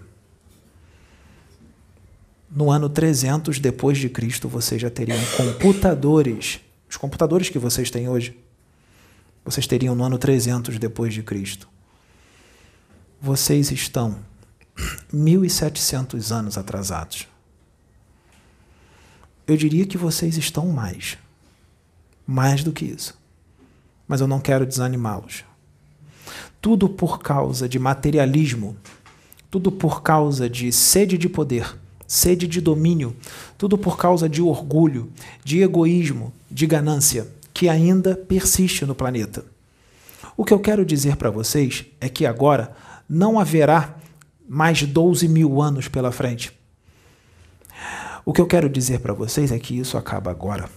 [2.55, 6.60] No ano 300 depois de Cristo, vocês já teriam computadores.
[6.89, 8.39] Os computadores que vocês têm hoje,
[9.44, 11.68] vocês teriam no ano 300 depois de Cristo.
[13.20, 14.18] Vocês estão
[15.12, 17.26] 1700 anos atrasados.
[19.47, 21.18] Eu diria que vocês estão mais
[22.26, 23.18] mais do que isso.
[24.06, 25.44] Mas eu não quero desanimá-los.
[26.60, 28.76] Tudo por causa de materialismo,
[29.51, 31.76] tudo por causa de sede de poder,
[32.15, 33.16] sede de domínio,
[33.59, 35.11] tudo por causa de orgulho,
[35.43, 39.45] de egoísmo, de ganância, que ainda persiste no planeta.
[40.36, 42.74] O que eu quero dizer para vocês é que agora
[43.09, 43.97] não haverá
[44.49, 46.53] mais 12 mil anos pela frente.
[48.24, 50.70] O que eu quero dizer para vocês é que isso acaba agora.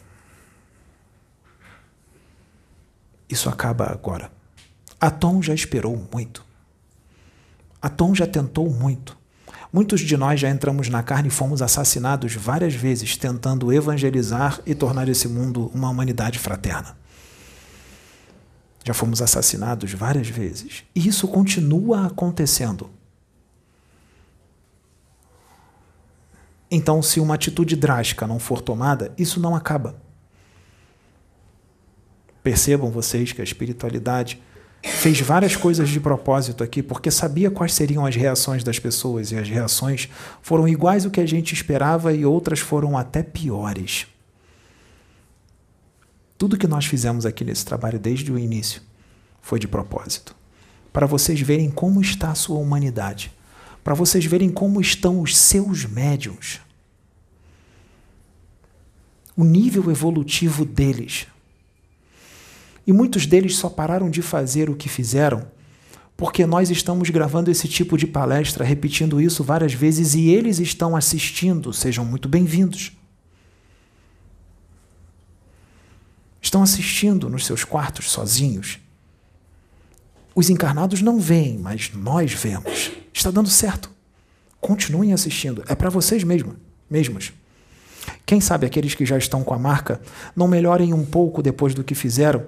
[3.30, 4.32] Isso acaba agora.
[5.00, 6.44] Atom já esperou muito.
[7.80, 9.16] Atom já tentou muito.
[9.72, 14.74] Muitos de nós já entramos na carne e fomos assassinados várias vezes tentando evangelizar e
[14.74, 16.98] tornar esse mundo uma humanidade fraterna.
[18.84, 20.86] Já fomos assassinados várias vezes.
[20.96, 22.90] E isso continua acontecendo.
[26.72, 29.96] Então, se uma atitude drástica não for tomada, isso não acaba.
[32.42, 34.42] Percebam vocês que a espiritualidade
[34.88, 39.38] fez várias coisas de propósito aqui, porque sabia quais seriam as reações das pessoas, e
[39.38, 40.10] as reações
[40.42, 44.08] foram iguais ao que a gente esperava e outras foram até piores.
[46.38, 48.82] Tudo que nós fizemos aqui nesse trabalho desde o início
[49.42, 50.36] foi de propósito.
[50.94, 53.32] Para vocês verem como está a sua humanidade,
[53.84, 56.60] para vocês verem como estão os seus médiums,
[59.36, 61.28] o nível evolutivo deles
[62.88, 65.46] e muitos deles só pararam de fazer o que fizeram
[66.16, 70.96] porque nós estamos gravando esse tipo de palestra, repetindo isso várias vezes e eles estão
[70.96, 71.72] assistindo.
[71.72, 72.92] Sejam muito bem-vindos.
[76.48, 78.80] estão assistindo nos seus quartos sozinhos.
[80.34, 82.92] Os encarnados não veem, mas nós vemos.
[83.14, 83.92] Está dando certo.
[84.60, 85.64] Continuem assistindo.
[85.68, 86.56] É para vocês mesmo,
[86.90, 87.34] mesmos.
[88.28, 90.02] Quem sabe aqueles que já estão com a marca
[90.36, 92.44] não melhorem um pouco depois do que fizeram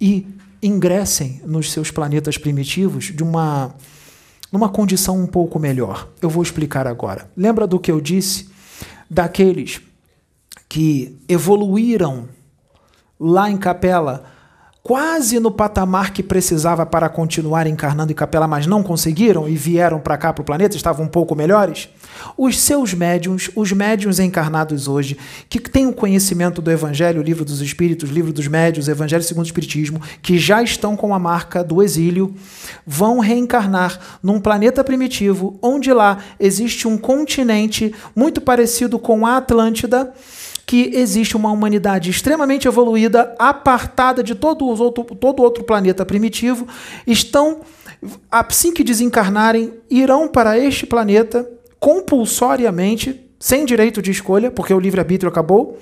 [0.00, 0.24] e
[0.62, 3.74] ingressem nos seus planetas primitivos de uma
[4.52, 6.08] numa condição um pouco melhor.
[6.22, 7.28] Eu vou explicar agora.
[7.36, 8.48] Lembra do que eu disse
[9.10, 9.80] daqueles
[10.68, 12.28] que evoluíram
[13.18, 14.24] lá em Capela
[14.84, 19.98] quase no patamar que precisava para continuar encarnando em capela, mas não conseguiram e vieram
[19.98, 21.88] para cá para o planeta, estavam um pouco melhores?
[22.36, 25.16] Os seus médiums, os médiums encarnados hoje,
[25.48, 29.48] que têm o conhecimento do Evangelho, Livro dos Espíritos, Livro dos Médios, Evangelho segundo o
[29.48, 32.34] Espiritismo, que já estão com a marca do exílio,
[32.86, 40.12] vão reencarnar num planeta primitivo, onde lá existe um continente muito parecido com a Atlântida
[40.66, 46.66] que existe uma humanidade extremamente evoluída, apartada de todo, outro, todo outro planeta primitivo,
[47.06, 47.60] estão,
[48.30, 55.28] assim que desencarnarem, irão para este planeta compulsoriamente, sem direito de escolha, porque o livre-arbítrio
[55.28, 55.78] acabou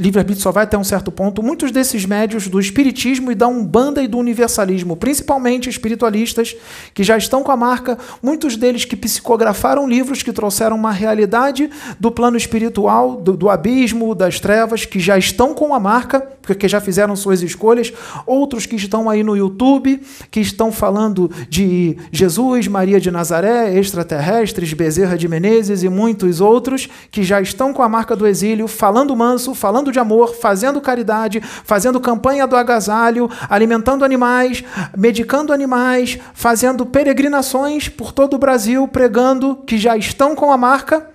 [0.00, 1.42] livre-arbítrio só vai até um certo ponto.
[1.42, 6.56] Muitos desses médios do espiritismo e da umbanda e do universalismo, principalmente espiritualistas,
[6.94, 11.70] que já estão com a marca, muitos deles que psicografaram livros que trouxeram uma realidade
[11.98, 16.68] do plano espiritual, do, do abismo, das trevas, que já estão com a marca, porque
[16.68, 17.92] já fizeram suas escolhas.
[18.26, 20.00] Outros que estão aí no YouTube,
[20.30, 26.88] que estão falando de Jesus, Maria de Nazaré, extraterrestres, Bezerra de Menezes e muitos outros,
[27.10, 31.40] que já estão com a marca do exílio, falando manso, falando de amor, fazendo caridade,
[31.40, 34.64] fazendo campanha do agasalho, alimentando animais,
[34.96, 41.10] medicando animais, fazendo peregrinações por todo o Brasil, pregando que já estão com a marca.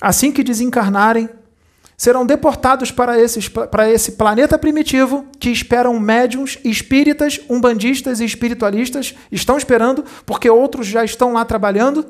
[0.00, 1.28] Assim que desencarnarem,
[1.96, 9.14] serão deportados para, esses, para esse planeta primitivo que esperam médiums, espíritas, umbandistas e espiritualistas,
[9.30, 12.04] estão esperando, porque outros já estão lá trabalhando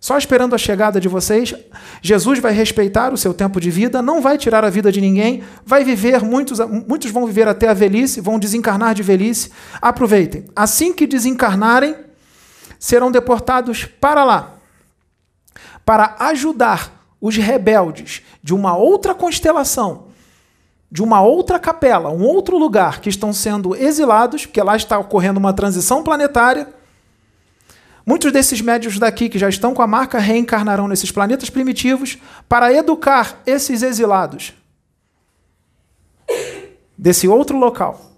[0.00, 1.54] só esperando a chegada de vocês.
[2.00, 5.42] Jesus vai respeitar o seu tempo de vida, não vai tirar a vida de ninguém,
[5.64, 9.50] vai viver, muitos, muitos vão viver até a velhice, vão desencarnar de velhice.
[9.82, 10.44] Aproveitem.
[10.54, 11.96] Assim que desencarnarem,
[12.78, 14.54] serão deportados para lá,
[15.84, 20.06] para ajudar os rebeldes de uma outra constelação,
[20.90, 25.40] de uma outra capela, um outro lugar que estão sendo exilados, porque lá está ocorrendo
[25.40, 26.77] uma transição planetária
[28.08, 32.16] Muitos desses médios daqui que já estão com a marca reencarnarão nesses planetas primitivos
[32.48, 34.54] para educar esses exilados
[36.96, 38.10] desse outro local.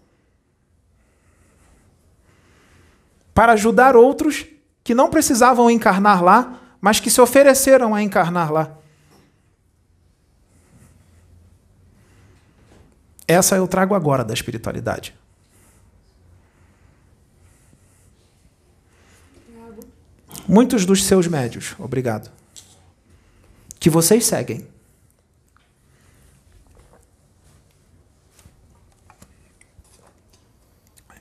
[3.34, 4.46] Para ajudar outros
[4.84, 8.78] que não precisavam encarnar lá, mas que se ofereceram a encarnar lá.
[13.26, 15.18] Essa eu trago agora da espiritualidade.
[20.50, 22.28] Muitos dos seus médios, obrigado,
[23.78, 24.66] que vocês seguem.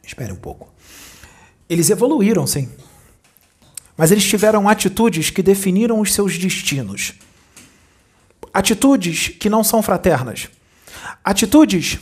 [0.04, 0.68] Espere um pouco.
[1.70, 2.72] Eles evoluíram, sim.
[3.96, 7.14] Mas eles tiveram atitudes que definiram os seus destinos.
[8.52, 10.50] Atitudes que não são fraternas.
[11.24, 12.00] Atitudes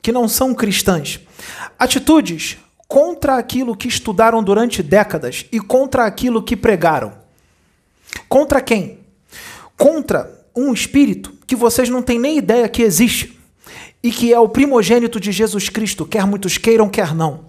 [0.00, 1.20] que não são cristãs.
[1.78, 2.56] Atitudes
[2.92, 7.14] contra aquilo que estudaram durante décadas e contra aquilo que pregaram.
[8.28, 8.98] Contra quem?
[9.78, 13.40] Contra um espírito que vocês não têm nem ideia que existe
[14.02, 17.46] e que é o primogênito de Jesus Cristo, quer muitos queiram, quer não.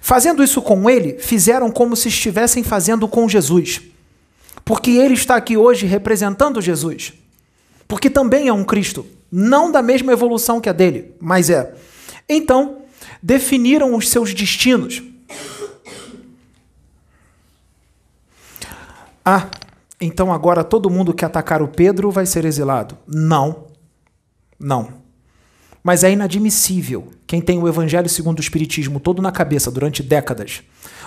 [0.00, 3.80] Fazendo isso com ele, fizeram como se estivessem fazendo com Jesus.
[4.64, 7.14] Porque ele está aqui hoje representando Jesus.
[7.88, 11.74] Porque também é um Cristo, não da mesma evolução que a dele, mas é.
[12.28, 12.78] Então,
[13.22, 15.02] definiram os seus destinos.
[19.24, 19.50] Ah,
[20.00, 22.96] então agora todo mundo que atacar o Pedro vai ser exilado.
[23.06, 23.66] Não.
[24.58, 25.02] Não.
[25.82, 30.62] Mas é inadmissível quem tem o Evangelho segundo o Espiritismo todo na cabeça durante décadas,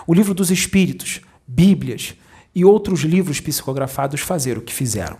[0.05, 2.15] o livro dos Espíritos, Bíblias
[2.53, 5.17] e outros livros psicografados fazer o que fizeram.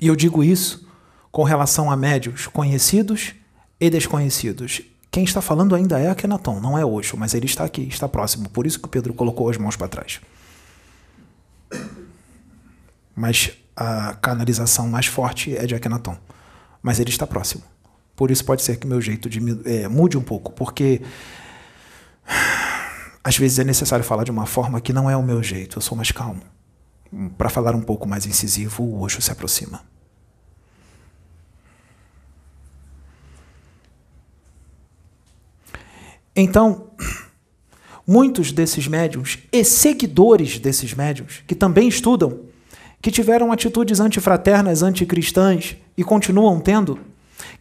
[0.00, 0.86] E eu digo isso
[1.30, 3.34] com relação a médios conhecidos
[3.80, 4.82] e desconhecidos.
[5.10, 8.48] Quem está falando ainda é Akenaton, não é Osho, mas ele está aqui, está próximo.
[8.50, 10.20] Por isso que Pedro colocou as mãos para trás.
[13.14, 16.16] Mas a canalização mais forte é de Akenaton.
[16.82, 17.62] Mas ele está próximo.
[18.14, 21.02] Por isso pode ser que meu jeito de é, mude um pouco, porque
[23.22, 25.78] às vezes é necessário falar de uma forma que não é o meu jeito.
[25.78, 26.42] Eu sou mais calmo.
[27.36, 29.82] Para falar um pouco mais incisivo, o Osho se aproxima.
[36.36, 36.90] Então,
[38.06, 42.40] muitos desses médiums e seguidores desses médiums, que também estudam,
[43.00, 46.98] que tiveram atitudes antifraternas, anticristãs e continuam tendo,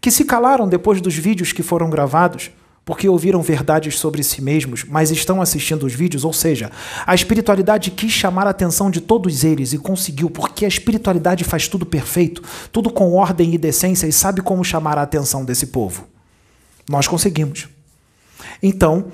[0.02, 2.52] que se calaram depois dos vídeos que foram gravados,
[2.84, 6.69] porque ouviram verdades sobre si mesmos, mas estão assistindo os vídeos, ou seja,
[7.07, 11.68] a espiritualidade quis chamar a atenção de todos eles e conseguiu, porque a espiritualidade faz
[11.68, 16.07] tudo perfeito, tudo com ordem e decência e sabe como chamar a atenção desse povo.
[16.88, 17.74] Nós conseguimos.
[18.62, 19.12] Então,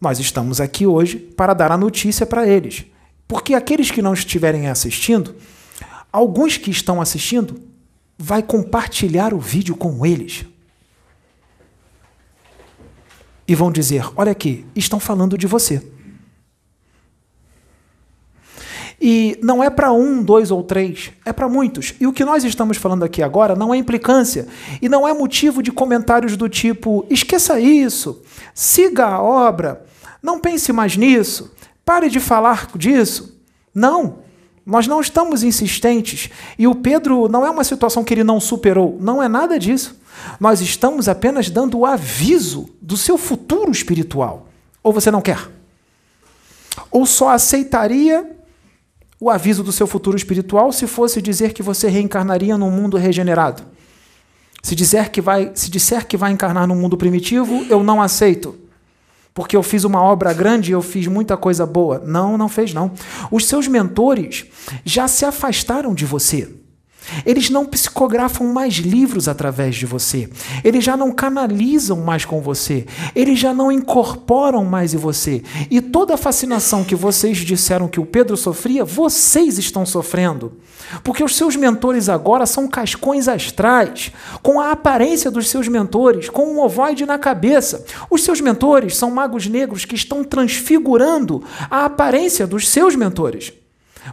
[0.00, 2.84] nós estamos aqui hoje para dar a notícia para eles.
[3.26, 5.34] Porque aqueles que não estiverem assistindo,
[6.12, 7.60] alguns que estão assistindo,
[8.18, 10.44] vai compartilhar o vídeo com eles
[13.46, 15.93] e vão dizer: Olha aqui, estão falando de você.
[19.06, 21.92] E não é para um, dois ou três, é para muitos.
[22.00, 24.48] E o que nós estamos falando aqui agora não é implicância
[24.80, 28.22] e não é motivo de comentários do tipo: esqueça isso,
[28.54, 29.84] siga a obra,
[30.22, 31.52] não pense mais nisso,
[31.84, 33.38] pare de falar disso.
[33.74, 34.20] Não,
[34.64, 36.30] nós não estamos insistentes.
[36.58, 40.00] E o Pedro não é uma situação que ele não superou, não é nada disso.
[40.40, 44.48] Nós estamos apenas dando o aviso do seu futuro espiritual.
[44.82, 45.50] Ou você não quer?
[46.90, 48.33] Ou só aceitaria
[49.24, 53.62] o aviso do seu futuro espiritual se fosse dizer que você reencarnaria num mundo regenerado?
[54.62, 58.54] Se dizer que vai, se disser que vai encarnar num mundo primitivo, eu não aceito.
[59.32, 62.02] Porque eu fiz uma obra grande, eu fiz muita coisa boa.
[62.04, 62.92] Não, não fez não.
[63.30, 64.44] Os seus mentores
[64.84, 66.54] já se afastaram de você.
[67.24, 70.28] Eles não psicografam mais livros através de você.
[70.62, 72.86] Eles já não canalizam mais com você.
[73.14, 75.42] Eles já não incorporam mais em você.
[75.70, 80.52] E toda a fascinação que vocês disseram que o Pedro sofria, vocês estão sofrendo.
[81.02, 84.12] Porque os seus mentores agora são cascões astrais,
[84.42, 87.84] com a aparência dos seus mentores, com um ovoide na cabeça.
[88.10, 93.52] Os seus mentores são magos negros que estão transfigurando a aparência dos seus mentores.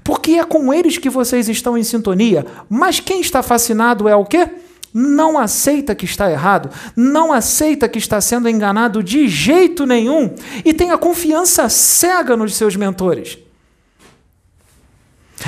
[0.03, 2.45] Porque é com eles que vocês estão em sintonia.
[2.69, 4.49] Mas quem está fascinado é o quê?
[4.93, 10.35] Não aceita que está errado, não aceita que está sendo enganado de jeito nenhum
[10.65, 13.38] e tem a confiança cega nos seus mentores.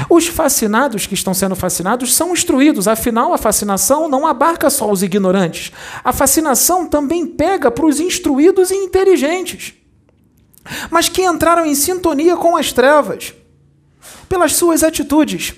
[0.10, 5.04] Os fascinados que estão sendo fascinados são instruídos, afinal, a fascinação não abarca só os
[5.04, 5.72] ignorantes.
[6.04, 9.74] A fascinação também pega para os instruídos e inteligentes,
[10.90, 13.34] mas que entraram em sintonia com as trevas
[14.28, 15.56] pelas suas atitudes.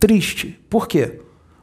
[0.00, 0.58] Triste.
[0.70, 1.20] Por quê?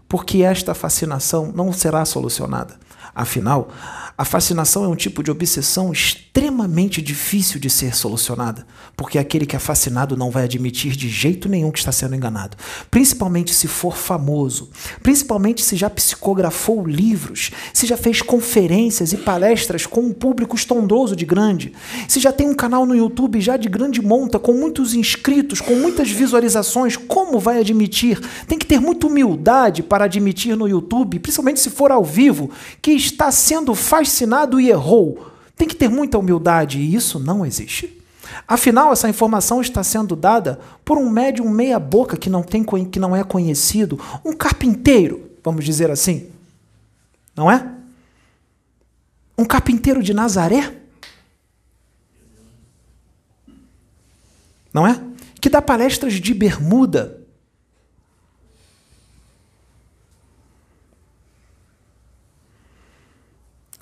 [0.08, 2.78] Porque esta fascinação não será solucionada.
[3.14, 3.70] Afinal,
[4.18, 8.66] a fascinação é um tipo de obsessão extremamente difícil de ser solucionada,
[8.96, 12.56] porque aquele que é fascinado não vai admitir de jeito nenhum que está sendo enganado,
[12.90, 14.70] principalmente se for famoso,
[15.04, 21.14] principalmente se já psicografou livros, se já fez conferências e palestras com um público estrondoso
[21.14, 21.74] de grande,
[22.08, 25.76] se já tem um canal no YouTube já de grande monta, com muitos inscritos, com
[25.76, 28.22] muitas visualizações, como vai admitir?
[28.48, 32.50] Tem que ter muita humildade para admitir no YouTube, principalmente se for ao vivo,
[32.82, 35.32] que está sendo fascinado fascinado e errou.
[35.58, 38.02] Tem que ter muita humildade e isso não existe.
[38.48, 43.16] Afinal, essa informação está sendo dada por um médium meia-boca que não, tem, que não
[43.16, 46.30] é conhecido, um carpinteiro, vamos dizer assim.
[47.36, 47.72] Não é?
[49.38, 50.74] Um carpinteiro de Nazaré?
[54.74, 55.02] Não é?
[55.40, 57.25] Que dá palestras de bermuda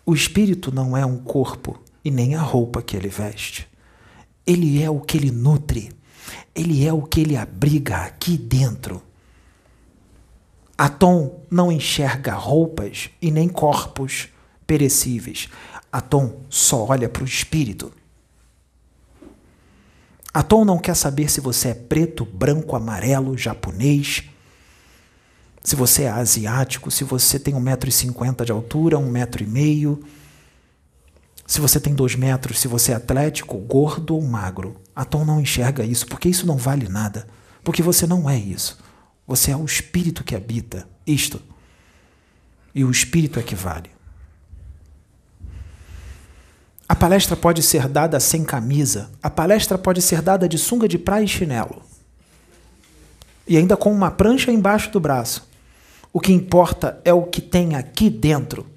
[0.05, 3.67] O espírito não é um corpo e nem a roupa que ele veste.
[4.45, 5.91] Ele é o que ele nutre.
[6.53, 9.01] Ele é o que ele abriga aqui dentro.
[10.77, 14.27] Atom não enxerga roupas e nem corpos
[14.67, 15.47] perecíveis.
[15.91, 17.91] Atom só olha para o espírito.
[20.33, 24.23] Atom não quer saber se você é preto, branco, amarelo, japonês,
[25.63, 30.03] se você é asiático, se você tem 1,50m de altura, 1,5m,
[31.47, 34.81] se você tem 2 metros, se você é atlético, gordo ou magro.
[34.95, 37.27] A Tom não enxerga isso, porque isso não vale nada.
[37.63, 38.77] Porque você não é isso.
[39.25, 41.41] Você é o espírito que habita isto.
[42.75, 43.89] E o espírito é que vale.
[46.87, 49.09] A palestra pode ser dada sem camisa.
[49.21, 51.81] A palestra pode ser dada de sunga de praia e chinelo.
[53.47, 55.52] E ainda com uma prancha embaixo do braço.
[56.13, 58.67] O que importa é o que tem aqui dentro.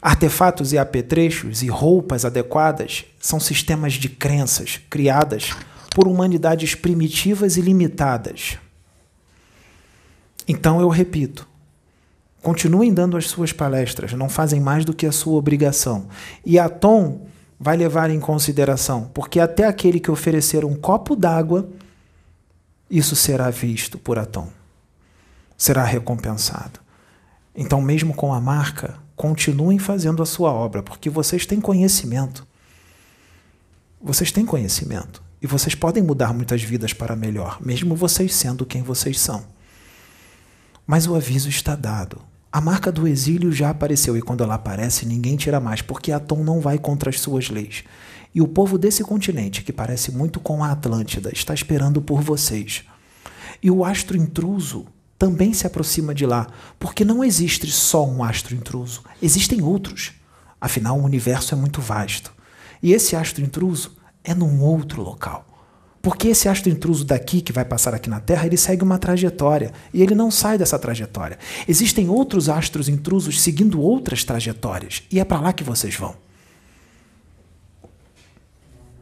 [0.00, 5.52] Artefatos e apetrechos e roupas adequadas são sistemas de crenças criadas
[5.94, 8.58] por humanidades primitivas e limitadas.
[10.46, 11.48] Então eu repito,
[12.42, 16.08] continuem dando as suas palestras, não fazem mais do que a sua obrigação.
[16.44, 17.26] E a Tom
[17.58, 21.66] vai levar em consideração, porque até aquele que oferecer um copo d'água,
[22.98, 24.48] isso será visto por Atom,
[25.56, 26.80] será recompensado.
[27.54, 32.46] Então, mesmo com a marca, continuem fazendo a sua obra, porque vocês têm conhecimento.
[34.00, 35.22] Vocês têm conhecimento.
[35.40, 39.44] E vocês podem mudar muitas vidas para melhor, mesmo vocês sendo quem vocês são.
[40.86, 42.20] Mas o aviso está dado.
[42.50, 46.44] A marca do exílio já apareceu e quando ela aparece, ninguém tira mais, porque Atom
[46.44, 47.82] não vai contra as suas leis.
[48.34, 52.82] E o povo desse continente, que parece muito com a Atlântida, está esperando por vocês.
[53.62, 54.86] E o astro intruso
[55.16, 56.48] também se aproxima de lá,
[56.78, 60.12] porque não existe só um astro intruso, existem outros.
[60.60, 62.32] Afinal, o universo é muito vasto.
[62.82, 65.46] E esse astro intruso é num outro local.
[66.02, 69.72] Porque esse astro intruso daqui, que vai passar aqui na Terra, ele segue uma trajetória
[69.92, 71.38] e ele não sai dessa trajetória.
[71.66, 76.23] Existem outros astros intrusos seguindo outras trajetórias e é para lá que vocês vão.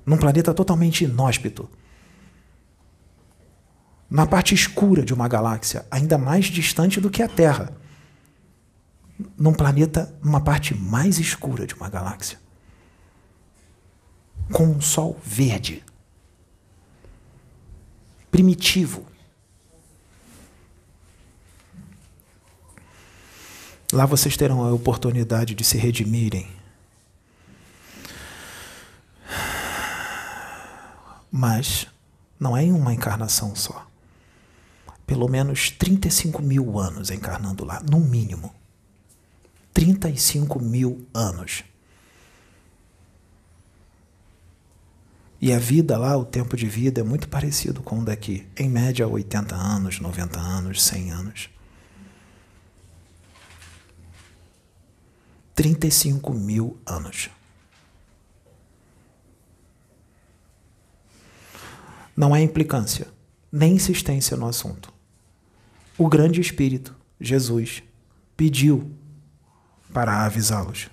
[0.05, 1.69] Num planeta totalmente inóspito.
[4.11, 7.73] Na parte escura de uma galáxia, ainda mais distante do que a Terra.
[9.39, 12.39] Num planeta, numa parte mais escura de uma galáxia.
[14.53, 15.83] Com um sol verde
[18.33, 19.05] primitivo.
[23.93, 26.49] Lá vocês terão a oportunidade de se redimirem.
[31.35, 31.87] Mas
[32.39, 33.87] não é em uma encarnação só.
[35.07, 38.55] Pelo menos 35 mil anos encarnando lá, no mínimo.
[39.73, 41.65] 35 mil anos.
[45.41, 48.47] E a vida lá, o tempo de vida é muito parecido com o daqui.
[48.57, 51.51] Em média, 80 anos, 90 anos, 100 anos.
[55.55, 57.29] 35 mil anos.
[62.17, 63.09] Não é implicância,
[63.51, 64.93] nem insistência no assunto.
[65.97, 67.83] O grande Espírito, Jesus,
[68.37, 68.91] pediu
[69.93, 70.89] para avisá-los.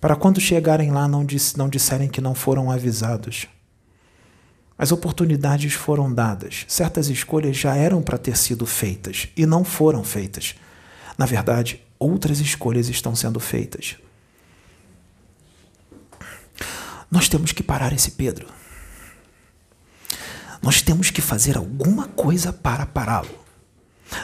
[0.00, 3.46] Para quando chegarem lá não, dis não disserem que não foram avisados.
[4.78, 10.02] As oportunidades foram dadas, certas escolhas já eram para ter sido feitas e não foram
[10.02, 10.54] feitas.
[11.18, 13.96] Na verdade, outras escolhas estão sendo feitas.
[17.10, 18.48] Nós temos que parar esse Pedro.
[20.62, 23.40] Nós temos que fazer alguma coisa para pará-lo.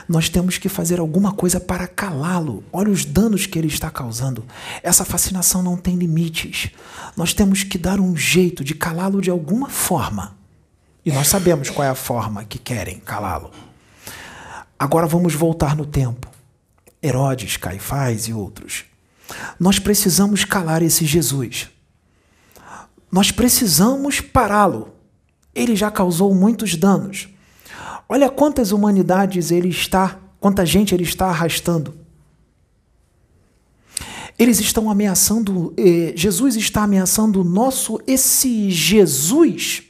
[0.08, 2.64] Nós temos que fazer alguma coisa para calá-lo.
[2.72, 4.44] Olha os danos que ele está causando.
[4.82, 6.70] Essa fascinação não tem limites.
[7.16, 10.36] Nós temos que dar um jeito de calá-lo de alguma forma.
[11.04, 13.50] E nós sabemos qual é a forma que querem calá-lo.
[14.78, 16.28] Agora vamos voltar no tempo.
[17.02, 18.84] Herodes, Caifás e outros.
[19.58, 21.68] Nós precisamos calar esse Jesus.
[23.10, 24.95] Nós precisamos pará-lo.
[25.56, 27.28] Ele já causou muitos danos.
[28.08, 31.94] Olha quantas humanidades ele está, quanta gente ele está arrastando.
[34.38, 39.84] Eles estão ameaçando, eh, Jesus está ameaçando o nosso, esse Jesus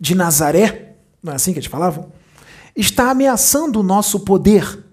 [0.00, 2.10] de Nazaré, não é assim que eles falavam?
[2.74, 4.84] Está ameaçando o nosso poder.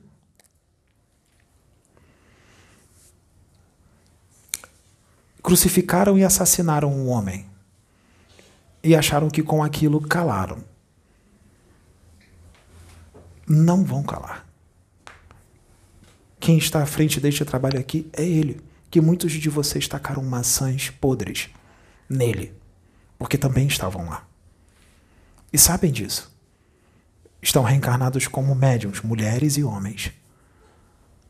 [5.42, 7.46] Crucificaram e assassinaram um homem.
[8.86, 10.64] E acharam que com aquilo calaram
[13.48, 14.46] não vão calar.
[16.40, 20.92] Quem está à frente deste trabalho aqui é ele, que muitos de vocês tacaram maçãs
[20.92, 21.50] podres
[22.08, 22.54] nele,
[23.18, 24.24] porque também estavam lá.
[25.52, 26.32] E sabem disso.
[27.42, 30.12] Estão reencarnados como médiums, mulheres e homens.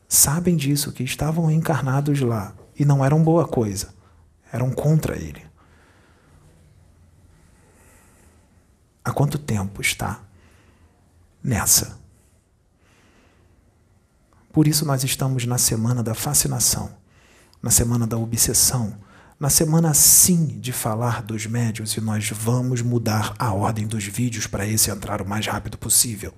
[0.06, 3.94] Sabem disso, que estavam encarnados lá e não eram boa coisa,
[4.52, 5.45] eram contra ele.
[9.06, 10.20] Há quanto tempo está
[11.40, 11.96] nessa?
[14.52, 16.90] Por isso nós estamos na semana da fascinação,
[17.62, 18.98] na semana da obsessão,
[19.38, 24.48] na semana sim de falar dos médios e nós vamos mudar a ordem dos vídeos
[24.48, 26.34] para esse entrar o mais rápido possível.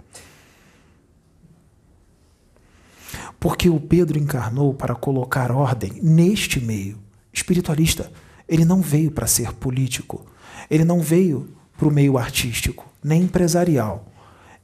[3.41, 6.99] Porque o Pedro encarnou para colocar ordem neste meio
[7.33, 8.13] espiritualista.
[8.47, 10.27] Ele não veio para ser político,
[10.69, 14.05] ele não veio para o meio artístico, nem empresarial.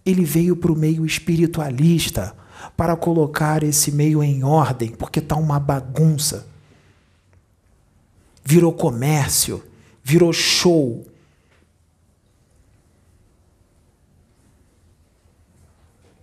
[0.04, 2.36] Ele veio para o meio espiritualista
[2.76, 6.46] para colocar esse meio em ordem, porque está uma bagunça.
[8.44, 9.64] Virou comércio,
[10.02, 11.06] virou show.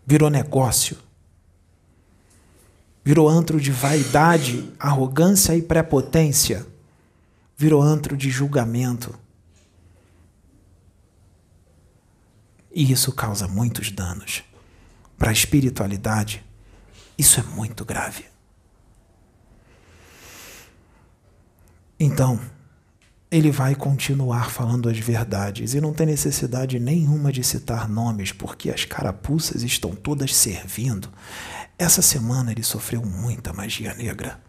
[0.05, 0.97] Virou negócio.
[3.03, 6.67] Virou antro de vaidade, arrogância e prepotência.
[7.57, 9.20] Virou antro de julgamento.
[12.73, 14.43] E isso causa muitos danos
[15.17, 16.43] para a espiritualidade.
[17.17, 18.25] Isso é muito grave.
[21.99, 22.39] Então,
[23.29, 28.69] ele vai continuar falando as verdades e não tem necessidade nenhuma de citar nomes, porque
[28.69, 31.09] as carapuças estão todas servindo.
[31.77, 34.39] Essa semana ele sofreu muita magia negra.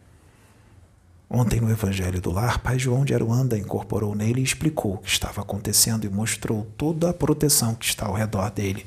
[1.34, 5.08] Ontem, no Evangelho do Lar, Pai João de Aruanda incorporou nele e explicou o que
[5.08, 8.84] estava acontecendo e mostrou toda a proteção que está ao redor dele.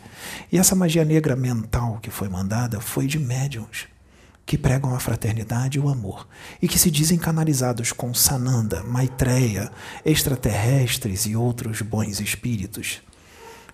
[0.52, 3.88] E essa magia negra mental que foi mandada foi de médiums
[4.46, 6.28] que pregam a fraternidade e o amor
[6.62, 9.72] e que se dizem canalizados com Sananda, Maitreya,
[10.06, 13.02] extraterrestres e outros bons espíritos,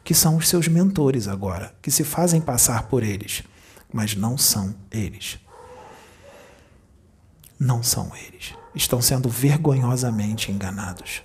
[0.02, 3.44] que são os seus mentores agora, que se fazem passar por eles,
[3.92, 5.38] mas não são eles.
[7.60, 11.22] Não são eles estão sendo vergonhosamente enganados.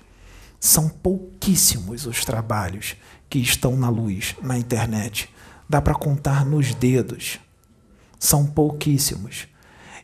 [0.59, 2.97] São pouquíssimos os trabalhos
[3.29, 5.31] que estão na luz, na internet.
[5.69, 7.39] Dá para contar nos dedos.
[8.19, 9.47] São pouquíssimos.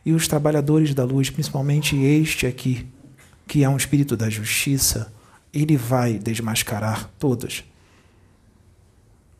[0.05, 2.87] E os trabalhadores da luz, principalmente este aqui,
[3.47, 5.11] que é um espírito da justiça,
[5.53, 7.63] ele vai desmascarar todos.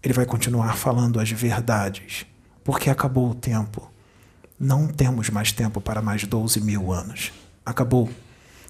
[0.02, 2.26] Ele vai continuar falando as verdades,
[2.64, 3.90] porque acabou o tempo.
[4.60, 7.32] Não temos mais tempo para mais 12 mil anos
[7.66, 8.10] acabou.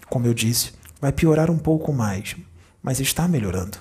[0.08, 2.36] Como eu disse, vai piorar um pouco mais,
[2.82, 3.78] mas está melhorando.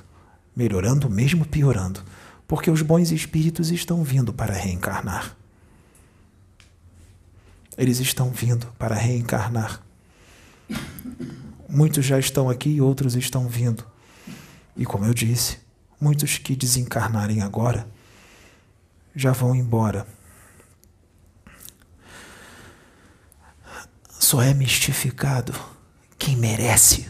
[0.56, 2.03] Melhorando mesmo piorando,
[2.48, 5.35] porque os bons espíritos estão vindo para reencarnar.
[7.76, 9.81] Eles estão vindo para reencarnar.
[11.68, 13.84] Muitos já estão aqui e outros estão vindo.
[14.77, 15.57] E como eu disse,
[15.99, 17.88] muitos que desencarnarem agora
[19.15, 20.06] já vão embora
[24.23, 25.53] Só é mistificado
[26.17, 27.09] quem merece.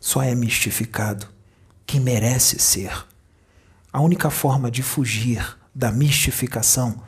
[0.00, 1.28] Só é mistificado
[1.84, 2.90] quem merece ser.
[3.92, 7.02] A única forma de fugir da mistificação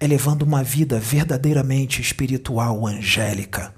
[0.00, 3.72] é levando uma vida verdadeiramente espiritual, angélica.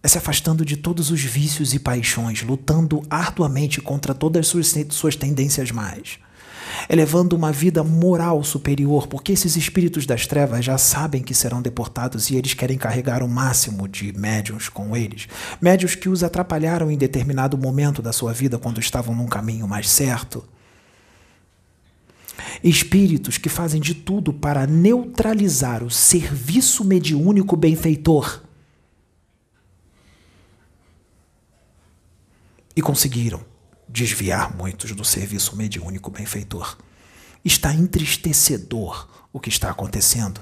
[0.00, 4.72] É se afastando de todos os vícios e paixões, lutando arduamente contra todas as suas,
[4.90, 6.20] suas tendências mais
[6.88, 12.30] elevando uma vida moral superior, porque esses espíritos das trevas já sabem que serão deportados
[12.30, 15.28] e eles querem carregar o máximo de médiums com eles.
[15.60, 19.88] Médios que os atrapalharam em determinado momento da sua vida quando estavam num caminho mais
[19.88, 20.44] certo.
[22.62, 28.42] Espíritos que fazem de tudo para neutralizar o serviço mediúnico benfeitor.
[32.74, 33.40] E conseguiram
[33.88, 36.76] desviar muitos do serviço mediúnico benfeitor.
[37.44, 40.40] Está entristecedor o que está acontecendo.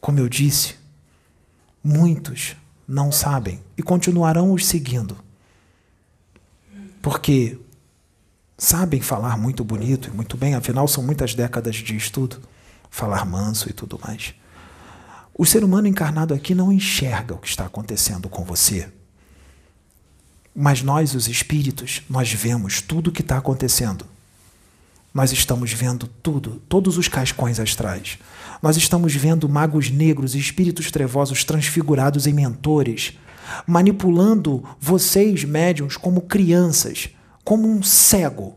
[0.00, 0.74] Como eu disse,
[1.82, 5.16] muitos não sabem e continuarão os seguindo.
[7.00, 7.58] Porque
[8.58, 12.40] sabem falar muito bonito e muito bem, afinal são muitas décadas de estudo,
[12.90, 14.34] falar manso e tudo mais.
[15.34, 18.92] O ser humano encarnado aqui não enxerga o que está acontecendo com você,
[20.54, 24.04] mas nós, os espíritos, nós vemos tudo o que está acontecendo.
[25.14, 28.18] Nós estamos vendo tudo, todos os cascões astrais.
[28.62, 33.18] Nós estamos vendo magos negros e espíritos trevosos transfigurados em mentores,
[33.66, 37.10] manipulando vocês, médiums, como crianças,
[37.44, 38.54] como um cego,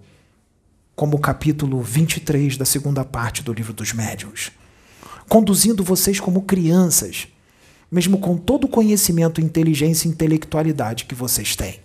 [0.95, 4.51] como o capítulo 23 da segunda parte do livro dos médiuns.
[5.27, 7.27] Conduzindo vocês como crianças,
[7.91, 11.84] mesmo com todo o conhecimento, inteligência e intelectualidade que vocês têm.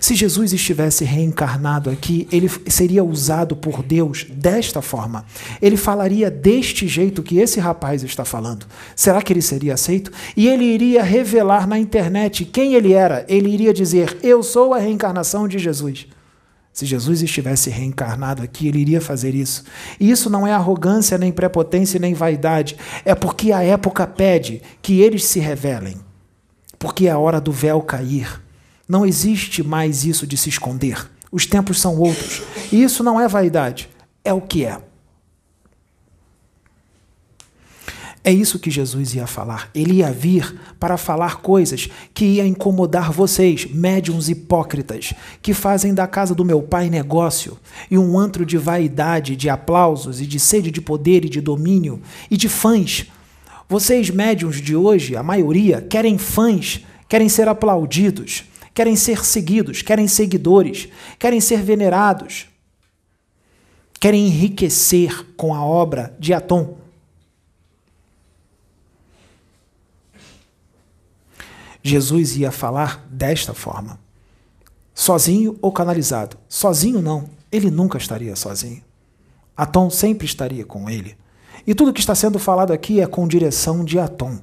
[0.00, 5.24] Se Jesus estivesse reencarnado aqui, ele seria usado por Deus desta forma.
[5.60, 8.66] Ele falaria deste jeito que esse rapaz está falando.
[8.94, 10.10] Será que ele seria aceito?
[10.36, 13.24] E ele iria revelar na internet quem ele era.
[13.28, 16.06] Ele iria dizer: Eu sou a reencarnação de Jesus.
[16.72, 19.64] Se Jesus estivesse reencarnado aqui, ele iria fazer isso.
[19.98, 22.76] E isso não é arrogância, nem prepotência, nem vaidade.
[23.02, 25.96] É porque a época pede que eles se revelem.
[26.78, 28.45] Porque é a hora do véu cair.
[28.88, 31.10] Não existe mais isso de se esconder.
[31.30, 32.42] Os tempos são outros.
[32.72, 33.88] E isso não é vaidade,
[34.24, 34.80] é o que é.
[38.22, 39.70] É isso que Jesus ia falar.
[39.72, 46.08] Ele ia vir para falar coisas que ia incomodar vocês, médiums hipócritas, que fazem da
[46.08, 47.56] casa do meu pai negócio
[47.88, 52.02] e um antro de vaidade, de aplausos e de sede de poder e de domínio
[52.28, 53.06] e de fãs.
[53.68, 58.42] Vocês, médiums de hoje, a maioria, querem fãs, querem ser aplaudidos
[58.76, 60.86] querem ser seguidos, querem seguidores,
[61.18, 62.46] querem ser venerados,
[63.98, 66.76] querem enriquecer com a obra de Atom.
[71.82, 73.98] Jesus ia falar desta forma:
[74.94, 76.36] sozinho ou canalizado.
[76.46, 78.84] Sozinho não, ele nunca estaria sozinho.
[79.56, 81.16] Atom sempre estaria com ele.
[81.66, 84.38] E tudo que está sendo falado aqui é com direção de Atom,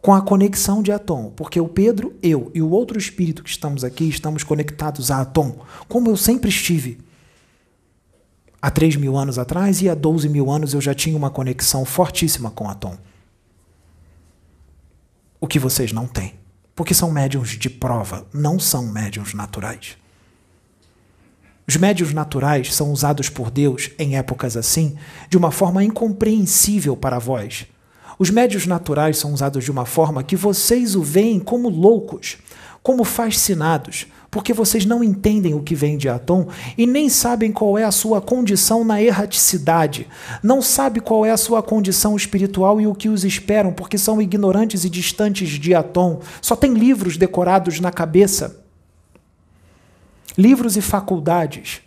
[0.00, 3.84] com a conexão de Atom, porque o Pedro, eu e o outro espírito que estamos
[3.84, 5.58] aqui estamos conectados a Atom,
[5.88, 6.98] como eu sempre estive.
[8.62, 11.84] Há 3 mil anos atrás e há 12 mil anos eu já tinha uma conexão
[11.84, 12.96] fortíssima com Atom
[15.40, 16.34] o que vocês não têm.
[16.76, 19.96] Porque são médiums de prova, não são médiums naturais.
[21.66, 24.96] Os médios naturais são usados por Deus em épocas assim
[25.28, 27.66] de uma forma incompreensível para vós.
[28.20, 32.36] Os médios naturais são usados de uma forma que vocês o veem como loucos,
[32.82, 37.78] como fascinados, porque vocês não entendem o que vem de Atom e nem sabem qual
[37.78, 40.06] é a sua condição na erraticidade,
[40.42, 44.20] não sabe qual é a sua condição espiritual e o que os esperam, porque são
[44.20, 48.62] ignorantes e distantes de Atom, só tem livros decorados na cabeça.
[50.36, 51.80] Livros e faculdades.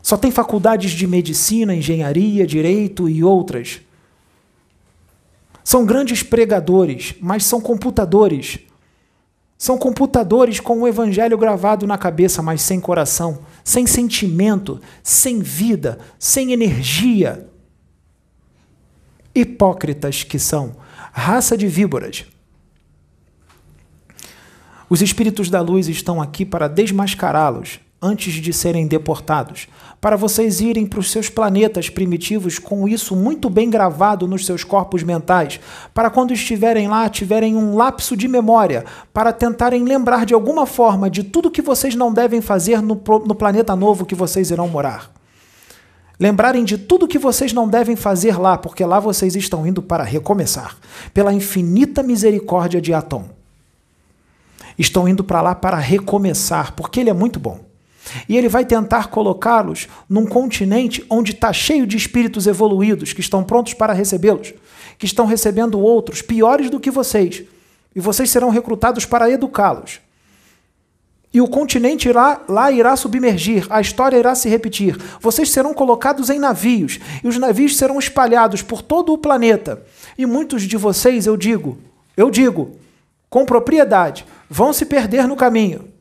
[0.00, 3.82] Só tem faculdades de medicina, engenharia, direito e outras.
[5.68, 8.60] São grandes pregadores, mas são computadores
[9.58, 15.98] são computadores com o evangelho gravado na cabeça, mas sem coração, sem sentimento, sem vida,
[16.18, 17.46] sem energia.
[19.34, 20.76] Hipócritas que são,
[21.12, 22.24] raça de víboras.
[24.88, 29.66] Os espíritos da luz estão aqui para desmascará-los antes de serem deportados,
[30.00, 34.62] para vocês irem para os seus planetas primitivos com isso muito bem gravado nos seus
[34.62, 35.58] corpos mentais,
[35.92, 41.10] para quando estiverem lá tiverem um lapso de memória, para tentarem lembrar de alguma forma
[41.10, 42.94] de tudo que vocês não devem fazer no,
[43.26, 45.12] no planeta novo que vocês irão morar.
[46.20, 50.02] Lembrarem de tudo que vocês não devem fazer lá, porque lá vocês estão indo para
[50.02, 50.76] recomeçar,
[51.14, 53.24] pela infinita misericórdia de Atom.
[54.76, 57.67] Estão indo para lá para recomeçar, porque ele é muito bom.
[58.28, 63.42] E ele vai tentar colocá-los num continente onde está cheio de espíritos evoluídos que estão
[63.44, 64.54] prontos para recebê-los,
[64.96, 67.42] que estão recebendo outros piores do que vocês.
[67.94, 70.00] E vocês serão recrutados para educá-los.
[71.32, 74.96] E o continente lá irá submergir, a história irá se repetir.
[75.20, 79.82] Vocês serão colocados em navios, e os navios serão espalhados por todo o planeta.
[80.16, 81.78] E muitos de vocês, eu digo,
[82.16, 82.76] eu digo,
[83.28, 85.97] com propriedade, vão se perder no caminho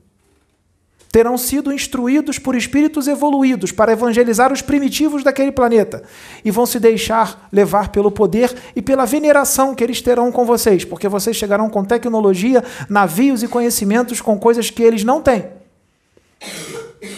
[1.17, 6.03] terão sido instruídos por espíritos evoluídos para evangelizar os primitivos daquele planeta
[6.45, 10.85] e vão se deixar levar pelo poder e pela veneração que eles terão com vocês,
[10.85, 15.45] porque vocês chegarão com tecnologia, navios e conhecimentos com coisas que eles não têm.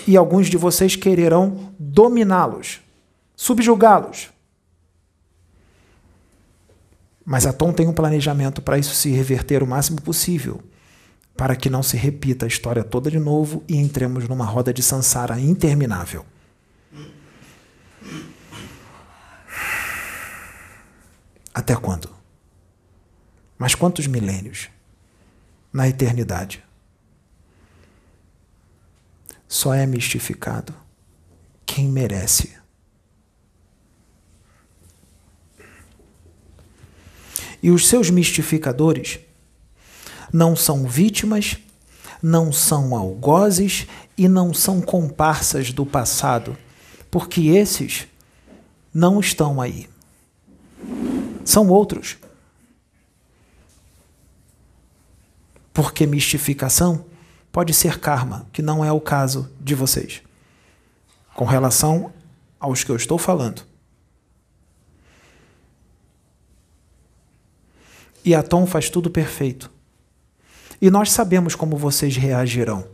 [0.07, 2.79] E alguns de vocês quererão dominá-los,
[3.35, 4.29] subjugá-los.
[7.25, 10.61] Mas a Tom tem um planejamento para isso se reverter o máximo possível
[11.39, 14.83] para que não se repita a história toda de novo e entremos numa roda de
[14.83, 16.25] sansara interminável.
[21.53, 22.13] Até quando?
[23.57, 24.67] Mas quantos milênios?
[25.71, 26.61] Na eternidade.
[29.47, 30.75] Só é mistificado
[31.65, 32.53] quem merece.
[37.63, 39.21] E os seus mistificadores
[40.31, 41.57] não são vítimas,
[42.21, 43.87] não são algozes
[44.17, 46.57] e não são comparsas do passado,
[47.09, 48.07] porque esses
[48.93, 49.89] não estão aí.
[51.45, 52.17] São outros.
[55.73, 57.05] Porque mistificação
[57.51, 60.21] pode ser karma, que não é o caso de vocês.
[61.35, 62.11] Com relação
[62.59, 63.63] aos que eu estou falando.
[68.23, 69.71] E Atom faz tudo perfeito.
[70.81, 72.85] E nós sabemos como vocês reagirão,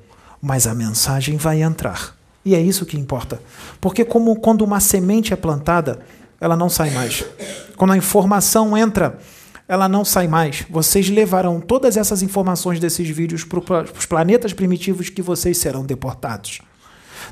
[0.41, 2.15] mas a mensagem vai entrar.
[2.43, 3.41] E é isso que importa.
[3.81, 5.99] Porque como quando uma semente é plantada,
[6.39, 7.23] ela não sai mais.
[7.75, 9.19] Quando a informação entra,
[9.67, 10.63] ela não sai mais.
[10.69, 16.61] Vocês levarão todas essas informações desses vídeos para os planetas primitivos que vocês serão deportados.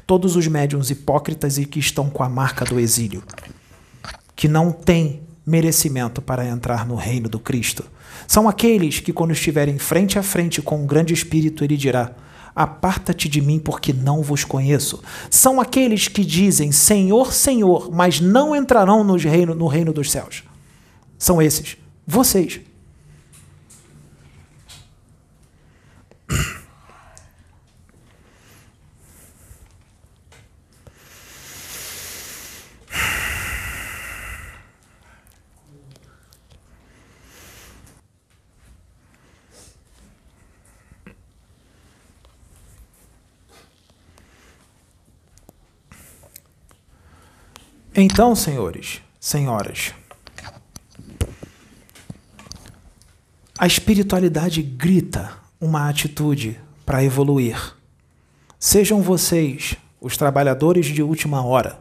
[0.07, 3.23] Todos os médiums hipócritas e que estão com a marca do exílio,
[4.35, 7.85] que não têm merecimento para entrar no reino do Cristo.
[8.27, 12.11] São aqueles que, quando estiverem frente a frente com um grande espírito, ele dirá:
[12.55, 15.01] Aparta-te de mim, porque não vos conheço.
[15.29, 20.43] São aqueles que dizem Senhor, Senhor, mas não entrarão no reino, no reino dos céus.
[21.17, 21.77] São esses.
[22.05, 22.59] Vocês.
[47.95, 49.93] Então, senhores, senhoras,
[53.55, 57.75] a espiritualidade grita uma atitude para evoluir.
[58.57, 61.79] Sejam vocês os trabalhadores de última hora,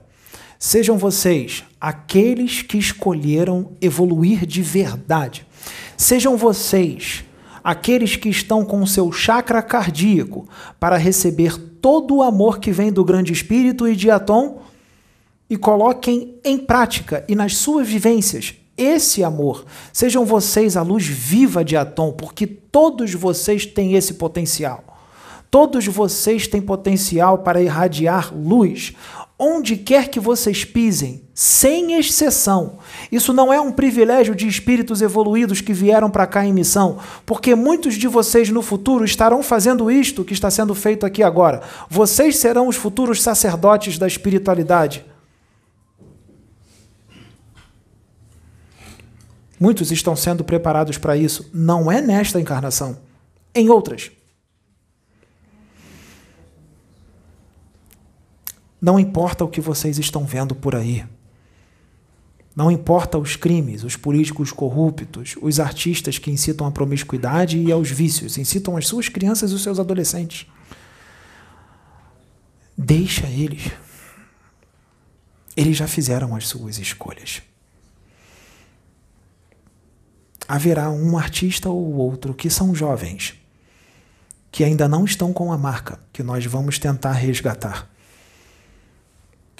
[0.58, 5.46] sejam vocês aqueles que escolheram evoluir de verdade,
[5.96, 7.24] sejam vocês
[7.64, 10.46] aqueles que estão com seu chakra cardíaco
[10.78, 14.60] para receber todo o amor que vem do grande espírito e de Atom
[15.52, 19.66] e coloquem em prática e nas suas vivências esse amor.
[19.92, 24.82] Sejam vocês a luz viva de Atom, porque todos vocês têm esse potencial.
[25.50, 28.94] Todos vocês têm potencial para irradiar luz
[29.38, 32.78] onde quer que vocês pisem, sem exceção.
[33.10, 36.96] Isso não é um privilégio de espíritos evoluídos que vieram para cá em missão,
[37.26, 41.60] porque muitos de vocês no futuro estarão fazendo isto que está sendo feito aqui agora.
[41.90, 45.11] Vocês serão os futuros sacerdotes da espiritualidade.
[49.62, 51.48] Muitos estão sendo preparados para isso.
[51.54, 52.98] Não é nesta encarnação,
[53.54, 54.10] em outras.
[58.80, 61.06] Não importa o que vocês estão vendo por aí.
[62.56, 67.88] Não importa os crimes, os políticos corruptos, os artistas que incitam à promiscuidade e aos
[67.88, 70.44] vícios, incitam as suas crianças e os seus adolescentes.
[72.76, 73.70] Deixa eles.
[75.56, 77.42] Eles já fizeram as suas escolhas.
[80.54, 83.34] Haverá um artista ou outro que são jovens,
[84.50, 87.90] que ainda não estão com a marca, que nós vamos tentar resgatar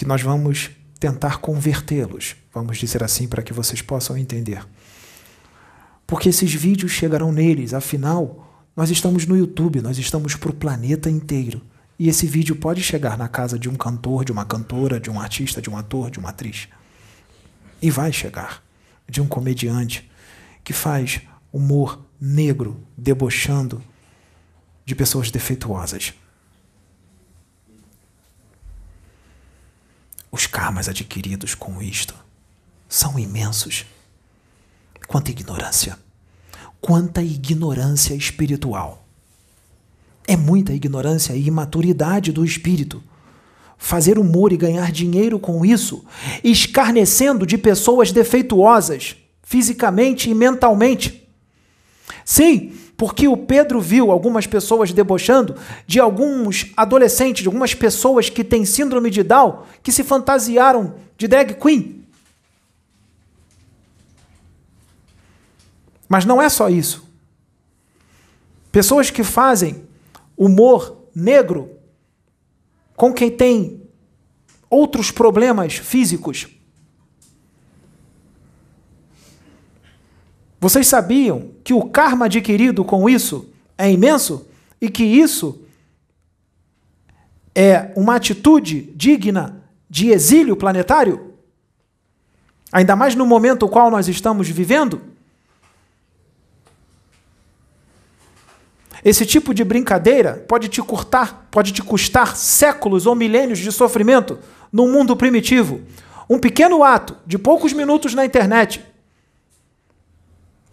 [0.03, 4.67] que nós vamos tentar convertê-los, vamos dizer assim, para que vocês possam entender.
[6.05, 11.09] Porque esses vídeos chegarão neles, afinal, nós estamos no YouTube, nós estamos para o planeta
[11.09, 11.63] inteiro.
[11.99, 15.21] E esse vídeo pode chegar na casa de um cantor, de uma cantora, de um
[15.21, 16.69] artista, de um ator, de uma atriz.
[17.81, 18.61] E vai chegar.
[19.09, 20.11] De um comediante
[20.65, 21.21] que faz
[21.53, 23.83] humor negro, debochando
[24.85, 26.15] de pessoas defeituosas.
[30.31, 32.15] Os karmas adquiridos com isto
[32.89, 33.85] são imensos.
[35.07, 35.99] Quanta ignorância!
[36.81, 39.07] Quanta ignorância espiritual!
[40.27, 43.03] É muita ignorância e imaturidade do espírito.
[43.77, 46.05] Fazer humor e ganhar dinheiro com isso,
[46.45, 49.17] escarnecendo de pessoas defeituosas,
[49.53, 51.29] fisicamente e mentalmente.
[52.25, 55.57] Sim, porque o Pedro viu algumas pessoas debochando
[55.87, 61.29] de alguns adolescentes, de algumas pessoas que têm síndrome de Down, que se fantasiaram de
[61.29, 62.07] drag queen.
[66.09, 67.07] Mas não é só isso.
[68.71, 69.87] Pessoas que fazem
[70.35, 71.73] humor negro
[72.97, 73.83] com quem tem
[74.71, 76.49] outros problemas físicos
[80.63, 84.47] Vocês sabiam que o karma adquirido com isso é imenso
[84.81, 85.61] e que isso
[87.53, 89.61] é uma atitude digna
[89.91, 91.33] de exílio planetário?
[92.71, 95.03] Ainda mais no momento qual nós estamos vivendo?
[99.05, 104.39] Esse tipo de brincadeira pode te curtar, pode te custar séculos ou milênios de sofrimento
[104.71, 105.81] num mundo primitivo.
[106.31, 108.92] Um pequeno ato de poucos minutos na internet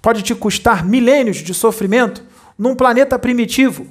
[0.01, 2.23] pode te custar milênios de sofrimento
[2.57, 3.87] num planeta primitivo.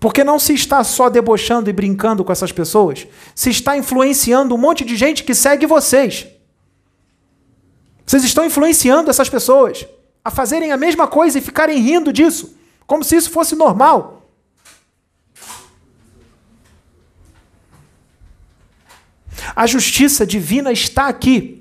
[0.00, 4.58] Porque não se está só debochando e brincando com essas pessoas, se está influenciando um
[4.58, 6.26] monte de gente que segue vocês.
[8.06, 9.86] Vocês estão influenciando essas pessoas
[10.24, 12.56] a fazerem a mesma coisa e ficarem rindo disso,
[12.86, 14.30] como se isso fosse normal.
[19.54, 21.57] A justiça divina está aqui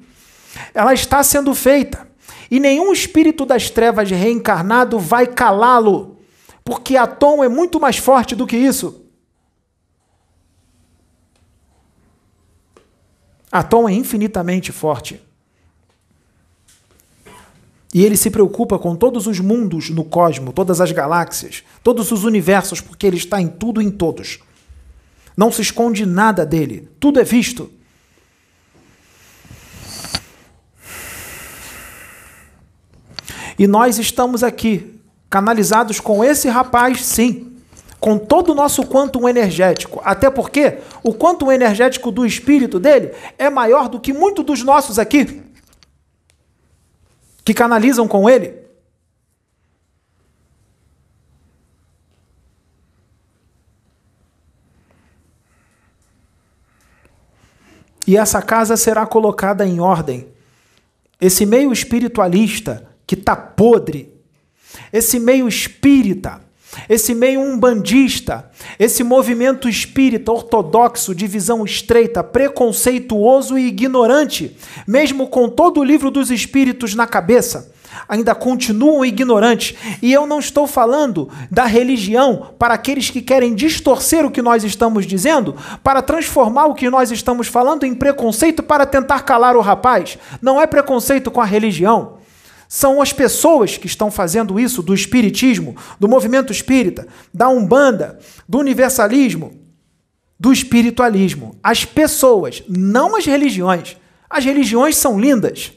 [0.73, 2.07] ela está sendo feita.
[2.49, 6.17] E nenhum espírito das trevas reencarnado vai calá-lo,
[6.63, 9.03] porque Atom é muito mais forte do que isso.
[13.51, 15.21] Atom é infinitamente forte.
[17.93, 22.25] E ele se preocupa com todos os mundos no cosmos, todas as galáxias, todos os
[22.25, 24.39] universos, porque ele está em tudo e em todos.
[25.35, 27.71] Não se esconde nada dele, tudo é visto.
[33.57, 37.57] E nós estamos aqui, canalizados com esse rapaz, sim,
[37.99, 39.99] com todo o nosso quantum energético.
[40.03, 44.99] Até porque o quantum energético do espírito dele é maior do que muito dos nossos
[44.99, 45.41] aqui,
[47.43, 48.67] que canalizam com ele.
[58.05, 60.29] E essa casa será colocada em ordem.
[61.19, 64.13] Esse meio espiritualista que está podre,
[64.91, 66.41] esse meio espírita,
[66.89, 74.55] esse meio umbandista, esse movimento espírita ortodoxo de visão estreita, preconceituoso e ignorante,
[74.85, 77.71] mesmo com todo o livro dos espíritos na cabeça,
[78.07, 79.75] ainda continuam ignorantes.
[80.01, 84.63] E eu não estou falando da religião para aqueles que querem distorcer o que nós
[84.63, 89.61] estamos dizendo, para transformar o que nós estamos falando em preconceito para tentar calar o
[89.61, 90.17] rapaz.
[90.41, 92.17] Não é preconceito com a religião.
[92.67, 98.57] São as pessoas que estão fazendo isso do espiritismo, do movimento espírita, da umbanda, do
[98.57, 99.57] universalismo,
[100.37, 101.57] do espiritualismo.
[101.63, 103.95] As pessoas, não as religiões.
[104.29, 105.71] As religiões são lindas.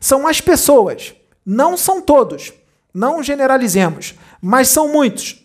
[0.00, 1.14] São as pessoas.
[1.44, 2.52] Não são todos.
[2.92, 5.44] Não generalizemos, mas são muitos.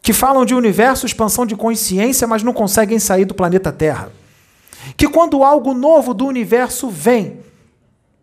[0.00, 4.10] Que falam de universo, expansão de consciência, mas não conseguem sair do planeta Terra
[4.96, 7.40] que quando algo novo do universo vem,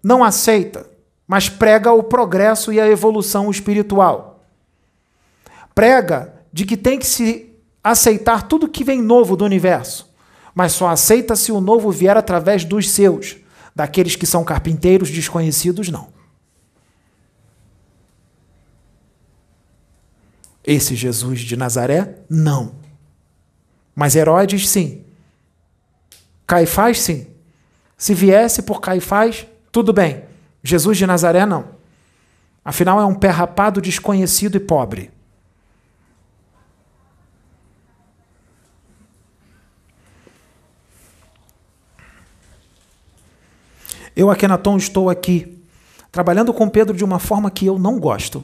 [0.04, 0.90] não aceita,
[1.28, 4.44] mas prega o progresso e a evolução espiritual.
[5.74, 7.50] Prega de que tem que se
[7.84, 10.14] aceitar tudo que vem novo do universo,
[10.54, 13.38] mas só aceita se o novo vier através dos seus,
[13.76, 16.10] daqueles que são carpinteiros desconhecidos, não.
[20.64, 22.76] Esse Jesus de Nazaré, não.
[23.96, 25.04] Mas Herodes, sim.
[26.52, 27.28] Caifás, sim.
[27.98, 30.26] Se viesse por Caifás, tudo bem.
[30.62, 31.70] Jesus de Nazaré, não.
[32.66, 35.12] Afinal, é um pé rapado, desconhecido e pobre.
[44.14, 45.58] Eu, Akenaton, estou aqui
[46.12, 48.44] trabalhando com Pedro de uma forma que eu não gosto.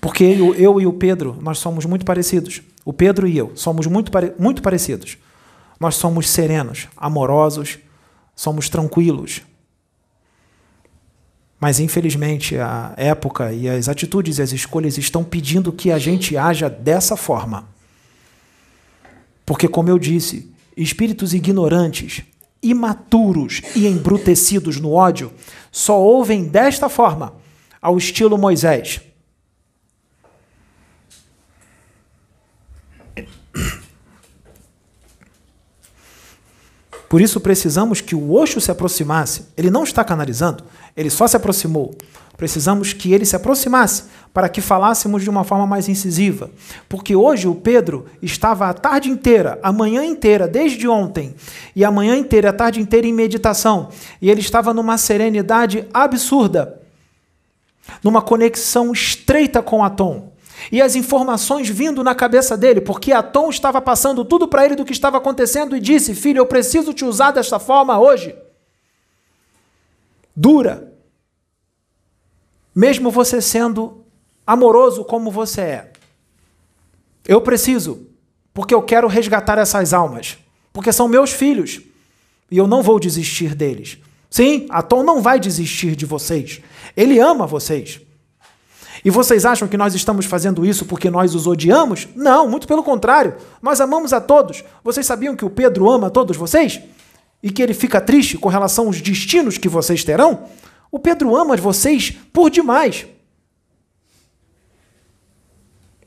[0.00, 2.62] Porque eu, eu e o Pedro, nós somos muito parecidos.
[2.84, 5.18] O Pedro e eu somos muito, muito parecidos.
[5.78, 7.78] Nós somos serenos, amorosos,
[8.34, 9.42] somos tranquilos.
[11.60, 16.36] Mas infelizmente a época e as atitudes e as escolhas estão pedindo que a gente
[16.36, 17.68] haja dessa forma.
[19.44, 22.22] Porque, como eu disse, espíritos ignorantes,
[22.62, 25.32] imaturos e embrutecidos no ódio
[25.72, 27.34] só ouvem desta forma,
[27.80, 29.00] ao estilo Moisés.
[37.08, 39.46] Por isso precisamos que o Osho se aproximasse.
[39.56, 40.64] Ele não está canalizando,
[40.96, 41.94] ele só se aproximou.
[42.36, 46.50] Precisamos que ele se aproximasse para que falássemos de uma forma mais incisiva.
[46.88, 51.34] Porque hoje o Pedro estava a tarde inteira, a manhã inteira, desde ontem,
[51.74, 53.88] e a manhã inteira, a tarde inteira em meditação.
[54.22, 56.80] E ele estava numa serenidade absurda,
[58.04, 60.30] numa conexão estreita com Atom
[60.70, 64.84] e as informações vindo na cabeça dele, porque Atom estava passando tudo para ele do
[64.84, 68.34] que estava acontecendo e disse: Filho, eu preciso te usar desta forma hoje.
[70.34, 70.92] Dura.
[72.74, 74.04] Mesmo você sendo
[74.46, 75.92] amoroso como você é.
[77.26, 78.06] Eu preciso,
[78.54, 80.38] porque eu quero resgatar essas almas,
[80.72, 81.80] porque são meus filhos
[82.50, 83.98] e eu não vou desistir deles.
[84.30, 86.60] Sim, Atom não vai desistir de vocês.
[86.96, 88.00] Ele ama vocês.
[89.04, 92.08] E vocês acham que nós estamos fazendo isso porque nós os odiamos?
[92.14, 93.36] Não, muito pelo contrário.
[93.62, 94.64] Nós amamos a todos.
[94.82, 96.80] Vocês sabiam que o Pedro ama todos vocês?
[97.42, 100.44] E que ele fica triste com relação aos destinos que vocês terão?
[100.90, 103.06] O Pedro ama vocês por demais.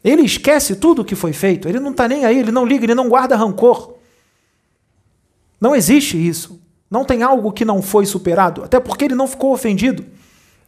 [0.04, 1.70] Ele esquece tudo o que foi feito.
[1.70, 3.96] Ele não está nem aí, ele não liga, ele não guarda rancor.
[5.60, 6.60] Não existe isso.
[6.90, 10.06] Não tem algo que não foi superado, até porque ele não ficou ofendido.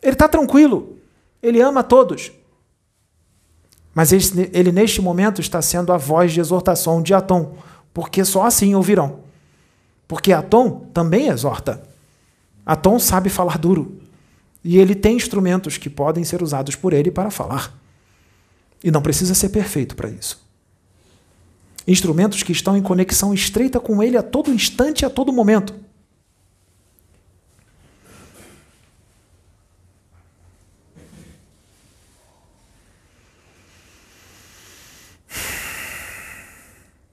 [0.02, 0.98] Ele está tranquilo.
[1.44, 2.32] Ele ama todos.
[3.94, 7.58] Mas ele, neste momento está sendo a voz de exortação de Atom,
[7.94, 9.20] porque só assim ouvirão.
[10.08, 11.84] Porque Atom também exorta.
[12.66, 14.00] Atom sabe falar duro.
[14.64, 17.78] E ele tem instrumentos que podem ser usados por ele para falar.
[18.82, 20.42] E não precisa ser perfeito para isso.
[21.86, 25.76] Instrumentos que estão em conexão estreita com ele a todo instante a todo momento.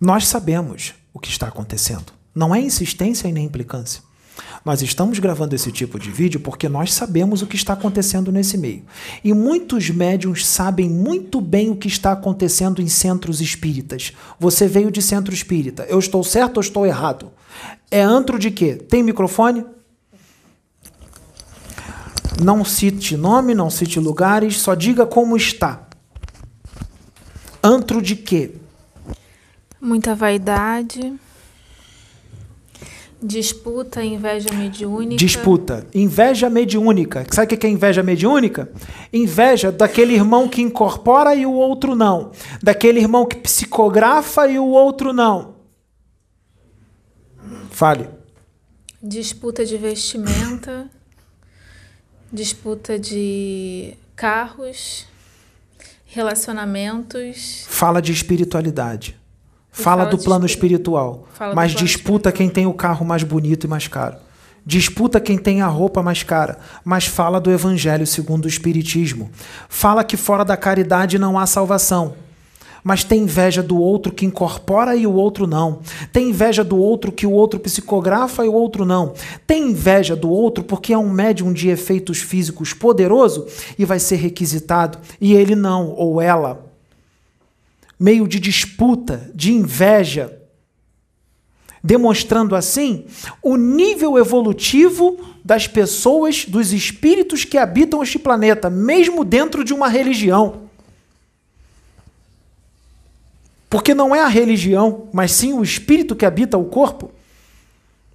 [0.00, 2.12] Nós sabemos o que está acontecendo.
[2.34, 4.02] Não é insistência e nem implicância.
[4.64, 8.56] Nós estamos gravando esse tipo de vídeo porque nós sabemos o que está acontecendo nesse
[8.56, 8.84] meio.
[9.22, 14.12] E muitos médiums sabem muito bem o que está acontecendo em centros espíritas.
[14.38, 15.84] Você veio de centro espírita.
[15.84, 17.30] Eu estou certo ou estou errado?
[17.90, 18.76] É antro de quê?
[18.76, 19.66] Tem microfone?
[22.42, 25.88] Não cite nome, não cite lugares, só diga como está.
[27.62, 28.59] Antro de quê?
[29.80, 31.18] Muita vaidade.
[33.22, 35.16] Disputa, inveja mediúnica.
[35.16, 37.26] Disputa, inveja mediúnica.
[37.30, 38.70] Sabe o que é inveja mediúnica?
[39.12, 42.32] Inveja daquele irmão que incorpora e o outro não.
[42.62, 45.56] Daquele irmão que psicografa e o outro não.
[47.70, 48.08] Fale.
[49.02, 50.90] Disputa de vestimenta.
[52.32, 55.06] Disputa de carros.
[56.06, 57.66] Relacionamentos.
[57.68, 59.19] Fala de espiritualidade.
[59.72, 62.32] Fala, do plano espiritual, fala mas disputa espiritual.
[62.32, 64.16] quem tem o carro mais bonito e mais caro.
[64.64, 69.30] Disputa quem tem a roupa mais cara, mas fala do evangelho segundo o espiritismo.
[69.68, 72.14] Fala que fora da caridade não há salvação.
[72.82, 75.80] Mas tem inveja do outro que incorpora e o outro não.
[76.12, 79.12] Tem inveja do outro que o outro psicografa e o outro não.
[79.46, 83.46] Tem inveja do outro porque é um médium de efeitos físicos poderoso
[83.78, 86.69] e vai ser requisitado, e ele não, ou ela
[88.00, 90.40] meio de disputa, de inveja,
[91.84, 93.04] demonstrando assim
[93.42, 99.86] o nível evolutivo das pessoas, dos espíritos que habitam este planeta, mesmo dentro de uma
[99.86, 100.62] religião.
[103.68, 107.12] Porque não é a religião, mas sim o espírito que habita o corpo.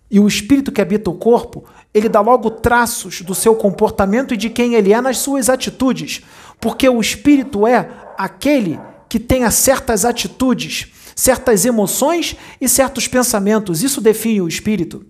[0.09, 1.63] E o espírito que habita o corpo,
[1.93, 6.21] ele dá logo traços do seu comportamento e de quem ele é nas suas atitudes.
[6.59, 8.79] Porque o espírito é aquele
[9.15, 13.81] que tenha certas atitudes, certas emoções e certos pensamentos.
[13.81, 15.05] Isso define o espírito.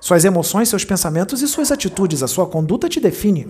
[0.00, 3.48] Suas emoções, seus pensamentos e suas atitudes, a sua conduta te define.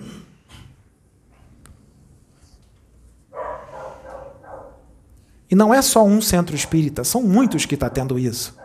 [5.51, 8.55] E não é só um centro espírita, são muitos que estão tá tendo isso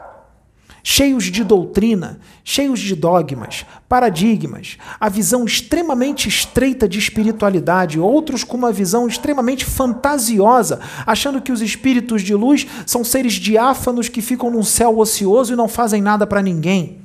[0.90, 8.56] cheios de doutrina, cheios de dogmas, paradigmas, a visão extremamente estreita de espiritualidade, outros com
[8.56, 14.51] uma visão extremamente fantasiosa, achando que os espíritos de luz são seres diáfanos que ficam
[14.51, 17.02] num céu ocioso e não fazem nada para ninguém.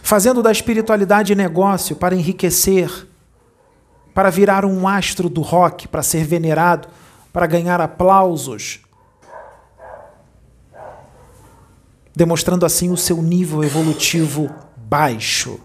[0.00, 3.08] Fazendo da espiritualidade negócio para enriquecer,
[4.14, 6.86] para virar um astro do rock, para ser venerado,
[7.32, 8.81] para ganhar aplausos,
[12.14, 15.58] demonstrando assim o seu nível evolutivo baixo.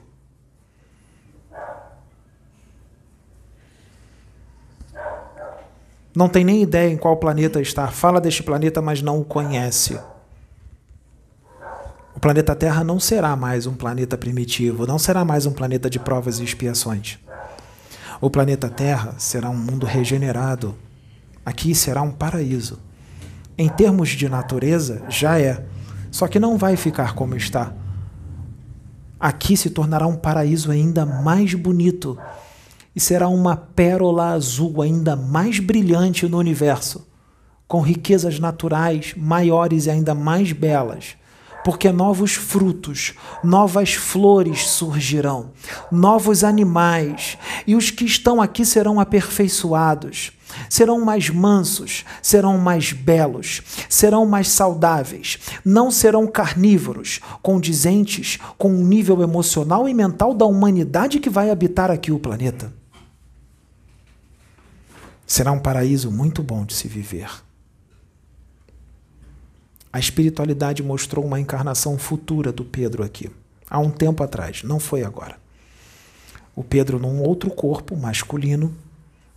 [6.15, 7.89] Não tem nem ideia em qual planeta está.
[7.89, 9.99] Fala deste planeta, mas não o conhece.
[12.15, 15.99] O planeta Terra não será mais um planeta primitivo, não será mais um planeta de
[15.99, 17.19] provas e expiações.
[18.19, 20.75] O planeta Terra será um mundo regenerado.
[21.45, 22.79] Aqui será um paraíso.
[23.55, 25.63] Em termos de natureza, já é
[26.11, 27.73] só que não vai ficar como está.
[29.19, 32.17] Aqui se tornará um paraíso ainda mais bonito
[32.95, 37.07] e será uma pérola azul ainda mais brilhante no universo,
[37.67, 41.15] com riquezas naturais maiores e ainda mais belas
[41.67, 43.13] porque novos frutos,
[43.43, 45.51] novas flores surgirão,
[45.91, 47.37] novos animais,
[47.67, 50.31] e os que estão aqui serão aperfeiçoados.
[50.69, 58.81] Serão mais mansos, serão mais belos, serão mais saudáveis, não serão carnívoros, condizentes com o
[58.85, 62.71] nível emocional e mental da humanidade que vai habitar aqui o planeta.
[65.25, 67.45] Será um paraíso muito bom de se viver.
[69.91, 73.31] A espiritualidade mostrou uma encarnação futura do Pedro aqui,
[73.69, 75.39] há um tempo atrás, não foi agora.
[76.55, 78.75] O Pedro, num outro corpo masculino,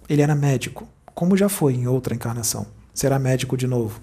[0.09, 2.67] ele era médico, como já foi em outra encarnação.
[2.95, 4.01] Será médico de novo.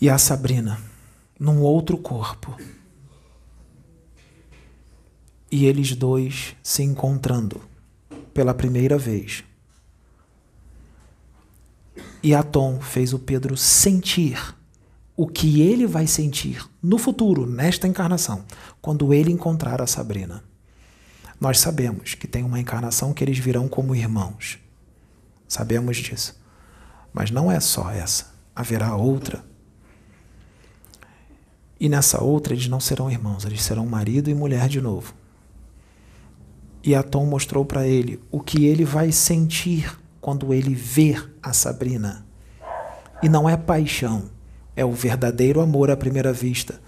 [0.00, 0.78] E a Sabrina,
[1.38, 2.56] num outro corpo.
[5.50, 7.60] E eles dois se encontrando
[8.32, 9.44] pela primeira vez
[12.22, 14.54] e Atom fez o Pedro sentir
[15.16, 18.44] o que ele vai sentir no futuro, nesta encarnação,
[18.80, 20.42] quando ele encontrar a Sabrina.
[21.40, 24.58] Nós sabemos que tem uma encarnação que eles virão como irmãos.
[25.48, 26.40] Sabemos disso.
[27.12, 28.32] Mas não é só essa.
[28.54, 29.44] Haverá outra.
[31.78, 35.14] E nessa outra eles não serão irmãos, eles serão marido e mulher de novo.
[36.84, 42.24] E Atom mostrou para ele o que ele vai sentir quando ele vê a Sabrina.
[43.20, 44.30] E não é paixão,
[44.76, 46.80] é o verdadeiro amor à primeira vista.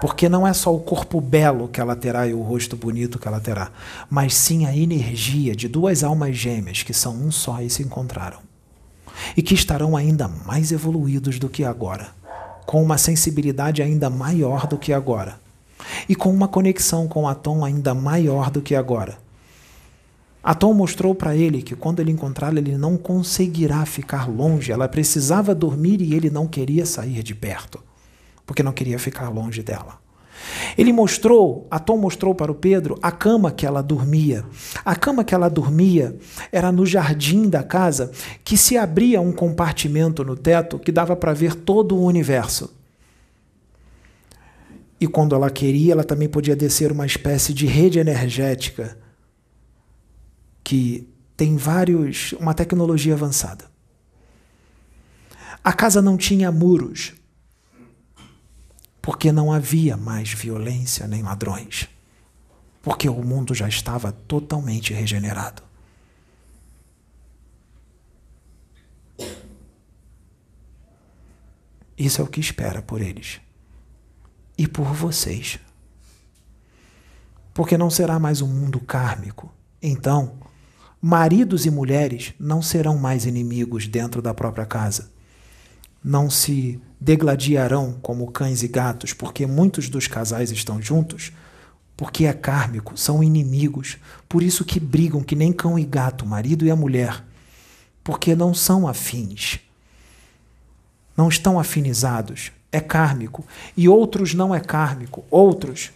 [0.00, 3.28] Porque não é só o corpo belo que ela terá e o rosto bonito que
[3.28, 3.70] ela terá,
[4.10, 8.40] mas sim a energia de duas almas gêmeas que são um só e se encontraram.
[9.36, 12.08] E que estarão ainda mais evoluídos do que agora,
[12.66, 15.38] com uma sensibilidade ainda maior do que agora,
[16.08, 19.21] e com uma conexão com o Atom ainda maior do que agora
[20.42, 24.72] Atom mostrou para ele que quando ele encontrá-la, ele não conseguirá ficar longe.
[24.72, 27.78] Ela precisava dormir e ele não queria sair de perto,
[28.44, 30.00] porque não queria ficar longe dela.
[30.76, 34.44] Ele mostrou, Atom mostrou para o Pedro a cama que ela dormia.
[34.84, 36.16] A cama que ela dormia
[36.50, 38.10] era no jardim da casa,
[38.42, 42.74] que se abria um compartimento no teto que dava para ver todo o universo.
[45.00, 49.01] E quando ela queria, ela também podia descer uma espécie de rede energética
[50.62, 53.70] que tem vários, uma tecnologia avançada.
[55.64, 57.14] A casa não tinha muros,
[59.00, 61.88] porque não havia mais violência nem ladrões,
[62.82, 65.62] porque o mundo já estava totalmente regenerado.
[71.96, 73.40] Isso é o que espera por eles
[74.58, 75.60] e por vocês.
[77.54, 79.52] Porque não será mais um mundo kármico.
[79.80, 80.38] Então,
[81.04, 85.10] Maridos e mulheres não serão mais inimigos dentro da própria casa.
[86.02, 91.32] Não se degladiarão como cães e gatos, porque muitos dos casais estão juntos,
[91.96, 93.98] porque é kármico, são inimigos,
[94.28, 97.24] por isso que brigam que nem cão e gato, marido e a mulher,
[98.04, 99.58] porque não são afins.
[101.16, 103.44] Não estão afinizados, é kármico.
[103.76, 105.90] E outros não é kármico, outros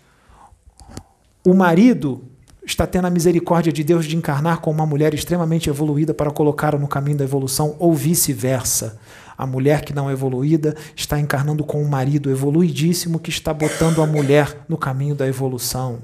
[1.44, 2.24] o marido
[2.66, 6.78] está tendo a misericórdia de Deus de encarnar com uma mulher extremamente evoluída para colocá-la
[6.78, 8.98] no caminho da evolução, ou vice-versa.
[9.38, 14.02] A mulher que não é evoluída está encarnando com um marido evoluidíssimo que está botando
[14.02, 16.00] a mulher no caminho da evolução.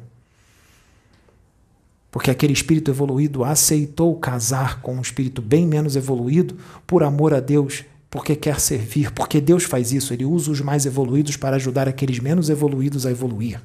[2.11, 6.57] Porque aquele espírito evoluído aceitou casar com um espírito bem menos evoluído
[6.87, 10.87] por amor a Deus, porque quer servir, porque Deus faz isso, ele usa os mais
[10.87, 13.61] evoluídos para ajudar aqueles menos evoluídos a evoluir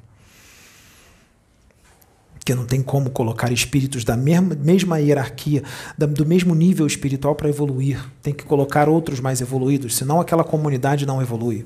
[2.48, 5.64] que não tem como colocar espíritos da mesma, mesma hierarquia,
[5.98, 8.00] do mesmo nível espiritual para evoluir.
[8.22, 11.66] Tem que colocar outros mais evoluídos, senão aquela comunidade não evolui.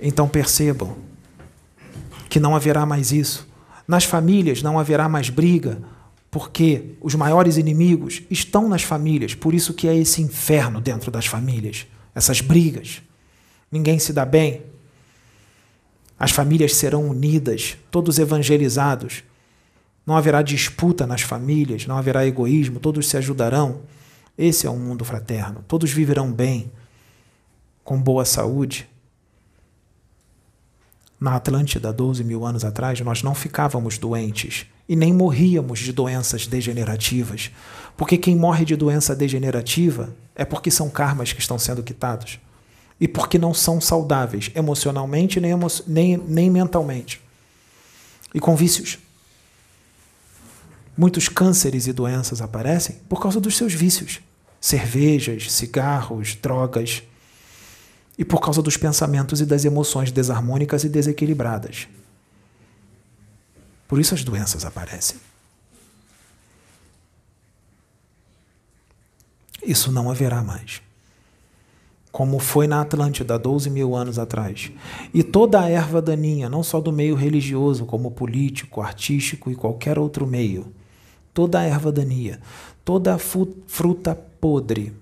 [0.00, 0.96] Então percebam
[2.30, 3.46] que não haverá mais isso.
[3.86, 5.78] Nas famílias não haverá mais briga,
[6.30, 11.26] porque os maiores inimigos estão nas famílias, por isso que é esse inferno dentro das
[11.26, 13.02] famílias, essas brigas.
[13.70, 14.62] Ninguém se dá bem,
[16.18, 19.22] as famílias serão unidas, todos evangelizados.
[20.06, 23.82] Não haverá disputa nas famílias, não haverá egoísmo, todos se ajudarão.
[24.38, 25.64] Esse é um mundo fraterno.
[25.68, 26.70] Todos viverão bem,
[27.84, 28.88] com boa saúde.
[31.18, 36.46] Na Atlântida, 12 mil anos atrás, nós não ficávamos doentes e nem morríamos de doenças
[36.46, 37.50] degenerativas.
[37.96, 42.38] Porque quem morre de doença degenerativa é porque são karmas que estão sendo quitados
[43.00, 47.20] e porque não são saudáveis emocionalmente nem, emo nem, nem mentalmente.
[48.34, 48.98] E com vícios.
[50.96, 54.20] Muitos cânceres e doenças aparecem por causa dos seus vícios.
[54.60, 57.02] Cervejas, cigarros, drogas.
[58.18, 61.86] E por causa dos pensamentos e das emoções desarmônicas e desequilibradas.
[63.86, 65.18] Por isso as doenças aparecem.
[69.62, 70.85] Isso não haverá mais
[72.16, 74.72] como foi na Atlântida 12 mil anos atrás.
[75.12, 79.98] E toda a erva daninha, não só do meio religioso, como político, artístico e qualquer
[79.98, 80.72] outro meio,
[81.34, 82.40] toda a erva daninha,
[82.82, 84.94] toda a fruta podre,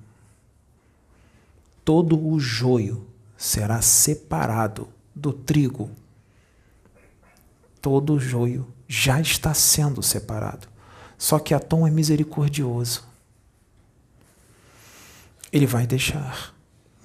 [1.85, 5.89] todo o joio será separado do trigo.
[7.81, 10.67] Todo o joio já está sendo separado.
[11.17, 13.05] Só que Atom é misericordioso.
[15.53, 16.54] Ele vai deixar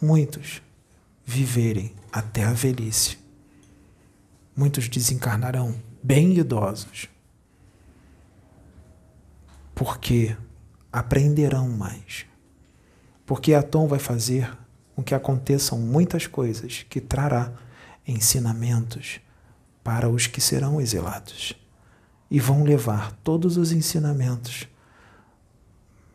[0.01, 0.61] muitos
[1.25, 3.17] viverem até a velhice.
[4.55, 7.07] Muitos desencarnarão bem idosos,
[9.75, 10.35] porque
[10.91, 12.25] aprenderão mais.
[13.25, 14.57] Porque Atom vai fazer
[14.95, 17.53] com que aconteçam muitas coisas que trará
[18.07, 19.21] ensinamentos
[19.83, 21.53] para os que serão exilados
[22.29, 24.67] e vão levar todos os ensinamentos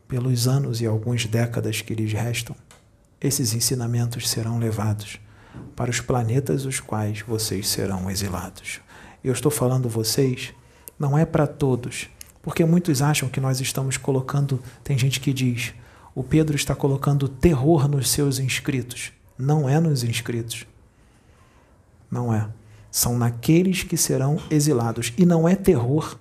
[0.07, 2.55] pelos anos e algumas décadas que lhes restam
[3.25, 5.19] esses ensinamentos serão levados
[5.75, 8.83] para os planetas os quais vocês serão exilados.
[9.25, 10.53] Eu estou falando vocês,
[10.99, 12.11] não é para todos,
[12.43, 15.73] porque muitos acham que nós estamos colocando, tem gente que diz,
[16.15, 19.11] o Pedro está colocando terror nos seus inscritos.
[19.39, 20.67] Não é nos inscritos.
[22.11, 22.47] Não é.
[22.91, 25.15] São naqueles que serão exilados.
[25.17, 26.19] E não é terror.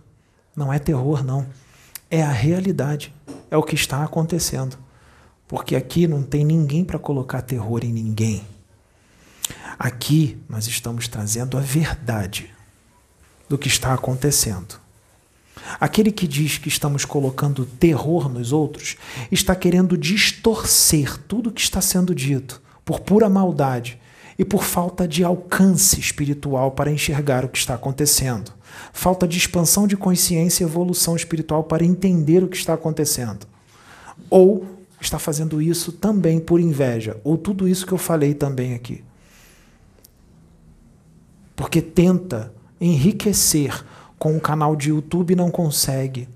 [0.56, 1.46] Não é terror, não.
[2.10, 3.14] É a realidade.
[3.52, 4.78] É o que está acontecendo.
[5.54, 8.42] Porque aqui não tem ninguém para colocar terror em ninguém.
[9.78, 12.52] Aqui nós estamos trazendo a verdade
[13.48, 14.80] do que está acontecendo.
[15.80, 18.98] Aquele que diz que estamos colocando terror nos outros
[19.32, 24.02] está querendo distorcer tudo o que está sendo dito por pura maldade
[24.40, 28.52] e por falta de alcance espiritual para enxergar o que está acontecendo.
[28.92, 33.46] Falta de expansão de consciência e evolução espiritual para entender o que está acontecendo.
[34.32, 34.73] Ou
[35.04, 39.04] está fazendo isso também por inveja, ou tudo isso que eu falei também aqui.
[41.56, 43.84] Porque tenta enriquecer
[44.18, 46.28] com o canal de YouTube não consegue.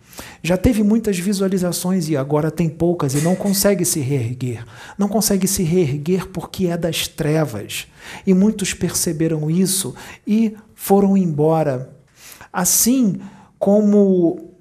[0.41, 4.65] Já teve muitas visualizações e agora tem poucas e não consegue se reerguer.
[4.98, 7.88] Não consegue se reerguer porque é das trevas.
[8.26, 9.95] E muitos perceberam isso
[10.26, 11.89] e foram embora.
[12.52, 13.19] Assim
[13.60, 14.52] como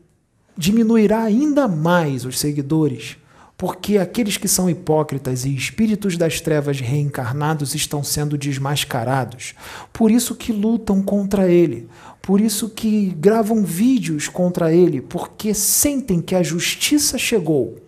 [0.56, 3.16] diminuirá ainda mais os seguidores,
[3.56, 9.54] porque aqueles que são hipócritas e espíritos das trevas reencarnados estão sendo desmascarados.
[9.92, 11.88] Por isso que lutam contra ele,
[12.20, 17.78] por isso que gravam vídeos contra ele, porque sentem que a justiça chegou.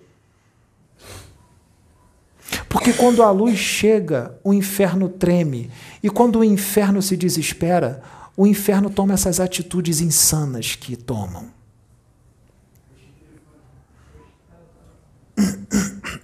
[2.67, 5.71] Porque quando a luz chega, o inferno treme,
[6.03, 8.03] e quando o inferno se desespera,
[8.35, 11.58] o inferno toma essas atitudes insanas que tomam.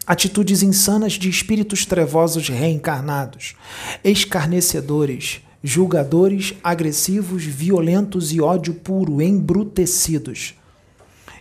[0.06, 3.54] Atitudes insanas de espíritos trevosos reencarnados,
[4.02, 10.54] escarnecedores, julgadores, agressivos, violentos e ódio puro, embrutecidos.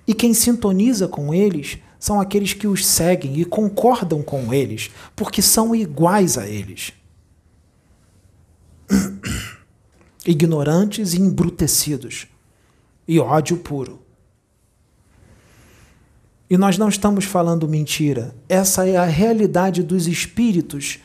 [0.08, 5.42] E quem sintoniza com eles são aqueles que os seguem e concordam com eles, porque
[5.42, 6.94] são iguais a eles.
[10.26, 12.28] Ignorantes e embrutecidos.
[13.06, 14.03] E ódio puro.
[16.54, 18.36] E nós não estamos falando mentira.
[18.48, 21.00] Essa é a realidade dos espíritos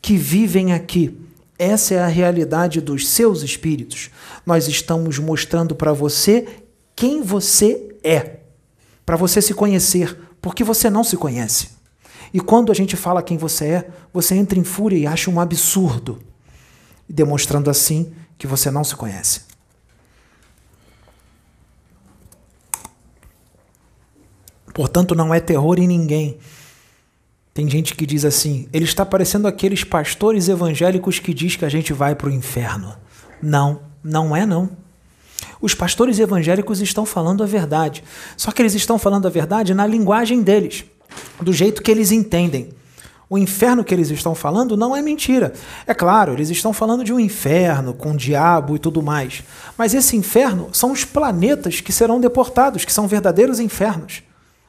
[0.00, 1.28] que vivem aqui
[1.58, 4.10] essa é a realidade dos seus espíritos.
[4.46, 6.46] Nós estamos mostrando para você
[6.94, 8.38] quem você é,
[9.04, 11.70] para você se conhecer, porque você não se conhece.
[12.32, 15.40] E quando a gente fala quem você é, você entra em fúria e acha um
[15.40, 16.20] absurdo,
[17.08, 19.47] demonstrando assim que você não se conhece.
[24.78, 26.38] Portanto, não é terror em ninguém
[27.58, 31.68] tem gente que diz assim: ele está parecendo aqueles pastores evangélicos que diz que a
[31.68, 32.94] gente vai para o inferno.
[33.42, 34.70] Não, não é não.
[35.60, 38.04] Os pastores evangélicos estão falando a verdade.
[38.36, 40.84] Só que eles estão falando a verdade na linguagem deles,
[41.40, 42.68] do jeito que eles entendem.
[43.28, 45.52] O inferno que eles estão falando não é mentira.
[45.84, 49.42] É claro, eles estão falando de um inferno com diabo e tudo mais.
[49.76, 54.22] Mas esse inferno são os planetas que serão deportados, que são verdadeiros infernos.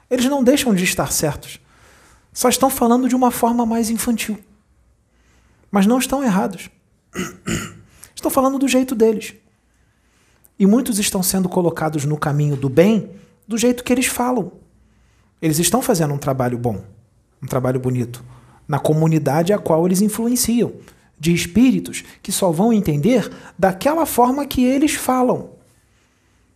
[0.10, 1.60] Eles não deixam de estar certos.
[2.34, 4.40] Só estão falando de uma forma mais infantil.
[5.72, 6.70] Mas não estão errados.
[8.16, 9.34] Estão falando do jeito deles.
[10.60, 13.12] E muitos estão sendo colocados no caminho do bem
[13.48, 14.52] do jeito que eles falam.
[15.42, 16.84] Eles estão fazendo um trabalho bom,
[17.42, 18.22] um trabalho bonito,
[18.68, 20.74] na comunidade a qual eles influenciam,
[21.18, 25.52] de espíritos que só vão entender daquela forma que eles falam.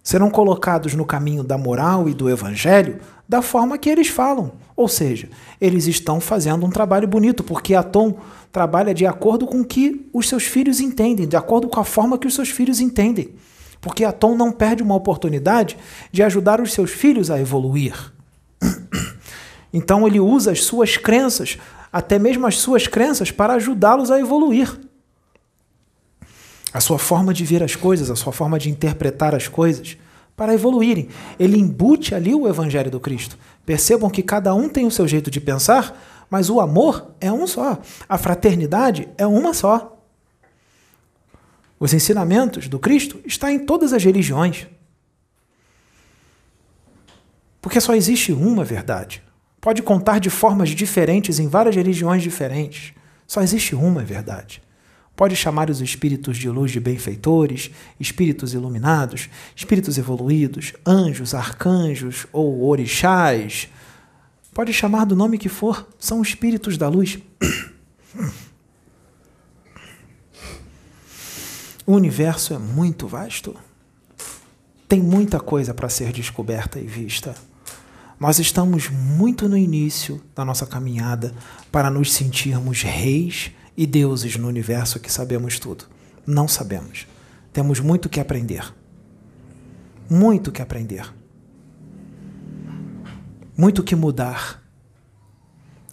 [0.04, 4.52] Serão colocados no caminho da moral e do evangelho da forma que eles falam.
[4.76, 5.30] Ou seja,
[5.62, 8.18] eles estão fazendo um trabalho bonito, porque a Tom
[8.52, 12.18] trabalha de acordo com o que os seus filhos entendem, de acordo com a forma
[12.18, 13.34] que os seus filhos entendem.
[13.80, 15.78] Porque a Tom não perde uma oportunidade
[16.12, 18.14] de ajudar os seus filhos a evoluir.
[19.76, 21.58] Então ele usa as suas crenças,
[21.92, 24.80] até mesmo as suas crenças, para ajudá-los a evoluir.
[26.74, 29.95] A sua forma de ver as coisas, a sua forma de interpretar as coisas,
[30.36, 31.10] para evoluírem.
[31.40, 33.38] Ele embute ali o Evangelho do Cristo.
[33.66, 37.45] Percebam que cada um tem o seu jeito de pensar, mas o amor é um
[37.45, 37.80] só.
[38.10, 40.02] A fraternidade é uma só.
[41.80, 44.68] Os ensinamentos do Cristo estão em todas as religiões.
[47.62, 49.24] Porque só existe uma verdade.
[49.62, 52.94] Pode contar de formas diferentes em várias religiões diferentes.
[53.28, 54.62] Só existe uma verdade.
[55.15, 57.69] Pode chamar os espíritos de luz de benfeitores,
[57.99, 63.69] espíritos iluminados, espíritos evoluídos, anjos, arcanjos ou orixás.
[64.53, 67.19] Pode chamar do nome que for, são espíritos da luz.
[71.85, 73.53] O universo é muito vasto.
[74.88, 77.35] Tem muita coisa para ser descoberta e vista.
[78.18, 81.35] Nós estamos muito no início da nossa caminhada
[81.69, 85.86] para nos sentirmos reis e deuses no universo que sabemos tudo.
[86.26, 87.08] Não sabemos.
[87.52, 88.74] Temos muito que aprender.
[90.10, 91.14] Muito que aprender.
[93.58, 94.64] Muito que mudar.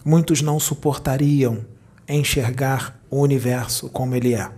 [0.03, 1.65] Muitos não suportariam
[2.07, 4.51] enxergar o universo como ele é.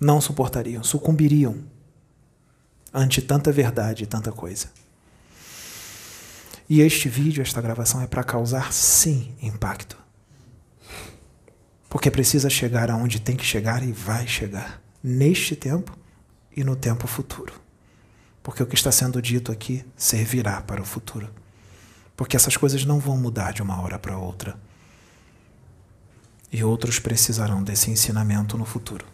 [0.00, 1.56] Não suportariam, sucumbiriam.
[2.92, 4.68] ante tanta verdade e tanta coisa.
[6.68, 10.01] E este vídeo, esta gravação é para causar, sim, impacto.
[11.92, 14.80] Porque precisa chegar aonde tem que chegar e vai chegar.
[15.04, 15.94] Neste tempo
[16.56, 17.52] e no tempo futuro.
[18.42, 21.28] Porque o que está sendo dito aqui servirá para o futuro.
[22.16, 24.58] Porque essas coisas não vão mudar de uma hora para outra.
[26.50, 29.04] E outros precisarão desse ensinamento no futuro.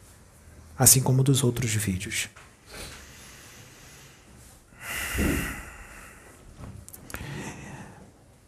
[0.78, 2.28] Assim como dos outros vídeos.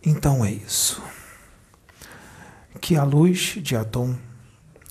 [0.01, 1.03] Então é isso.
[2.81, 4.17] Que a luz de Atom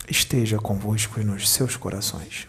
[0.09, 2.48] esteja convosco nos seus corações.